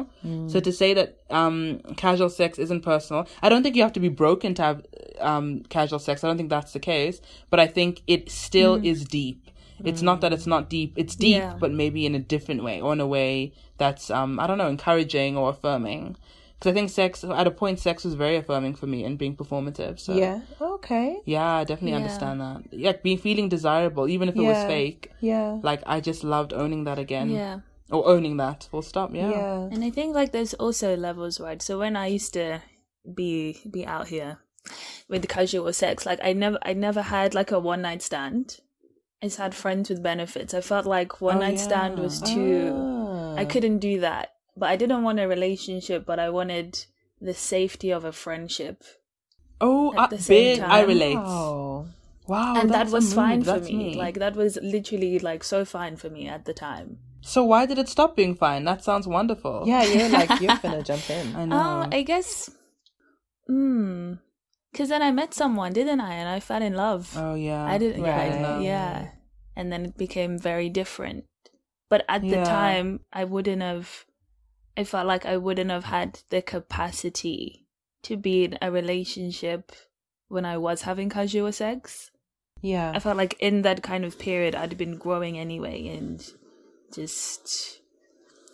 So 0.53 0.59
to 0.67 0.71
say 0.81 0.93
that 0.99 1.09
um 1.41 1.79
casual 2.05 2.29
sex 2.29 2.51
isn't 2.65 2.81
personal, 2.93 3.21
I 3.41 3.47
don't 3.49 3.63
think 3.63 3.75
you 3.77 3.83
have 3.87 3.93
to 3.99 4.03
be 4.07 4.13
broken 4.23 4.49
to 4.59 4.61
have 4.69 4.77
um 5.31 5.47
casual 5.77 5.99
sex. 6.07 6.15
I 6.23 6.27
don't 6.27 6.37
think 6.41 6.49
that's 6.57 6.73
the 6.73 6.79
case, 6.93 7.17
but 7.51 7.59
I 7.65 7.67
think 7.77 7.91
it 8.15 8.21
still 8.45 8.75
is 8.91 8.99
deep. 9.21 9.39
It's 9.89 10.03
not 10.09 10.21
that 10.21 10.31
it's 10.37 10.45
not 10.55 10.63
deep. 10.77 10.91
It's 11.01 11.15
deep, 11.15 11.37
Yeah. 11.41 11.55
but 11.63 11.71
maybe 11.83 12.01
in 12.09 12.13
a 12.21 12.23
different 12.35 12.61
way 12.67 12.77
or 12.83 12.93
in 12.93 12.99
a 13.07 13.07
way 13.17 13.31
that's 13.81 14.05
um 14.19 14.31
I 14.41 14.45
don't 14.47 14.59
know, 14.61 14.71
encouraging 14.77 15.31
or 15.39 15.45
affirming. 15.55 16.03
Because 16.61 16.73
I 16.73 16.73
think 16.75 16.91
sex 16.91 17.23
at 17.23 17.47
a 17.47 17.51
point, 17.51 17.79
sex 17.79 18.03
was 18.05 18.13
very 18.13 18.35
affirming 18.35 18.75
for 18.75 18.85
me 18.85 19.03
and 19.03 19.17
being 19.17 19.35
performative. 19.35 19.99
So 19.99 20.13
Yeah. 20.13 20.41
Okay. 20.61 21.17
yeah, 21.25 21.53
I 21.55 21.63
definitely 21.63 21.91
Yeah. 21.93 21.97
understand 22.03 22.39
that. 22.39 22.61
Yeah, 22.71 22.91
being 23.01 23.17
feeling 23.17 23.49
desirable, 23.49 24.07
even 24.07 24.29
if 24.29 24.35
it 24.35 24.41
was 24.43 24.63
fake. 24.65 25.09
Yeah. 25.21 25.57
Like 25.63 25.81
I 25.87 25.99
just 26.01 26.23
loved 26.23 26.53
owning 26.53 26.83
that 26.83 26.99
again. 26.99 27.31
Yeah. 27.31 27.61
Or 27.89 28.07
owning 28.07 28.37
that. 28.37 28.67
Full 28.69 28.83
stop. 28.83 29.09
Yeah. 29.15 29.31
Yeah. 29.31 29.69
And 29.71 29.83
I 29.83 29.89
think 29.89 30.13
like 30.13 30.33
there's 30.33 30.53
also 30.53 30.95
levels, 30.95 31.39
right? 31.39 31.61
So 31.63 31.79
when 31.79 31.95
I 31.95 32.05
used 32.07 32.33
to 32.33 32.61
be 33.15 33.57
be 33.69 33.83
out 33.83 34.09
here 34.09 34.37
with 35.09 35.27
casual 35.27 35.73
sex, 35.73 36.05
like 36.05 36.19
I 36.23 36.33
never 36.33 36.59
I 36.61 36.73
never 36.73 37.01
had 37.01 37.33
like 37.33 37.49
a 37.51 37.59
one 37.59 37.81
night 37.81 38.03
stand. 38.03 38.59
I 39.23 39.25
just 39.25 39.37
had 39.39 39.55
friends 39.55 39.89
with 39.89 40.03
benefits. 40.03 40.53
I 40.53 40.61
felt 40.61 40.85
like 40.85 41.21
one 41.21 41.37
Oh, 41.37 41.39
night 41.41 41.59
stand 41.59 41.97
was 41.97 42.21
too 42.21 42.69
Ah. 42.71 43.35
I 43.35 43.45
couldn't 43.45 43.79
do 43.79 43.99
that. 44.01 44.29
But 44.55 44.69
I 44.69 44.75
didn't 44.75 45.03
want 45.03 45.19
a 45.19 45.27
relationship, 45.27 46.05
but 46.05 46.19
I 46.19 46.29
wanted 46.29 46.85
the 47.19 47.33
safety 47.33 47.91
of 47.91 48.03
a 48.03 48.11
friendship. 48.11 48.83
Oh, 49.59 49.93
At 49.93 49.99
uh, 49.99 50.07
the 50.07 50.17
same 50.17 50.57
big. 50.57 50.59
I 50.61 50.81
relate. 50.81 51.15
Wow. 51.15 51.87
Wow, 52.27 52.55
and 52.55 52.69
that 52.69 52.89
was 52.89 53.13
fine 53.13 53.41
for 53.41 53.59
That's 53.59 53.67
me. 53.69 53.95
Like 53.95 54.15
that 54.19 54.35
was 54.35 54.57
literally 54.61 55.19
like 55.19 55.43
so 55.43 55.65
fine 55.65 55.97
for 55.97 56.09
me 56.09 56.27
at 56.27 56.45
the 56.45 56.53
time. 56.53 56.99
so 57.21 57.43
why 57.43 57.65
did 57.65 57.77
it 57.77 57.89
stop 57.89 58.15
being 58.15 58.35
fine? 58.35 58.63
That 58.63 58.83
sounds 58.83 59.07
wonderful. 59.07 59.63
Yeah, 59.65 59.83
you're 59.83 60.09
like 60.09 60.29
you're 60.41 60.55
gonna 60.57 60.83
jump 60.83 61.09
in. 61.09 61.35
I 61.35 61.45
know. 61.45 61.57
Oh, 61.57 61.89
I 61.91 62.03
guess. 62.03 62.49
Hmm. 63.47 64.13
Because 64.71 64.87
then 64.89 65.01
I 65.01 65.11
met 65.11 65.33
someone, 65.33 65.73
didn't 65.73 65.99
I? 65.99 66.13
And 66.13 66.29
I 66.29 66.39
fell 66.39 66.61
in 66.61 66.73
love. 66.73 67.11
oh 67.17 67.35
yeah, 67.35 67.65
I 67.65 67.77
didn't. 67.77 68.01
Right. 68.01 68.31
Yeah, 68.31 68.59
yeah. 68.59 69.07
And 69.55 69.71
then 69.71 69.85
it 69.85 69.97
became 69.97 70.37
very 70.39 70.69
different. 70.69 71.25
But 71.89 72.05
at 72.07 72.21
the 72.21 72.43
time, 72.45 73.01
I 73.11 73.25
wouldn't 73.25 73.61
have. 73.61 74.05
I 74.81 74.83
felt 74.83 75.05
like 75.05 75.27
I 75.27 75.37
wouldn't 75.37 75.69
have 75.69 75.83
had 75.83 76.21
the 76.31 76.41
capacity 76.41 77.67
to 78.01 78.17
be 78.17 78.45
in 78.45 78.57
a 78.63 78.71
relationship 78.71 79.71
when 80.27 80.43
I 80.43 80.57
was 80.57 80.81
having 80.81 81.07
casual 81.07 81.51
sex. 81.51 82.09
Yeah. 82.63 82.91
I 82.95 82.97
felt 82.97 83.15
like 83.15 83.35
in 83.39 83.61
that 83.61 83.83
kind 83.83 84.03
of 84.03 84.17
period, 84.17 84.55
I'd 84.55 84.79
been 84.79 84.97
growing 84.97 85.37
anyway 85.37 85.87
and 85.89 86.27
just 86.91 87.81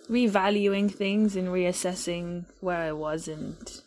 revaluing 0.10 0.92
things 0.92 1.38
and 1.38 1.48
reassessing 1.48 2.44
where 2.60 2.78
I 2.78 2.92
was 2.92 3.30
and 3.30 3.82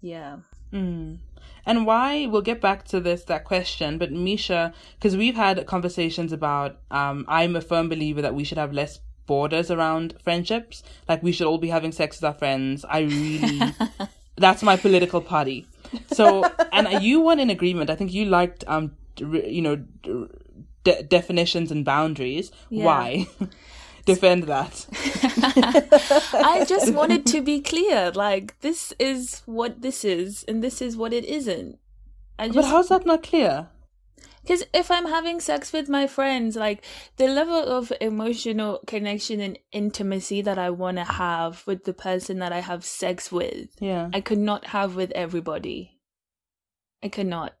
yeah. 0.00 0.38
Mm. 0.72 1.18
And 1.64 1.86
why? 1.86 2.26
We'll 2.26 2.42
get 2.42 2.60
back 2.60 2.86
to 2.86 2.98
this 2.98 3.22
that 3.26 3.44
question, 3.44 3.98
but 3.98 4.10
Misha, 4.10 4.74
because 4.98 5.16
we've 5.16 5.36
had 5.36 5.64
conversations 5.66 6.32
about. 6.32 6.80
Um, 6.90 7.24
I'm 7.28 7.54
a 7.54 7.60
firm 7.60 7.88
believer 7.88 8.20
that 8.20 8.34
we 8.34 8.42
should 8.42 8.58
have 8.58 8.72
less 8.72 8.98
borders 9.26 9.70
around 9.70 10.14
friendships. 10.22 10.82
Like 11.08 11.22
we 11.22 11.32
should 11.32 11.46
all 11.46 11.58
be 11.58 11.68
having 11.68 11.92
sex 11.92 12.18
with 12.18 12.24
our 12.24 12.34
friends. 12.34 12.84
I 12.88 13.00
really, 13.00 13.60
that's 14.36 14.62
my 14.62 14.76
political 14.76 15.20
party. 15.20 15.66
So, 16.12 16.44
and 16.72 17.02
you 17.02 17.20
weren't 17.20 17.40
in 17.40 17.50
agreement. 17.50 17.90
I 17.90 17.94
think 17.94 18.12
you 18.12 18.24
liked, 18.24 18.64
um, 18.66 18.96
you 19.18 19.62
know, 19.62 19.84
de- 20.84 21.02
definitions 21.02 21.70
and 21.70 21.84
boundaries. 21.84 22.50
Yeah. 22.70 22.84
Why? 22.84 23.26
Defend 24.04 24.42
that. 24.44 24.86
I 26.34 26.66
just 26.68 26.92
wanted 26.92 27.24
to 27.26 27.40
be 27.40 27.60
clear. 27.60 28.12
Like 28.14 28.60
this 28.60 28.92
is 28.98 29.42
what 29.46 29.80
this 29.80 30.04
is 30.04 30.44
and 30.46 30.62
this 30.62 30.82
is 30.82 30.94
what 30.94 31.14
it 31.14 31.24
isn't. 31.24 31.78
I 32.38 32.48
But 32.50 32.66
how's 32.66 32.88
that 32.88 33.06
not 33.06 33.22
clear? 33.22 33.68
Because 34.44 34.62
if 34.74 34.90
I'm 34.90 35.06
having 35.06 35.40
sex 35.40 35.72
with 35.72 35.88
my 35.88 36.06
friends, 36.06 36.54
like 36.54 36.84
the 37.16 37.26
level 37.26 37.56
of 37.56 37.90
emotional 38.00 38.80
connection 38.86 39.40
and 39.40 39.58
intimacy 39.72 40.42
that 40.42 40.58
I 40.58 40.68
want 40.70 40.98
to 40.98 41.04
have 41.04 41.66
with 41.66 41.84
the 41.84 41.94
person 41.94 42.38
that 42.40 42.52
I 42.52 42.60
have 42.60 42.84
sex 42.84 43.32
with, 43.32 43.70
Yeah. 43.80 44.10
I 44.12 44.20
could 44.20 44.38
not 44.38 44.66
have 44.66 44.96
with 44.96 45.10
everybody. 45.12 45.98
I 47.02 47.08
could 47.08 47.26
not. 47.26 47.54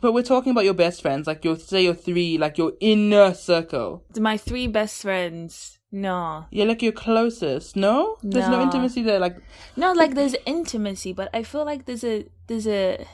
But 0.00 0.12
we're 0.14 0.22
talking 0.22 0.52
about 0.52 0.64
your 0.64 0.74
best 0.74 1.02
friends, 1.02 1.26
like 1.26 1.44
your 1.44 1.56
say 1.58 1.82
your 1.84 1.94
three, 1.94 2.38
like 2.38 2.56
your 2.56 2.72
inner 2.80 3.34
circle. 3.34 4.04
My 4.18 4.36
three 4.36 4.66
best 4.68 5.02
friends, 5.02 5.78
no. 5.92 6.46
You're 6.50 6.66
like 6.66 6.80
your 6.80 6.92
closest. 6.92 7.74
No, 7.76 8.16
there's 8.22 8.48
no 8.48 8.58
No. 8.58 8.62
intimacy 8.62 9.02
there. 9.02 9.18
Like, 9.18 9.36
no, 9.76 9.92
like 9.92 10.14
there's 10.14 10.36
intimacy, 10.46 11.12
but 11.12 11.28
I 11.34 11.42
feel 11.42 11.64
like 11.64 11.86
there's 11.86 12.04
a 12.04 12.24
there's 12.46 12.68
a 12.68 13.04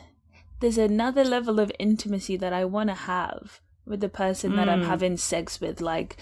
there's 0.61 0.79
another 0.79 1.25
level 1.25 1.61
of 1.61 1.71
intimacy 1.79 2.37
that 2.37 2.53
I 2.53 2.65
want 2.65 2.89
to 2.91 2.95
have 2.95 3.61
with 3.85 4.01
the 4.01 4.09
person 4.09 4.57
that 4.57 4.69
I'm 4.69 4.83
Mm. 4.83 4.87
having 4.87 5.17
sex 5.17 5.61
with. 5.61 5.81
Like, 5.81 6.17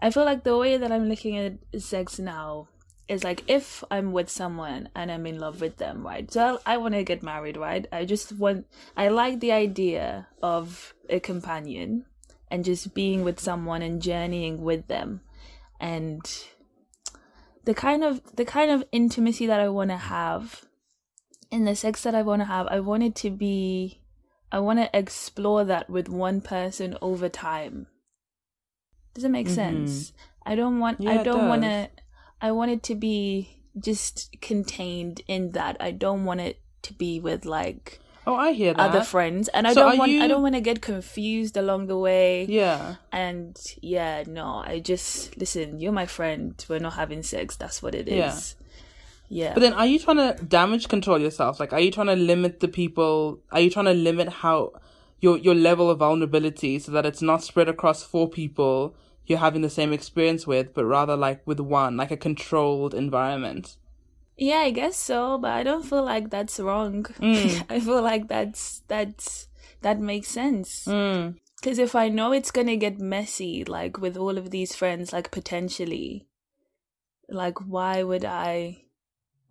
I 0.00 0.10
feel 0.10 0.24
like 0.24 0.44
the 0.44 0.56
way 0.56 0.76
that 0.76 0.92
I'm 0.92 1.08
looking 1.08 1.36
at 1.38 1.54
sex 1.80 2.18
now 2.18 2.68
is 3.08 3.24
like 3.24 3.42
if 3.48 3.82
I'm 3.90 4.12
with 4.12 4.30
someone 4.30 4.88
and 4.94 5.10
I'm 5.10 5.26
in 5.26 5.38
love 5.38 5.60
with 5.60 5.76
them, 5.78 6.06
right? 6.06 6.30
So 6.32 6.60
I, 6.64 6.74
I 6.74 6.76
want 6.78 6.94
to 6.94 7.02
get 7.04 7.22
married, 7.22 7.56
right? 7.56 7.86
I 7.92 8.04
just 8.04 8.32
want 8.32 8.66
I 8.96 9.08
like 9.08 9.40
the 9.40 9.52
idea 9.52 10.28
of 10.42 10.94
a 11.08 11.18
companion 11.20 12.06
and 12.50 12.64
just 12.64 12.94
being 12.94 13.24
with 13.24 13.40
someone 13.40 13.82
and 13.82 14.00
journeying 14.00 14.62
with 14.62 14.86
them 14.86 15.20
and 15.80 16.20
the 17.64 17.74
kind 17.74 18.04
of 18.04 18.20
the 18.36 18.44
kind 18.44 18.70
of 18.70 18.84
intimacy 18.92 19.46
that 19.46 19.60
I 19.60 19.68
want 19.68 19.90
to 19.90 19.96
have 19.96 20.62
in 21.52 21.64
the 21.66 21.76
sex 21.76 22.02
that 22.02 22.14
I 22.14 22.22
want 22.22 22.40
to 22.40 22.46
have, 22.46 22.66
I 22.66 22.80
want 22.80 23.02
it 23.04 23.14
to 23.16 23.30
be 23.30 24.00
I 24.50 24.58
want 24.58 24.78
to 24.80 24.90
explore 24.92 25.64
that 25.64 25.88
with 25.88 26.08
one 26.08 26.40
person 26.40 26.96
over 27.00 27.28
time. 27.28 27.86
Does 29.14 29.24
it 29.24 29.30
make 29.30 29.46
Mhm. 29.48 29.54
sense? 29.54 30.12
I 30.44 30.54
don't 30.56 30.78
want 30.80 31.00
Yeah, 31.00 31.12
I 31.20 31.22
don't 31.22 31.48
want 31.48 31.62
to 31.62 31.88
I 32.40 32.50
want 32.52 32.70
it 32.72 32.82
to 32.84 32.94
be 32.94 33.16
just 33.78 34.14
contained 34.40 35.20
in 35.28 35.52
that. 35.52 35.76
I 35.80 35.90
don't 35.92 36.24
want 36.24 36.40
it 36.40 36.60
to 36.82 36.92
be 36.92 37.20
with 37.20 37.44
like 37.44 38.00
oh, 38.26 38.34
I 38.34 38.52
hear 38.52 38.74
that. 38.74 38.80
other 38.90 39.02
friends 39.02 39.48
and 39.48 39.66
I 39.66 39.72
So 39.72 39.80
don't 39.88 39.98
want 39.98 40.10
I 40.10 40.14
you- 40.14 40.28
don't 40.28 40.42
want 40.42 40.54
to 40.54 40.60
get 40.60 40.80
confused 40.82 41.56
along 41.56 41.86
the 41.86 41.96
way. 41.98 42.44
Yeah. 42.46 42.96
And 43.12 43.56
yeah, 43.80 44.24
no, 44.26 44.62
I 44.66 44.80
just 44.80 45.36
listen, 45.38 45.80
you're 45.80 45.92
my 45.92 46.06
friend. 46.06 46.54
We're 46.68 46.78
not 46.80 46.94
having 46.94 47.22
sex. 47.22 47.56
That's 47.56 47.82
what 47.82 47.94
it 47.94 48.08
is. 48.08 48.56
Yeah. 49.32 49.54
But 49.54 49.60
then, 49.60 49.72
are 49.72 49.86
you 49.86 49.98
trying 49.98 50.18
to 50.18 50.44
damage 50.44 50.88
control 50.88 51.18
yourself? 51.18 51.58
Like, 51.58 51.72
are 51.72 51.80
you 51.80 51.90
trying 51.90 52.08
to 52.08 52.16
limit 52.16 52.60
the 52.60 52.68
people? 52.68 53.40
Are 53.50 53.60
you 53.60 53.70
trying 53.70 53.86
to 53.86 53.94
limit 53.94 54.28
how 54.28 54.72
your 55.20 55.38
your 55.38 55.54
level 55.54 55.90
of 55.90 55.98
vulnerability 55.98 56.78
so 56.78 56.92
that 56.92 57.06
it's 57.06 57.22
not 57.22 57.42
spread 57.42 57.68
across 57.68 58.02
four 58.02 58.28
people 58.28 58.94
you're 59.24 59.38
having 59.38 59.62
the 59.62 59.70
same 59.70 59.92
experience 59.92 60.46
with, 60.46 60.74
but 60.74 60.84
rather 60.84 61.16
like 61.16 61.46
with 61.46 61.60
one, 61.60 61.96
like 61.96 62.10
a 62.10 62.16
controlled 62.16 62.92
environment? 62.92 63.76
yeah, 64.36 64.58
I 64.58 64.70
guess 64.70 64.96
so, 64.96 65.38
but 65.38 65.52
I 65.52 65.62
don't 65.62 65.84
feel 65.84 66.04
like 66.04 66.30
that's 66.30 66.58
wrong. 66.58 67.04
Mm. 67.04 67.64
I 67.70 67.80
feel 67.80 68.02
like 68.02 68.28
that's 68.28 68.82
that's 68.88 69.48
that 69.82 70.00
makes 70.00 70.28
sense. 70.28 70.86
Mm. 70.86 71.36
Because 71.60 71.78
if 71.78 71.94
I 71.94 72.08
know 72.08 72.32
it's 72.32 72.50
gonna 72.50 72.76
get 72.76 72.98
messy, 72.98 73.64
like 73.64 73.98
with 73.98 74.16
all 74.16 74.38
of 74.38 74.50
these 74.50 74.74
friends, 74.74 75.12
like 75.12 75.30
potentially, 75.30 76.26
like 77.28 77.58
why 77.60 78.02
would 78.02 78.24
I? 78.24 78.81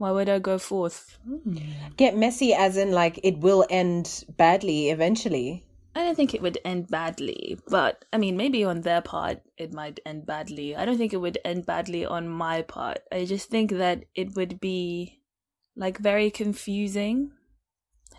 Why 0.01 0.09
would 0.09 0.29
I 0.29 0.39
go 0.39 0.57
forth? 0.57 1.19
Hmm. 1.23 1.57
Get 1.95 2.17
messy 2.17 2.55
as 2.55 2.75
in 2.75 2.91
like 2.91 3.19
it 3.21 3.37
will 3.37 3.67
end 3.69 4.25
badly 4.35 4.89
eventually. 4.89 5.63
I 5.93 6.03
don't 6.03 6.15
think 6.15 6.33
it 6.33 6.41
would 6.41 6.57
end 6.65 6.89
badly, 6.89 7.59
but 7.67 8.03
I 8.11 8.17
mean, 8.17 8.35
maybe 8.35 8.63
on 8.63 8.81
their 8.81 9.01
part 9.01 9.43
it 9.57 9.73
might 9.73 9.99
end 10.03 10.25
badly. 10.25 10.75
I 10.75 10.85
don't 10.85 10.97
think 10.97 11.13
it 11.13 11.21
would 11.21 11.37
end 11.45 11.67
badly 11.67 12.03
on 12.03 12.27
my 12.27 12.63
part. 12.63 13.01
I 13.11 13.25
just 13.25 13.51
think 13.51 13.73
that 13.73 14.05
it 14.15 14.35
would 14.35 14.59
be 14.59 15.21
like 15.75 15.99
very 15.99 16.31
confusing. 16.31 17.33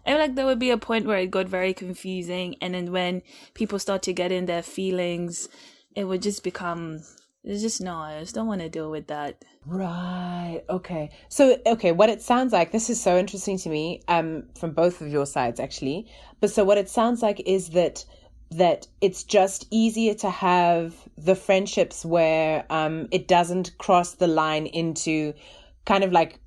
I 0.06 0.10
feel 0.10 0.20
like 0.20 0.36
there 0.36 0.46
would 0.46 0.60
be 0.60 0.70
a 0.70 0.78
point 0.78 1.06
where 1.06 1.18
it 1.18 1.32
got 1.32 1.48
very 1.48 1.74
confusing, 1.74 2.54
and 2.60 2.74
then 2.74 2.92
when 2.92 3.22
people 3.54 3.80
start 3.80 4.02
to 4.02 4.12
get 4.12 4.30
in 4.30 4.46
their 4.46 4.62
feelings, 4.62 5.48
it 5.96 6.04
would 6.04 6.22
just 6.22 6.44
become. 6.44 7.00
It's 7.44 7.60
just 7.60 7.80
no, 7.80 7.96
I 7.96 8.20
just 8.20 8.34
don't 8.34 8.46
want 8.46 8.60
to 8.60 8.68
deal 8.68 8.90
with 8.90 9.08
that. 9.08 9.44
Right. 9.66 10.62
Okay. 10.68 11.10
So, 11.28 11.58
okay, 11.66 11.90
what 11.92 12.08
it 12.08 12.22
sounds 12.22 12.52
like, 12.52 12.70
this 12.70 12.88
is 12.88 13.00
so 13.00 13.18
interesting 13.18 13.58
to 13.58 13.68
me, 13.68 14.02
um, 14.08 14.44
from 14.56 14.72
both 14.72 15.00
of 15.00 15.08
your 15.08 15.26
sides 15.26 15.58
actually. 15.58 16.06
But 16.40 16.50
so 16.50 16.64
what 16.64 16.78
it 16.78 16.88
sounds 16.88 17.20
like 17.20 17.40
is 17.46 17.70
that, 17.70 18.04
that 18.52 18.86
it's 19.00 19.24
just 19.24 19.66
easier 19.70 20.14
to 20.14 20.30
have 20.30 20.94
the 21.16 21.34
friendships 21.34 22.04
where, 22.04 22.64
um, 22.70 23.08
it 23.10 23.26
doesn't 23.26 23.76
cross 23.78 24.14
the 24.14 24.28
line 24.28 24.66
into 24.66 25.32
kind 25.84 26.04
of 26.04 26.12
like 26.12 26.38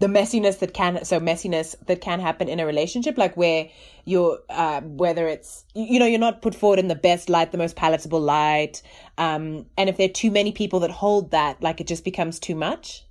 the 0.00 0.06
messiness 0.06 0.58
that 0.58 0.74
can 0.74 1.04
so 1.04 1.20
messiness 1.20 1.74
that 1.86 2.00
can 2.00 2.20
happen 2.20 2.48
in 2.48 2.60
a 2.60 2.66
relationship 2.66 3.16
like 3.16 3.36
where 3.36 3.68
you're 4.04 4.38
uh, 4.50 4.80
whether 4.82 5.28
it's 5.28 5.64
you 5.74 5.98
know 5.98 6.06
you're 6.06 6.18
not 6.18 6.42
put 6.42 6.54
forward 6.54 6.78
in 6.78 6.88
the 6.88 6.94
best 6.94 7.28
light 7.28 7.52
the 7.52 7.58
most 7.58 7.76
palatable 7.76 8.20
light 8.20 8.82
um 9.18 9.66
and 9.78 9.88
if 9.88 9.96
there 9.96 10.06
are 10.08 10.12
too 10.12 10.30
many 10.30 10.52
people 10.52 10.80
that 10.80 10.90
hold 10.90 11.30
that 11.30 11.62
like 11.62 11.80
it 11.80 11.86
just 11.86 12.04
becomes 12.04 12.38
too 12.38 12.54
much 12.54 13.04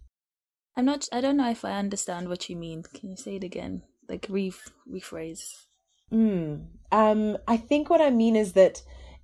I'm 0.75 0.85
not. 0.85 1.07
I 1.13 1.21
don't 1.21 1.37
know 1.37 1.51
if 1.51 1.63
I 1.63 1.73
understand 1.73 2.29
what 2.29 2.49
you 2.49 2.55
mean. 2.55 2.81
Can 2.95 3.11
you 3.11 3.15
say 3.15 3.35
it 3.35 3.43
again? 3.43 3.83
Like 4.09 4.25
re 4.27 4.51
rephrase. 4.91 5.43
mm. 6.11 6.65
um 6.91 7.37
i 7.47 7.57
think 7.57 7.89
what 7.89 8.01
i 8.01 8.09
mean 8.09 8.35
is 8.35 8.53
that 8.53 8.81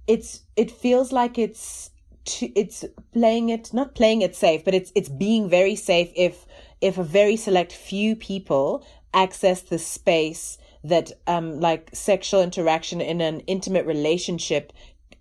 it's 0.08 0.42
it 0.56 0.72
feels 0.72 1.12
like 1.12 1.38
it's 1.38 1.92
too, 2.26 2.52
it's 2.56 2.86
playing 3.14 3.50
it 3.50 3.74
not 3.74 3.96
playing 3.96 4.22
it 4.22 4.36
safe 4.36 4.64
but 4.64 4.74
it's 4.74 4.92
it's 4.96 5.10
being 5.10 5.50
very 5.50 5.76
safe 5.76 6.12
if 6.16 6.46
if 6.82 6.98
a 6.98 7.04
very 7.04 7.36
select 7.36 7.72
few 7.72 8.16
people 8.16 8.86
access 9.14 9.62
the 9.62 9.80
space 9.80 10.58
that 10.84 11.12
um 11.28 11.60
like 11.60 11.90
sexual 11.94 12.42
interaction 12.42 13.02
in 13.02 13.22
an 13.22 13.40
intimate 13.42 13.86
relationship 13.86 14.72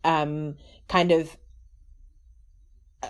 um 0.04 0.56
kind 0.88 1.10
of 1.12 1.36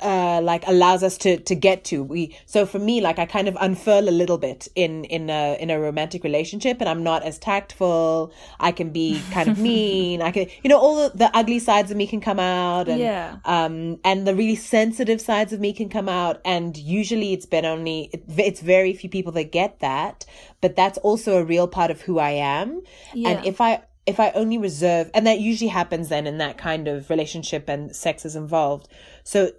uh 0.03 0.39
like 0.43 0.66
allows 0.68 1.03
us 1.03 1.16
to 1.16 1.39
to 1.39 1.55
get 1.55 1.82
to 1.82 2.03
we 2.05 2.36
so 2.45 2.66
for 2.66 2.78
me 2.78 3.01
like 3.01 3.18
i 3.18 3.24
kind 3.24 3.49
of 3.49 3.57
unfurl 3.59 4.07
a 4.07 4.11
little 4.11 4.36
bit 4.36 4.68
in 4.74 5.05
in 5.05 5.30
a 5.30 5.57
in 5.61 5.70
a 5.70 5.80
romantic 5.80 6.22
relationship 6.22 6.76
and 6.80 6.91
i'm 6.91 7.03
not 7.03 7.22
as 7.22 7.39
tactful 7.39 8.30
i 8.61 8.70
can 8.70 8.91
be 8.91 9.18
kind 9.30 9.49
of 9.49 9.59
mean 9.68 10.20
i 10.20 10.30
can 10.30 10.47
you 10.62 10.68
know 10.68 10.78
all 10.78 11.09
the, 11.09 11.16
the 11.16 11.30
ugly 11.34 11.59
sides 11.59 11.91
of 11.91 11.97
me 11.97 12.07
can 12.07 12.20
come 12.20 12.39
out 12.39 12.86
and 12.86 13.01
Yeah. 13.01 13.36
um 13.47 13.99
and 14.05 14.26
the 14.26 14.34
really 14.34 14.57
sensitive 14.57 15.22
sides 15.22 15.55
of 15.55 15.61
me 15.61 15.72
can 15.72 15.89
come 15.89 16.09
out 16.09 16.43
and 16.45 16.76
usually 16.76 17.32
it's 17.32 17.47
been 17.47 17.64
only 17.64 18.11
it, 18.12 18.24
it's 18.36 18.61
very 18.61 18.93
few 18.93 19.09
people 19.09 19.32
that 19.32 19.53
get 19.53 19.80
that 19.80 20.26
but 20.61 20.76
that's 20.76 20.99
also 20.99 21.39
a 21.39 21.45
real 21.45 21.66
part 21.66 21.91
of 21.91 22.03
who 22.03 22.18
i 22.18 22.30
am 22.30 22.82
Yeah. 23.14 23.30
and 23.30 23.47
if 23.47 23.59
i 23.61 23.82
if 24.07 24.18
I 24.18 24.30
only 24.30 24.57
reserve, 24.57 25.11
and 25.12 25.26
that 25.26 25.39
usually 25.39 25.68
happens 25.68 26.09
then 26.09 26.26
in 26.26 26.39
that 26.39 26.57
kind 26.57 26.89
of 26.89 27.11
relationship 27.11 27.68
and 27.68 27.95
sex 27.95 28.24
is 28.24 28.34
involved. 28.34 28.89
So 29.22 29.51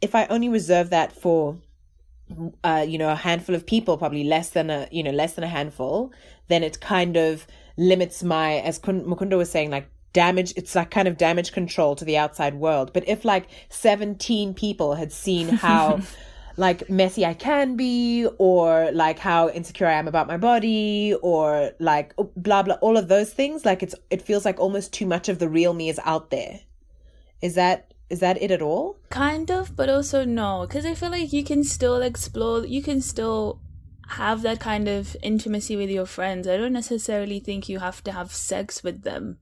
if 0.00 0.14
I 0.14 0.26
only 0.26 0.48
reserve 0.48 0.90
that 0.90 1.12
for, 1.12 1.56
uh, 2.64 2.84
you 2.86 2.98
know, 2.98 3.10
a 3.10 3.16
handful 3.16 3.54
of 3.54 3.66
people, 3.66 3.96
probably 3.96 4.24
less 4.24 4.50
than 4.50 4.70
a, 4.70 4.88
you 4.90 5.02
know, 5.02 5.10
less 5.10 5.34
than 5.34 5.44
a 5.44 5.48
handful, 5.48 6.12
then 6.48 6.62
it 6.62 6.80
kind 6.80 7.16
of 7.16 7.46
limits 7.76 8.22
my, 8.22 8.54
as 8.60 8.78
Mukunda 8.80 9.36
was 9.36 9.50
saying, 9.50 9.70
like 9.70 9.88
damage, 10.12 10.52
it's 10.56 10.74
like 10.74 10.90
kind 10.90 11.08
of 11.08 11.16
damage 11.16 11.52
control 11.52 11.94
to 11.96 12.04
the 12.04 12.16
outside 12.16 12.54
world. 12.54 12.92
But 12.92 13.08
if 13.08 13.24
like 13.24 13.46
17 13.68 14.54
people 14.54 14.94
had 14.94 15.12
seen 15.12 15.48
how, 15.64 16.00
like 16.56 16.90
messy 16.90 17.24
I 17.24 17.34
can 17.34 17.76
be, 17.76 18.26
or 18.38 18.90
like 18.92 19.18
how 19.18 19.48
insecure 19.48 19.86
I 19.86 19.92
am 19.92 20.08
about 20.08 20.26
my 20.26 20.36
body, 20.36 21.14
or 21.22 21.70
like 21.78 22.14
oh, 22.18 22.30
blah 22.36 22.64
blah, 22.64 22.74
all 22.76 22.96
of 22.96 23.08
those 23.08 23.32
things. 23.32 23.64
Like 23.64 23.82
it's 23.82 23.94
it 24.10 24.20
feels 24.22 24.44
like 24.44 24.58
almost 24.58 24.92
too 24.92 25.06
much 25.06 25.28
of 25.28 25.38
the 25.38 25.48
real 25.48 25.72
me 25.72 25.88
is 25.88 26.00
out 26.04 26.30
there. 26.30 26.60
Is 27.40 27.54
that 27.54 27.94
is 28.10 28.20
that 28.20 28.40
it 28.42 28.50
at 28.50 28.62
all? 28.62 28.98
Kind 29.10 29.50
of, 29.50 29.76
but 29.76 29.88
also 29.88 30.24
no, 30.24 30.66
because 30.66 30.86
I 30.86 30.94
feel 30.94 31.10
like 31.10 31.32
you 31.32 31.44
can 31.44 31.64
still 31.64 32.00
explore. 32.02 32.64
You 32.64 32.82
can 32.82 33.00
still 33.00 33.60
have 34.08 34.42
that 34.42 34.60
kind 34.60 34.88
of 34.88 35.16
intimacy 35.22 35.76
with 35.76 35.90
your 35.90 36.06
friends. 36.06 36.48
I 36.48 36.56
don't 36.56 36.72
necessarily 36.72 37.40
think 37.40 37.68
you 37.68 37.80
have 37.80 38.02
to 38.04 38.12
have 38.12 38.32
sex 38.32 38.82
with 38.82 39.02
them 39.02 39.38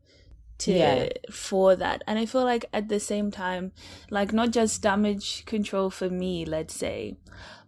to 0.58 0.72
yeah. 0.72 1.08
for 1.30 1.76
that 1.76 2.02
and 2.06 2.18
i 2.18 2.24
feel 2.24 2.44
like 2.44 2.64
at 2.72 2.88
the 2.88 3.00
same 3.00 3.30
time 3.30 3.72
like 4.10 4.32
not 4.32 4.50
just 4.50 4.82
damage 4.82 5.44
control 5.44 5.90
for 5.90 6.08
me 6.08 6.44
let's 6.44 6.74
say 6.74 7.16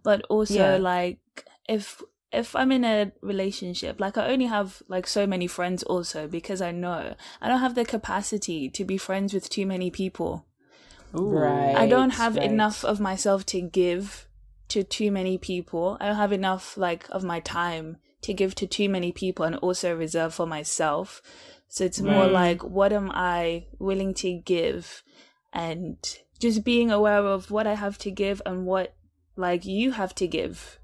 but 0.03 0.23
also 0.29 0.71
yeah. 0.71 0.77
like 0.77 1.19
if 1.67 2.01
if 2.31 2.55
i'm 2.55 2.71
in 2.71 2.83
a 2.83 3.11
relationship 3.21 3.99
like 3.99 4.17
i 4.17 4.27
only 4.27 4.45
have 4.45 4.81
like 4.87 5.05
so 5.05 5.27
many 5.27 5.45
friends 5.45 5.83
also 5.83 6.27
because 6.27 6.61
i 6.61 6.71
know 6.71 7.15
i 7.41 7.47
don't 7.47 7.59
have 7.59 7.75
the 7.75 7.85
capacity 7.85 8.69
to 8.69 8.83
be 8.83 8.97
friends 8.97 9.33
with 9.33 9.49
too 9.49 9.65
many 9.65 9.91
people 9.91 10.45
Ooh, 11.17 11.29
right 11.29 11.75
i 11.75 11.87
don't 11.87 12.11
have 12.11 12.35
right. 12.35 12.49
enough 12.49 12.83
of 12.83 12.99
myself 12.99 13.45
to 13.47 13.61
give 13.61 14.27
to 14.67 14.83
too 14.83 15.11
many 15.11 15.37
people 15.37 15.97
i 15.99 16.05
don't 16.05 16.15
have 16.15 16.31
enough 16.31 16.77
like 16.77 17.07
of 17.09 17.23
my 17.23 17.39
time 17.39 17.97
to 18.21 18.33
give 18.33 18.53
to 18.55 18.67
too 18.67 18.89
many 18.89 19.11
people 19.11 19.45
and 19.45 19.55
also 19.57 19.95
reserve 19.95 20.33
for 20.33 20.45
myself 20.45 21.21
so 21.69 21.85
it's 21.85 22.01
more 22.01 22.25
mm. 22.25 22.31
like, 22.31 22.63
what 22.63 22.91
am 22.91 23.11
I 23.13 23.67
willing 23.77 24.15
to 24.15 24.33
give? 24.33 25.03
And 25.53 25.97
just 26.39 26.63
being 26.63 26.89
aware 26.89 27.19
of 27.19 27.51
what 27.51 27.67
I 27.67 27.75
have 27.75 27.99
to 27.99 28.11
give 28.11 28.41
and 28.45 28.65
what 28.65 28.95
like 29.35 29.65
you 29.65 29.91
have 29.91 30.15
to 30.15 30.27
give. 30.27 30.79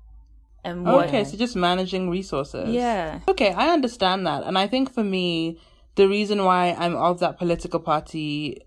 And 0.63 0.85
what 0.85 1.07
Okay, 1.07 1.23
so 1.23 1.37
just 1.37 1.55
managing 1.55 2.09
resources. 2.09 2.69
Yeah. 2.69 3.19
Okay, 3.27 3.51
I 3.51 3.69
understand 3.69 4.27
that. 4.27 4.43
And 4.43 4.57
I 4.57 4.67
think 4.67 4.93
for 4.93 5.03
me, 5.03 5.59
the 5.95 6.07
reason 6.07 6.43
why 6.43 6.75
I'm 6.77 6.95
of 6.95 7.19
that 7.19 7.39
political 7.39 7.79
party, 7.79 8.61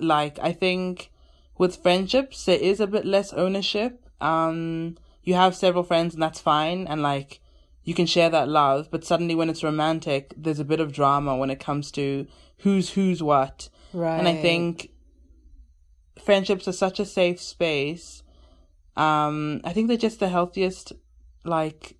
like 0.00 0.38
I 0.40 0.52
think 0.52 1.10
with 1.58 1.82
friendships 1.82 2.44
there 2.44 2.58
is 2.58 2.80
a 2.80 2.86
bit 2.86 3.04
less 3.04 3.32
ownership. 3.32 4.08
Um 4.20 4.96
you 5.22 5.34
have 5.34 5.54
several 5.54 5.84
friends 5.84 6.14
and 6.14 6.22
that's 6.22 6.40
fine 6.40 6.86
and 6.86 7.02
like 7.02 7.40
you 7.84 7.94
can 7.94 8.06
share 8.06 8.30
that 8.30 8.48
love, 8.48 8.88
but 8.90 9.04
suddenly 9.04 9.34
when 9.34 9.50
it's 9.50 9.62
romantic, 9.62 10.32
there's 10.36 10.58
a 10.58 10.64
bit 10.64 10.80
of 10.80 10.92
drama 10.92 11.36
when 11.36 11.50
it 11.50 11.60
comes 11.60 11.90
to 11.92 12.26
who's 12.58 12.90
who's 12.90 13.22
what. 13.22 13.68
Right. 13.92 14.18
And 14.18 14.26
I 14.26 14.34
think 14.34 14.90
friendships 16.22 16.66
are 16.66 16.72
such 16.72 16.98
a 16.98 17.04
safe 17.04 17.40
space. 17.40 18.22
Um, 18.96 19.60
I 19.64 19.72
think 19.72 19.88
they're 19.88 19.96
just 19.96 20.20
the 20.20 20.28
healthiest, 20.28 20.92
like, 21.44 21.96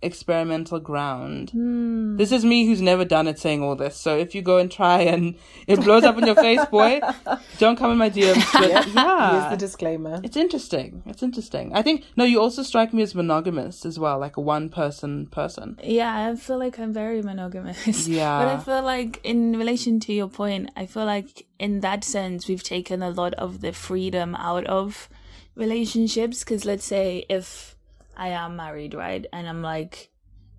experimental 0.00 0.78
ground. 0.78 1.50
Mm. 1.54 2.18
This 2.18 2.30
is 2.30 2.44
me 2.44 2.66
who's 2.66 2.80
never 2.80 3.04
done 3.04 3.26
it 3.26 3.38
saying 3.38 3.62
all 3.62 3.74
this. 3.74 3.96
So 3.96 4.16
if 4.16 4.34
you 4.34 4.42
go 4.42 4.58
and 4.58 4.70
try 4.70 5.00
and 5.00 5.34
it 5.66 5.80
blows 5.80 6.04
up 6.04 6.16
in 6.18 6.26
your 6.26 6.36
face, 6.36 6.64
boy, 6.66 7.00
don't 7.58 7.76
come 7.76 7.90
in 7.90 7.98
my 7.98 8.10
DMs. 8.10 8.52
But 8.52 8.70
yeah. 8.94 9.40
Here's 9.40 9.50
the 9.50 9.56
disclaimer. 9.56 10.20
It's 10.22 10.36
interesting. 10.36 11.02
It's 11.06 11.22
interesting. 11.22 11.74
I 11.74 11.82
think, 11.82 12.04
no, 12.16 12.24
you 12.24 12.40
also 12.40 12.62
strike 12.62 12.92
me 12.92 13.02
as 13.02 13.14
monogamous 13.14 13.84
as 13.84 13.98
well, 13.98 14.18
like 14.18 14.36
a 14.36 14.40
one 14.40 14.68
person 14.68 15.26
person. 15.26 15.78
Yeah, 15.82 16.28
I 16.28 16.36
feel 16.36 16.58
like 16.58 16.78
I'm 16.78 16.92
very 16.92 17.22
monogamous. 17.22 18.08
Yeah. 18.08 18.38
But 18.38 18.48
I 18.48 18.58
feel 18.58 18.82
like 18.82 19.20
in 19.22 19.56
relation 19.58 20.00
to 20.00 20.12
your 20.12 20.28
point, 20.28 20.70
I 20.76 20.86
feel 20.86 21.04
like 21.04 21.46
in 21.58 21.80
that 21.80 22.04
sense, 22.04 22.48
we've 22.48 22.62
taken 22.62 23.02
a 23.02 23.10
lot 23.10 23.34
of 23.34 23.60
the 23.60 23.72
freedom 23.72 24.34
out 24.36 24.64
of 24.66 25.08
relationships. 25.54 26.42
Cause 26.44 26.64
let's 26.64 26.84
say 26.84 27.26
if, 27.28 27.76
I 28.18 28.28
am 28.28 28.56
married, 28.56 28.94
right? 28.94 29.24
And 29.32 29.48
I'm 29.48 29.62
like, 29.62 30.10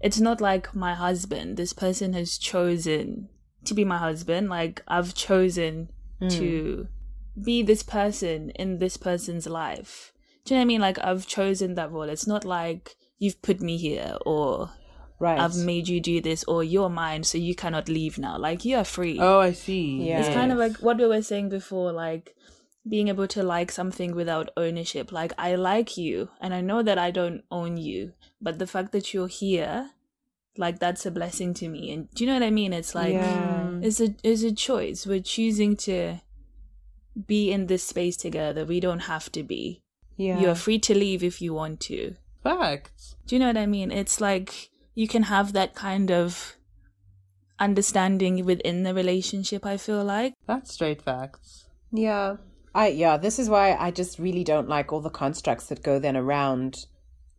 it's 0.02 0.20
not 0.20 0.40
like 0.42 0.74
my 0.74 0.96
husband. 0.96 1.58
This 1.58 1.74
person 1.74 2.14
has 2.14 2.38
chosen 2.38 3.30
to 3.66 3.74
be 3.74 3.84
my 3.84 3.98
husband. 3.98 4.50
Like, 4.50 4.82
I've 4.88 5.14
chosen 5.14 5.90
mm. 6.22 6.32
to 6.32 6.88
be 7.44 7.62
this 7.62 7.84
person 7.84 8.52
in 8.52 8.80
this 8.80 8.98
person's 8.98 9.46
life. 9.46 10.14
Do 10.46 10.54
you 10.54 10.58
know 10.58 10.62
what 10.62 10.66
I 10.66 10.68
mean? 10.68 10.82
Like, 10.82 11.00
I've 11.00 11.28
chosen 11.28 11.76
that 11.76 11.92
role. 11.92 12.04
It's 12.04 12.28
not 12.28 12.46
like 12.46 12.96
you've 13.18 13.42
put 13.42 13.62
me 13.62 13.78
here 13.78 14.18
or 14.26 14.72
Right. 15.20 15.38
I've 15.38 15.58
made 15.58 15.90
you 15.90 16.00
do 16.00 16.22
this, 16.22 16.46
or 16.46 16.64
you're 16.64 16.90
mine, 16.90 17.24
so 17.24 17.38
you 17.38 17.54
cannot 17.54 17.90
leave 17.90 18.18
now. 18.18 18.38
Like 18.38 18.64
you 18.64 18.78
are 18.78 18.86
free. 18.86 19.20
Oh, 19.20 19.40
I 19.40 19.52
see. 19.52 20.08
Yeah. 20.08 20.20
It's 20.20 20.30
kind 20.34 20.50
of 20.50 20.58
like 20.58 20.78
what 20.78 20.98
we 20.98 21.06
were 21.06 21.22
saying 21.22 21.50
before, 21.50 21.92
like 21.92 22.38
being 22.90 23.08
able 23.08 23.28
to 23.28 23.44
like 23.44 23.72
something 23.72 24.16
without 24.16 24.50
ownership. 24.58 25.12
Like 25.12 25.34
I 25.38 25.56
like 25.56 25.96
you 25.96 26.30
and 26.42 26.54
I 26.54 26.62
know 26.62 26.82
that 26.84 26.98
I 26.98 27.12
don't 27.12 27.44
own 27.52 27.78
you, 27.78 28.14
but 28.42 28.60
the 28.60 28.68
fact 28.68 28.92
that 28.92 29.14
you're 29.14 29.28
here, 29.28 29.92
like 30.58 30.80
that's 30.80 31.06
a 31.06 31.12
blessing 31.12 31.54
to 31.56 31.70
me. 31.70 31.92
And 31.92 32.10
do 32.12 32.24
you 32.24 32.28
know 32.28 32.34
what 32.34 32.44
I 32.44 32.50
mean? 32.50 32.74
It's 32.74 32.96
like 32.96 33.14
yeah. 33.14 33.68
Mm. 33.68 33.86
it's 33.86 34.02
a 34.02 34.16
it's 34.24 34.44
a 34.44 34.54
choice. 34.54 35.06
We're 35.06 35.22
choosing 35.22 35.76
to 35.78 36.18
be 37.28 37.52
in 37.52 37.68
this 37.68 37.84
space 37.84 38.18
together. 38.18 38.66
We 38.66 38.80
don't 38.80 39.02
have 39.02 39.32
to 39.34 39.44
be. 39.44 39.82
Yeah. 40.18 40.40
You're 40.40 40.56
free 40.56 40.80
to 40.80 40.96
leave 40.96 41.24
if 41.24 41.42
you 41.42 41.54
want 41.54 41.80
to. 41.82 42.16
Facts. 42.44 43.16
Do 43.26 43.36
you 43.36 43.40
know 43.40 43.48
what 43.48 43.58
I 43.58 43.68
mean? 43.68 43.92
It's 43.92 44.20
like 44.20 44.70
you 44.96 45.08
can 45.08 45.24
have 45.24 45.54
that 45.54 45.76
kind 45.76 46.12
of 46.12 46.56
understanding 47.60 48.44
within 48.46 48.84
the 48.84 48.94
relationship, 48.94 49.66
I 49.66 49.78
feel 49.78 50.04
like. 50.04 50.34
That's 50.48 50.74
straight 50.74 51.02
facts. 51.02 51.68
Yeah. 51.92 52.38
I 52.74 52.88
yeah, 52.90 53.18
this 53.18 53.40
is 53.40 53.50
why 53.50 53.76
I 53.76 53.92
just 53.92 54.20
really 54.20 54.44
don't 54.44 54.70
like 54.70 54.92
all 54.92 55.02
the 55.02 55.10
constructs 55.10 55.68
that 55.68 55.84
go 55.84 56.00
then 56.00 56.16
around 56.16 56.86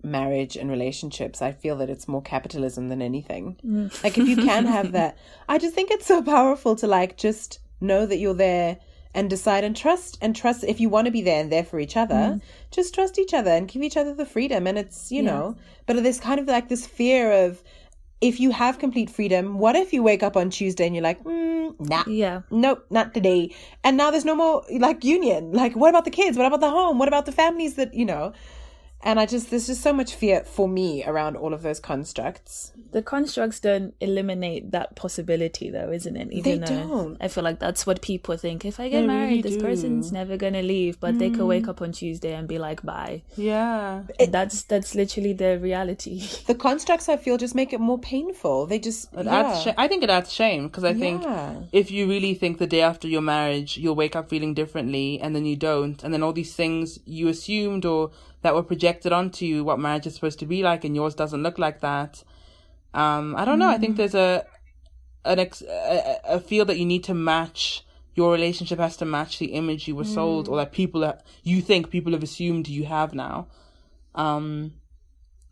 marriage 0.02 0.56
and 0.56 0.70
relationships. 0.70 1.42
I 1.42 1.52
feel 1.52 1.76
that 1.76 1.90
it's 1.90 2.08
more 2.08 2.22
capitalism 2.22 2.88
than 2.88 3.02
anything. 3.02 3.56
Mm. 3.64 4.02
Like 4.02 4.18
if 4.18 4.26
you 4.26 4.36
can 4.36 4.66
have 4.66 4.92
that, 4.98 5.18
I 5.48 5.58
just 5.58 5.74
think 5.74 5.90
it's 5.90 6.06
so 6.06 6.22
powerful 6.22 6.76
to 6.76 6.86
like 6.86 7.16
just 7.16 7.60
know 7.80 8.06
that 8.06 8.18
you're 8.18 8.34
there 8.34 8.78
and 9.14 9.28
decide 9.28 9.64
and 9.64 9.76
trust 9.76 10.18
and 10.20 10.36
trust 10.36 10.64
if 10.64 10.80
you 10.80 10.88
want 10.88 11.06
to 11.06 11.10
be 11.10 11.22
there 11.22 11.40
and 11.40 11.50
there 11.50 11.64
for 11.64 11.80
each 11.80 11.96
other 11.96 12.14
mm. 12.14 12.40
just 12.70 12.94
trust 12.94 13.18
each 13.18 13.34
other 13.34 13.50
and 13.50 13.66
give 13.66 13.82
each 13.82 13.96
other 13.96 14.14
the 14.14 14.24
freedom 14.24 14.66
and 14.66 14.78
it's 14.78 15.10
you 15.10 15.22
yeah. 15.22 15.30
know 15.30 15.56
but 15.86 16.00
there's 16.02 16.20
kind 16.20 16.38
of 16.38 16.46
like 16.46 16.68
this 16.68 16.86
fear 16.86 17.32
of 17.46 17.60
if 18.20 18.38
you 18.38 18.50
have 18.50 18.78
complete 18.78 19.08
freedom, 19.08 19.58
what 19.58 19.76
if 19.76 19.92
you 19.92 20.02
wake 20.02 20.22
up 20.22 20.36
on 20.36 20.50
Tuesday 20.50 20.86
and 20.86 20.94
you're 20.94 21.02
like, 21.02 21.22
mm, 21.24 21.74
nah, 21.80 22.04
yeah, 22.06 22.42
nope, 22.50 22.84
not 22.90 23.14
today. 23.14 23.54
And 23.82 23.96
now 23.96 24.10
there's 24.10 24.26
no 24.26 24.36
more 24.36 24.62
like 24.70 25.04
union. 25.04 25.52
Like, 25.52 25.74
what 25.74 25.88
about 25.88 26.04
the 26.04 26.10
kids? 26.10 26.36
What 26.36 26.46
about 26.46 26.60
the 26.60 26.70
home? 26.70 26.98
What 26.98 27.08
about 27.08 27.26
the 27.26 27.32
families 27.32 27.74
that, 27.76 27.94
you 27.94 28.04
know? 28.04 28.32
And 29.02 29.18
I 29.18 29.24
just, 29.24 29.50
there's 29.50 29.66
just 29.66 29.80
so 29.80 29.92
much 29.92 30.14
fear 30.14 30.44
for 30.44 30.68
me 30.68 31.04
around 31.04 31.36
all 31.36 31.54
of 31.54 31.62
those 31.62 31.80
constructs. 31.80 32.72
The 32.92 33.02
constructs 33.02 33.58
don't 33.58 33.94
eliminate 34.00 34.72
that 34.72 34.94
possibility, 34.94 35.70
though, 35.70 35.90
isn't 35.90 36.16
it? 36.16 36.32
Even 36.32 36.60
they 36.60 36.66
don't. 36.66 37.16
I 37.20 37.28
feel 37.28 37.42
like 37.42 37.58
that's 37.60 37.86
what 37.86 38.02
people 38.02 38.36
think. 38.36 38.64
If 38.64 38.78
I 38.78 38.88
get 38.88 39.02
they 39.02 39.06
married, 39.06 39.28
really 39.28 39.42
this 39.42 39.56
do. 39.56 39.62
person's 39.62 40.12
never 40.12 40.36
gonna 40.36 40.62
leave, 40.62 41.00
but 41.00 41.14
mm. 41.14 41.18
they 41.18 41.30
could 41.30 41.46
wake 41.46 41.68
up 41.68 41.80
on 41.80 41.92
Tuesday 41.92 42.34
and 42.34 42.46
be 42.46 42.58
like, 42.58 42.82
"Bye." 42.82 43.22
Yeah, 43.36 44.02
it, 44.18 44.32
that's 44.32 44.64
that's 44.64 44.94
literally 44.94 45.32
the 45.32 45.58
reality. 45.58 46.22
The 46.50 46.54
constructs, 46.56 47.08
I 47.08 47.16
feel, 47.16 47.36
just 47.36 47.54
make 47.54 47.72
it 47.72 47.78
more 47.78 47.98
painful. 47.98 48.66
They 48.66 48.80
just, 48.80 49.12
it 49.14 49.24
yeah. 49.24 49.56
sh- 49.60 49.74
I 49.78 49.86
think 49.86 50.02
it 50.02 50.10
adds 50.10 50.32
shame 50.32 50.66
because 50.66 50.82
I 50.82 50.94
think 50.94 51.22
yeah. 51.22 51.54
if 51.70 51.92
you 51.92 52.08
really 52.08 52.34
think 52.34 52.58
the 52.58 52.66
day 52.66 52.80
after 52.80 53.06
your 53.06 53.20
marriage 53.20 53.76
you'll 53.76 53.94
wake 53.94 54.16
up 54.16 54.28
feeling 54.28 54.52
differently, 54.52 55.20
and 55.20 55.36
then 55.36 55.44
you 55.44 55.54
don't, 55.54 56.02
and 56.02 56.12
then 56.12 56.24
all 56.24 56.32
these 56.32 56.54
things 56.54 56.98
you 57.04 57.28
assumed 57.28 57.84
or 57.84 58.10
that 58.42 58.54
were 58.54 58.62
projected 58.62 59.12
onto 59.12 59.44
you 59.44 59.64
what 59.64 59.78
marriage 59.78 60.06
is 60.06 60.14
supposed 60.14 60.38
to 60.38 60.46
be 60.46 60.62
like 60.62 60.84
and 60.84 60.94
yours 60.94 61.14
doesn't 61.14 61.42
look 61.42 61.58
like 61.58 61.80
that 61.80 62.22
um 62.94 63.34
i 63.36 63.44
don't 63.44 63.58
know 63.58 63.68
i 63.68 63.78
think 63.78 63.94
mm. 63.94 63.98
there's 63.98 64.14
a 64.14 64.44
an 65.24 65.38
ex 65.38 65.62
a, 65.62 66.16
a 66.24 66.40
feel 66.40 66.64
that 66.64 66.78
you 66.78 66.86
need 66.86 67.04
to 67.04 67.14
match 67.14 67.84
your 68.14 68.32
relationship 68.32 68.78
has 68.78 68.96
to 68.96 69.04
match 69.04 69.38
the 69.38 69.52
image 69.52 69.86
you 69.86 69.94
were 69.94 70.04
mm. 70.04 70.14
sold 70.14 70.48
or 70.48 70.56
that 70.56 70.72
people 70.72 71.00
that 71.02 71.24
you 71.42 71.60
think 71.60 71.90
people 71.90 72.12
have 72.12 72.22
assumed 72.22 72.68
you 72.68 72.84
have 72.84 73.14
now 73.14 73.46
um 74.14 74.72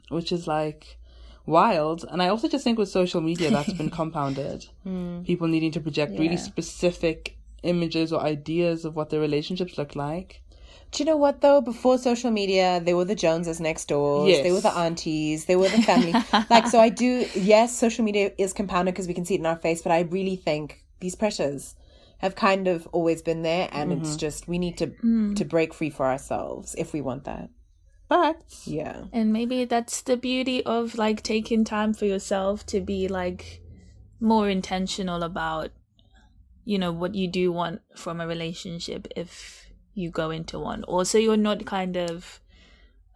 which 0.08 0.32
is 0.32 0.46
like 0.46 0.98
wild 1.46 2.04
and 2.10 2.22
i 2.22 2.28
also 2.28 2.48
just 2.48 2.64
think 2.64 2.78
with 2.78 2.88
social 2.88 3.20
media 3.20 3.50
that's 3.50 3.72
been 3.74 3.90
compounded 4.00 4.66
mm. 4.86 5.24
people 5.24 5.46
needing 5.46 5.70
to 5.70 5.80
project 5.80 6.12
yeah. 6.12 6.20
really 6.20 6.36
specific 6.36 7.36
images 7.62 8.12
or 8.12 8.20
ideas 8.20 8.84
of 8.84 8.96
what 8.96 9.10
their 9.10 9.20
relationships 9.20 9.78
look 9.78 9.94
like 9.96 10.42
Do 10.90 11.02
you 11.02 11.06
know 11.06 11.16
what 11.16 11.40
though? 11.40 11.60
Before 11.60 11.98
social 11.98 12.30
media, 12.30 12.80
they 12.82 12.94
were 12.94 13.04
the 13.04 13.14
Joneses 13.14 13.60
next 13.60 13.88
door. 13.88 14.28
Yes. 14.28 14.42
They 14.42 14.52
were 14.52 14.60
the 14.60 14.72
aunties. 14.72 15.44
They 15.44 15.56
were 15.56 15.68
the 15.68 15.82
family. 15.82 16.12
like, 16.50 16.66
so 16.66 16.80
I 16.80 16.88
do, 16.88 17.26
yes, 17.34 17.76
social 17.76 18.04
media 18.04 18.32
is 18.38 18.52
compounded 18.52 18.94
because 18.94 19.06
we 19.06 19.14
can 19.14 19.24
see 19.24 19.34
it 19.34 19.40
in 19.40 19.46
our 19.46 19.56
face, 19.56 19.82
but 19.82 19.92
I 19.92 20.00
really 20.00 20.36
think 20.36 20.84
these 21.00 21.14
pressures 21.14 21.74
have 22.18 22.34
kind 22.34 22.66
of 22.66 22.86
always 22.88 23.22
been 23.22 23.42
there 23.42 23.68
and 23.70 23.92
it's 23.92 24.10
mm-hmm. 24.10 24.18
just, 24.18 24.48
we 24.48 24.58
need 24.58 24.78
to, 24.78 24.88
mm. 24.88 25.36
to 25.36 25.44
break 25.44 25.72
free 25.74 25.90
for 25.90 26.06
ourselves 26.06 26.74
if 26.76 26.92
we 26.92 27.00
want 27.00 27.24
that. 27.24 27.50
But 28.08 28.40
Yeah. 28.64 29.04
And 29.12 29.32
maybe 29.32 29.66
that's 29.66 30.00
the 30.00 30.16
beauty 30.16 30.64
of 30.64 30.96
like 30.96 31.22
taking 31.22 31.64
time 31.64 31.92
for 31.92 32.06
yourself 32.06 32.64
to 32.66 32.80
be 32.80 33.06
like 33.06 33.60
more 34.18 34.48
intentional 34.48 35.22
about, 35.22 35.70
you 36.64 36.78
know, 36.78 36.90
what 36.90 37.14
you 37.14 37.28
do 37.28 37.52
want 37.52 37.82
from 37.94 38.20
a 38.20 38.26
relationship 38.26 39.06
if 39.14 39.57
you 39.98 40.10
go 40.10 40.30
into 40.30 40.58
one. 40.58 40.84
Also, 40.84 41.18
you're 41.18 41.36
not 41.36 41.64
kind 41.66 41.96
of 41.96 42.40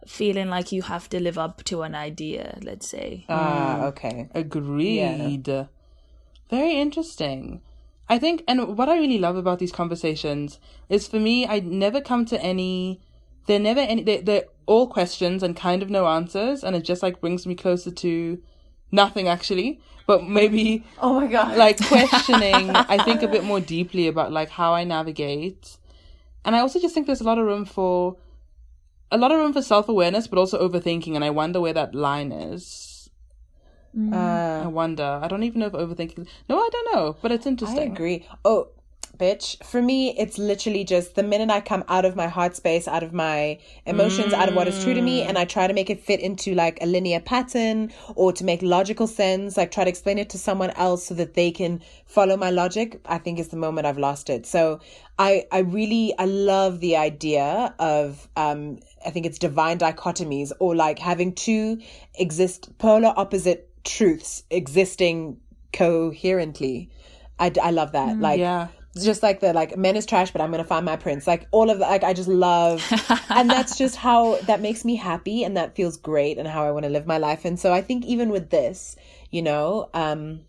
feeling 0.05 0.49
like 0.49 0.71
you 0.71 0.81
have 0.81 1.07
to 1.09 1.19
live 1.19 1.37
up 1.37 1.63
to 1.63 1.81
an 1.83 1.95
idea, 1.95 2.59
let's 2.61 2.87
say. 2.87 3.25
Ah, 3.29 3.85
okay. 3.85 4.29
Agreed. 4.35 5.67
Very 6.49 6.73
interesting. 6.75 7.61
I 8.09 8.19
think, 8.19 8.43
and 8.47 8.77
what 8.77 8.89
I 8.89 8.97
really 8.97 9.17
love 9.17 9.37
about 9.37 9.59
these 9.59 9.71
conversations 9.71 10.59
is 10.89 11.07
for 11.07 11.19
me, 11.19 11.47
I 11.47 11.59
never 11.61 12.01
come 12.01 12.25
to 12.25 12.41
any, 12.41 13.01
they're 13.47 13.59
never 13.59 13.79
any, 13.79 14.03
they, 14.03 14.19
they're 14.21 14.43
all 14.65 14.87
questions 14.87 15.41
and 15.41 15.55
kind 15.55 15.81
of 15.81 15.89
no 15.89 16.07
answers. 16.07 16.63
And 16.63 16.75
it 16.75 16.83
just 16.83 17.01
like 17.01 17.21
brings 17.21 17.47
me 17.47 17.55
closer 17.55 17.91
to 17.91 18.41
nothing 18.91 19.27
actually, 19.29 19.79
but 20.05 20.25
maybe 20.27 20.83
Oh 21.01 21.19
my 21.21 21.27
God. 21.27 21.57
like 21.57 21.77
questioning, 21.87 22.71
I 22.71 23.01
think 23.03 23.23
a 23.23 23.27
bit 23.27 23.45
more 23.45 23.61
deeply 23.61 24.07
about 24.07 24.31
like 24.33 24.49
how 24.49 24.73
I 24.73 24.83
navigate. 24.83 25.77
And 26.45 26.55
I 26.55 26.59
also 26.59 26.79
just 26.79 26.93
think 26.93 27.07
there's 27.07 27.21
a 27.21 27.25
lot 27.25 27.37
of 27.37 27.45
room 27.45 27.65
for, 27.65 28.17
a 29.11 29.17
lot 29.17 29.31
of 29.31 29.39
room 29.39 29.53
for 29.53 29.61
self 29.61 29.87
awareness, 29.89 30.27
but 30.27 30.39
also 30.39 30.67
overthinking. 30.67 31.15
And 31.15 31.23
I 31.23 31.29
wonder 31.29 31.61
where 31.61 31.73
that 31.73 31.95
line 31.95 32.31
is. 32.31 33.09
Mm-hmm. 33.95 34.13
Uh, 34.13 34.63
I 34.63 34.67
wonder. 34.67 35.19
I 35.21 35.27
don't 35.27 35.43
even 35.43 35.59
know 35.59 35.67
if 35.67 35.73
overthinking. 35.73 36.27
No, 36.49 36.57
I 36.59 36.69
don't 36.71 36.95
know, 36.95 37.15
but 37.21 37.31
it's 37.31 37.45
interesting. 37.45 37.91
I 37.91 37.93
agree. 37.93 38.27
Oh, 38.43 38.69
bitch. 39.17 39.63
For 39.63 39.81
me, 39.81 40.17
it's 40.17 40.37
literally 40.37 40.83
just 40.83 41.15
the 41.15 41.23
minute 41.23 41.49
I 41.49 41.61
come 41.61 41.83
out 41.87 42.05
of 42.05 42.15
my 42.15 42.27
heart 42.27 42.55
space, 42.55 42.87
out 42.87 43.03
of 43.03 43.13
my 43.13 43.59
emotions, 43.85 44.33
out 44.33 44.49
of 44.49 44.55
what 44.55 44.67
is 44.67 44.83
true 44.83 44.93
to 44.93 45.01
me, 45.01 45.21
and 45.21 45.37
I 45.37 45.45
try 45.45 45.67
to 45.67 45.73
make 45.73 45.89
it 45.89 46.01
fit 46.03 46.19
into 46.19 46.53
like 46.55 46.79
a 46.81 46.85
linear 46.85 47.19
pattern 47.19 47.91
or 48.15 48.33
to 48.33 48.43
make 48.43 48.61
logical 48.61 49.07
sense, 49.07 49.55
like 49.55 49.71
try 49.71 49.83
to 49.83 49.89
explain 49.89 50.17
it 50.17 50.29
to 50.31 50.37
someone 50.37 50.71
else 50.71 51.05
so 51.05 51.13
that 51.15 51.35
they 51.35 51.51
can 51.51 51.81
follow 52.05 52.37
my 52.37 52.49
logic, 52.49 53.01
I 53.05 53.17
think 53.17 53.39
is 53.39 53.49
the 53.49 53.57
moment 53.57 53.85
I've 53.85 53.97
lost 53.97 54.29
it. 54.29 54.45
So 54.45 54.79
I, 55.19 55.45
I 55.51 55.59
really, 55.59 56.13
I 56.17 56.25
love 56.25 56.79
the 56.79 56.97
idea 56.97 57.73
of, 57.79 58.27
um, 58.35 58.79
I 59.05 59.11
think 59.11 59.25
it's 59.25 59.37
divine 59.37 59.77
dichotomies 59.77 60.51
or 60.59 60.75
like 60.75 60.97
having 60.99 61.33
two 61.33 61.81
exist, 62.15 62.77
polar 62.79 63.13
opposite 63.15 63.69
truths 63.83 64.43
existing 64.49 65.39
coherently. 65.71 66.89
I, 67.39 67.51
I 67.61 67.71
love 67.71 67.91
that. 67.91 68.19
Like, 68.19 68.39
Yeah. 68.39 68.67
It's 68.95 69.05
just 69.05 69.23
like 69.23 69.39
the 69.39 69.53
like 69.53 69.75
men 69.75 69.95
is 69.95 70.05
trash, 70.05 70.31
but 70.31 70.41
I'm 70.41 70.51
gonna 70.51 70.63
find 70.63 70.85
my 70.85 70.95
prince. 70.95 71.25
Like 71.25 71.47
all 71.51 71.69
of 71.71 71.79
that, 71.79 71.89
like 71.89 72.03
I 72.03 72.13
just 72.13 72.29
love, 72.29 72.83
and 73.29 73.49
that's 73.49 73.77
just 73.77 73.95
how 73.95 74.35
that 74.43 74.61
makes 74.61 74.85
me 74.85 74.95
happy, 74.95 75.43
and 75.43 75.57
that 75.57 75.75
feels 75.75 75.97
great, 75.97 76.37
and 76.37 76.47
how 76.47 76.63
I 76.63 76.71
want 76.71 76.83
to 76.83 76.89
live 76.89 77.07
my 77.07 77.17
life. 77.17 77.43
And 77.43 77.59
so 77.59 77.73
I 77.73 77.81
think 77.81 78.05
even 78.05 78.29
with 78.29 78.51
this, 78.51 78.95
you 79.31 79.41
know, 79.41 79.89
um, 79.95 80.41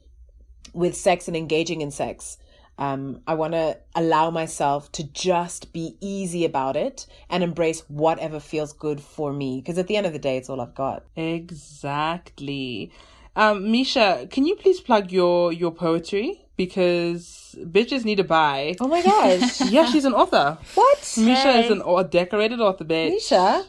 with 0.75 0.95
sex 0.95 1.27
and 1.27 1.37
engaging 1.37 1.81
in 1.81 1.91
sex, 1.91 2.37
um, 2.77 3.23
I 3.27 3.33
want 3.33 3.55
to 3.55 3.79
allow 3.95 4.31
myself 4.31 4.93
to 4.93 5.05
just 5.05 5.73
be 5.73 5.97
easy 6.03 6.45
about 6.45 6.77
it 6.77 7.07
and 7.31 7.43
embrace 7.43 7.81
whatever 7.89 8.41
feels 8.41 8.75
good 8.75 9.01
for 9.01 9.33
me. 9.33 9.61
Because 9.61 9.79
at 9.79 9.87
the 9.87 9.97
end 9.97 10.07
of 10.07 10.13
the 10.13 10.19
day, 10.19 10.37
it's 10.37 10.51
all 10.51 10.61
I've 10.61 10.75
got. 10.75 11.05
Exactly. 11.17 12.93
Um, 13.37 13.71
Misha, 13.73 14.29
can 14.31 14.45
you 14.47 14.55
please 14.55 14.81
plug 14.81 15.11
your 15.11 15.51
your 15.51 15.71
poetry 15.71 16.44
because 16.57 17.55
bitches 17.61 18.05
need 18.05 18.17
to 18.17 18.25
buy. 18.25 18.75
Oh 18.81 18.89
my 18.89 19.03
gosh, 19.03 19.61
Yeah, 19.65 19.91
she's 19.91 20.05
an 20.05 20.15
author. 20.15 20.59
what? 20.75 21.15
Misha 21.19 21.51
is 21.65 21.71
an 21.71 21.83
au- 21.83 22.03
decorated 22.03 22.61
author, 22.61 22.85
bitch. 22.85 23.11
Misha, 23.15 23.65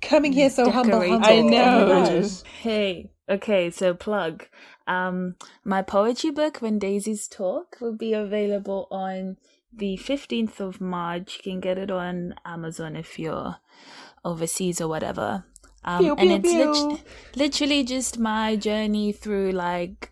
coming 0.00 0.32
here 0.32 0.50
so 0.50 0.70
humble, 0.70 0.98
Decorated. 1.00 1.12
humble. 1.24 1.26
I 1.26 1.40
Oh 1.40 1.48
know. 1.48 1.86
gosh. 1.88 2.42
Hey, 2.62 3.10
okay, 3.28 3.70
so 3.70 3.94
plug. 3.94 4.46
Um, 4.86 5.36
my 5.64 5.82
poetry 5.82 6.30
book, 6.30 6.58
When 6.58 6.78
Daisies 6.78 7.28
Talk, 7.28 7.76
will 7.80 7.94
be 7.96 8.12
available 8.12 8.88
on 8.90 9.36
the 9.72 9.96
15th 9.98 10.58
of 10.58 10.80
March. 10.80 11.36
You 11.44 11.52
can 11.52 11.60
get 11.60 11.78
it 11.78 11.90
on 11.90 12.34
Amazon 12.44 12.96
if 12.96 13.18
you're 13.18 13.56
overseas 14.24 14.80
or 14.80 14.88
whatever. 14.88 15.44
Um, 15.84 16.02
Pew, 16.04 16.14
and 16.18 16.30
pew, 16.30 16.36
it's 16.38 16.50
pew. 16.50 16.90
lit- 16.90 17.00
literally 17.36 17.84
just 17.84 18.18
my 18.18 18.56
journey 18.56 19.12
through 19.12 19.52
like 19.52 20.10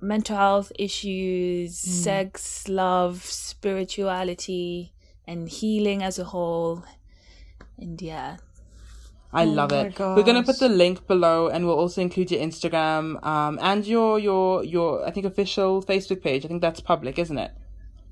mental 0.00 0.36
health 0.36 0.72
issues, 0.78 1.78
sex, 1.78 2.68
love, 2.68 3.24
spirituality, 3.24 4.92
and 5.26 5.48
healing 5.48 6.02
as 6.02 6.18
a 6.18 6.24
whole. 6.24 6.84
And 7.78 8.00
yeah, 8.00 8.36
I 9.32 9.44
love 9.44 9.70
my 9.70 9.82
it. 9.82 9.98
We're 9.98 10.22
gonna 10.22 10.42
put 10.42 10.58
the 10.58 10.68
link 10.68 11.06
below, 11.06 11.48
and 11.48 11.66
we'll 11.66 11.78
also 11.78 12.00
include 12.00 12.30
your 12.30 12.40
Instagram 12.40 13.24
um, 13.24 13.58
and 13.62 13.86
your 13.86 14.18
your 14.18 14.64
your 14.64 15.06
I 15.06 15.10
think 15.10 15.26
official 15.26 15.82
Facebook 15.82 16.22
page. 16.22 16.44
I 16.44 16.48
think 16.48 16.62
that's 16.62 16.80
public, 16.80 17.18
isn't 17.18 17.38
it? 17.38 17.52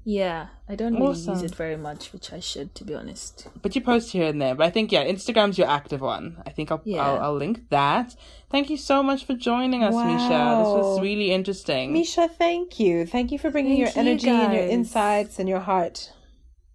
Yeah, 0.04 0.46
I 0.66 0.74
don't 0.74 0.94
really 0.94 1.08
use 1.08 1.42
it 1.42 1.54
very 1.54 1.76
much, 1.76 2.14
which 2.14 2.32
I 2.32 2.40
should, 2.40 2.74
to 2.76 2.84
be 2.84 2.94
honest. 2.94 3.48
But 3.60 3.74
you 3.74 3.82
post 3.82 4.12
here 4.12 4.26
and 4.26 4.40
there. 4.40 4.54
But 4.54 4.64
I 4.64 4.70
think 4.70 4.90
yeah, 4.90 5.04
Instagram's 5.04 5.58
your 5.58 5.68
active 5.68 6.00
one. 6.00 6.42
I 6.46 6.50
think 6.50 6.70
I'll 6.70 6.80
Yeah. 6.84 7.04
I'll, 7.04 7.18
I'll 7.18 7.36
link 7.36 7.68
that. 7.68 8.16
Thank 8.50 8.70
you 8.70 8.76
so 8.78 9.02
much 9.02 9.24
for 9.26 9.34
joining 9.34 9.82
us, 9.84 9.94
Misha. 9.94 10.28
This 10.28 10.68
was 10.68 11.00
really 11.02 11.32
interesting. 11.32 11.92
Misha, 11.92 12.28
thank 12.28 12.80
you. 12.80 13.04
Thank 13.04 13.30
you 13.30 13.38
for 13.38 13.50
bringing 13.50 13.84
Thank 13.84 13.94
your 13.94 14.04
you, 14.04 14.10
energy 14.10 14.28
and 14.30 14.54
your 14.54 14.62
insights 14.64 15.38
and 15.38 15.48
your 15.48 15.60
heart. 15.60 16.12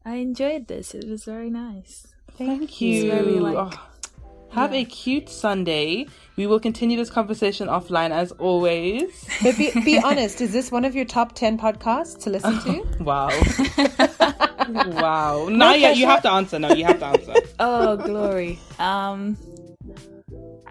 I 0.06 0.16
enjoyed 0.16 0.68
this. 0.68 0.94
It 0.94 1.08
was 1.08 1.24
very 1.26 1.50
nice. 1.50 2.06
Thank 2.38 2.80
you. 2.82 3.06
It's 3.06 3.14
very, 3.16 3.40
like- 3.40 3.58
Oh, 3.74 3.88
have 4.52 4.72
a 4.74 4.86
cute 4.86 5.30
Sunday. 5.30 6.06
We 6.36 6.46
will 6.46 6.60
continue 6.60 6.96
this 6.96 7.10
conversation 7.10 7.68
offline 7.68 8.12
as 8.12 8.32
always. 8.34 9.26
But 9.42 9.58
be, 9.58 9.72
be 9.84 9.98
honest, 10.04 10.42
is 10.42 10.54
this 10.54 10.72
one 10.72 10.86
of 10.86 10.94
your 10.94 11.06
top 11.06 11.34
10 11.34 11.58
podcasts 11.58 12.20
to 12.24 12.30
listen 12.30 12.60
to? 12.62 12.86
Wow. 13.04 13.30
wow. 15.02 15.48
Not 15.50 15.80
yet. 15.80 15.98
You 15.98 16.06
have 16.06 16.22
to 16.22 16.32
answer. 16.32 16.60
No, 16.60 16.72
you 16.74 16.86
have 16.86 17.00
to 17.00 17.06
answer. 17.06 17.34
Oh, 17.60 17.98
glory. 17.98 18.60
Um, 18.80 19.38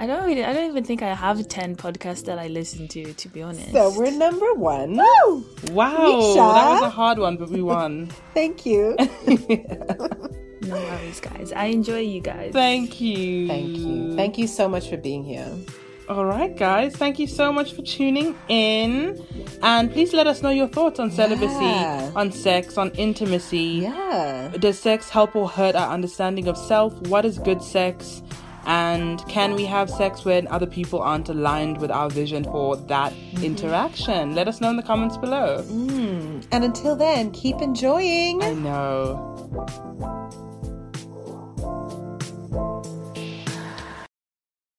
I 0.02 0.06
don't 0.06 0.24
really, 0.24 0.42
I 0.44 0.52
don't 0.52 0.68
even 0.68 0.82
think 0.82 1.00
I 1.00 1.14
have 1.14 1.46
10 1.46 1.76
podcasts 1.76 2.24
that 2.24 2.36
I 2.36 2.48
listen 2.48 2.88
to, 2.88 3.12
to 3.14 3.28
be 3.28 3.40
honest. 3.40 3.70
So 3.70 3.96
we're 3.96 4.10
number 4.10 4.52
one. 4.54 4.96
Wow. 4.96 5.44
Misha? 5.70 6.40
That 6.40 6.70
was 6.72 6.82
a 6.82 6.90
hard 6.90 7.18
one, 7.20 7.36
but 7.36 7.50
we 7.50 7.62
won. 7.62 8.08
Thank 8.34 8.66
you. 8.66 8.96
No 10.64 10.76
worries, 10.76 11.18
guys. 11.18 11.52
I 11.52 11.64
enjoy 11.66 11.98
you 12.00 12.20
guys. 12.20 12.52
Thank 12.52 13.00
you. 13.00 13.48
Thank 13.48 13.76
you. 13.76 14.14
Thank 14.14 14.38
you 14.38 14.46
so 14.46 14.68
much 14.68 14.88
for 14.90 14.96
being 14.96 15.24
here. 15.24 15.50
All 16.08 16.24
right, 16.24 16.56
guys. 16.56 16.94
Thank 16.94 17.18
you 17.18 17.26
so 17.26 17.52
much 17.52 17.72
for 17.72 17.82
tuning 17.82 18.38
in. 18.48 19.24
And 19.60 19.90
please 19.92 20.12
let 20.12 20.28
us 20.28 20.40
know 20.40 20.50
your 20.50 20.68
thoughts 20.68 21.00
on 21.00 21.10
celibacy, 21.10 21.64
Yeah. 21.64 22.12
on 22.14 22.30
sex, 22.30 22.78
on 22.78 22.90
intimacy. 22.92 23.80
Yeah. 23.82 24.52
Does 24.60 24.78
sex 24.78 25.10
help 25.10 25.34
or 25.34 25.48
hurt 25.48 25.74
our 25.74 25.92
understanding 25.92 26.46
of 26.46 26.56
self? 26.56 26.94
What 27.08 27.24
is 27.24 27.40
good 27.40 27.60
sex? 27.60 28.22
And 28.66 29.26
can 29.28 29.54
we 29.54 29.64
have 29.66 29.90
sex 29.90 30.24
when 30.24 30.46
other 30.48 30.66
people 30.66 31.00
aren't 31.00 31.28
aligned 31.28 31.80
with 31.80 31.90
our 31.90 32.08
vision 32.08 32.44
for 32.44 32.76
that 32.76 33.12
mm-hmm. 33.12 33.44
interaction? 33.44 34.34
Let 34.34 34.48
us 34.48 34.60
know 34.60 34.70
in 34.70 34.76
the 34.76 34.82
comments 34.82 35.16
below. 35.16 35.64
Mm. 35.68 36.46
And 36.52 36.64
until 36.64 36.96
then, 36.96 37.30
keep 37.32 37.60
enjoying. 37.60 38.42
I 38.42 38.54
know. 38.54 40.21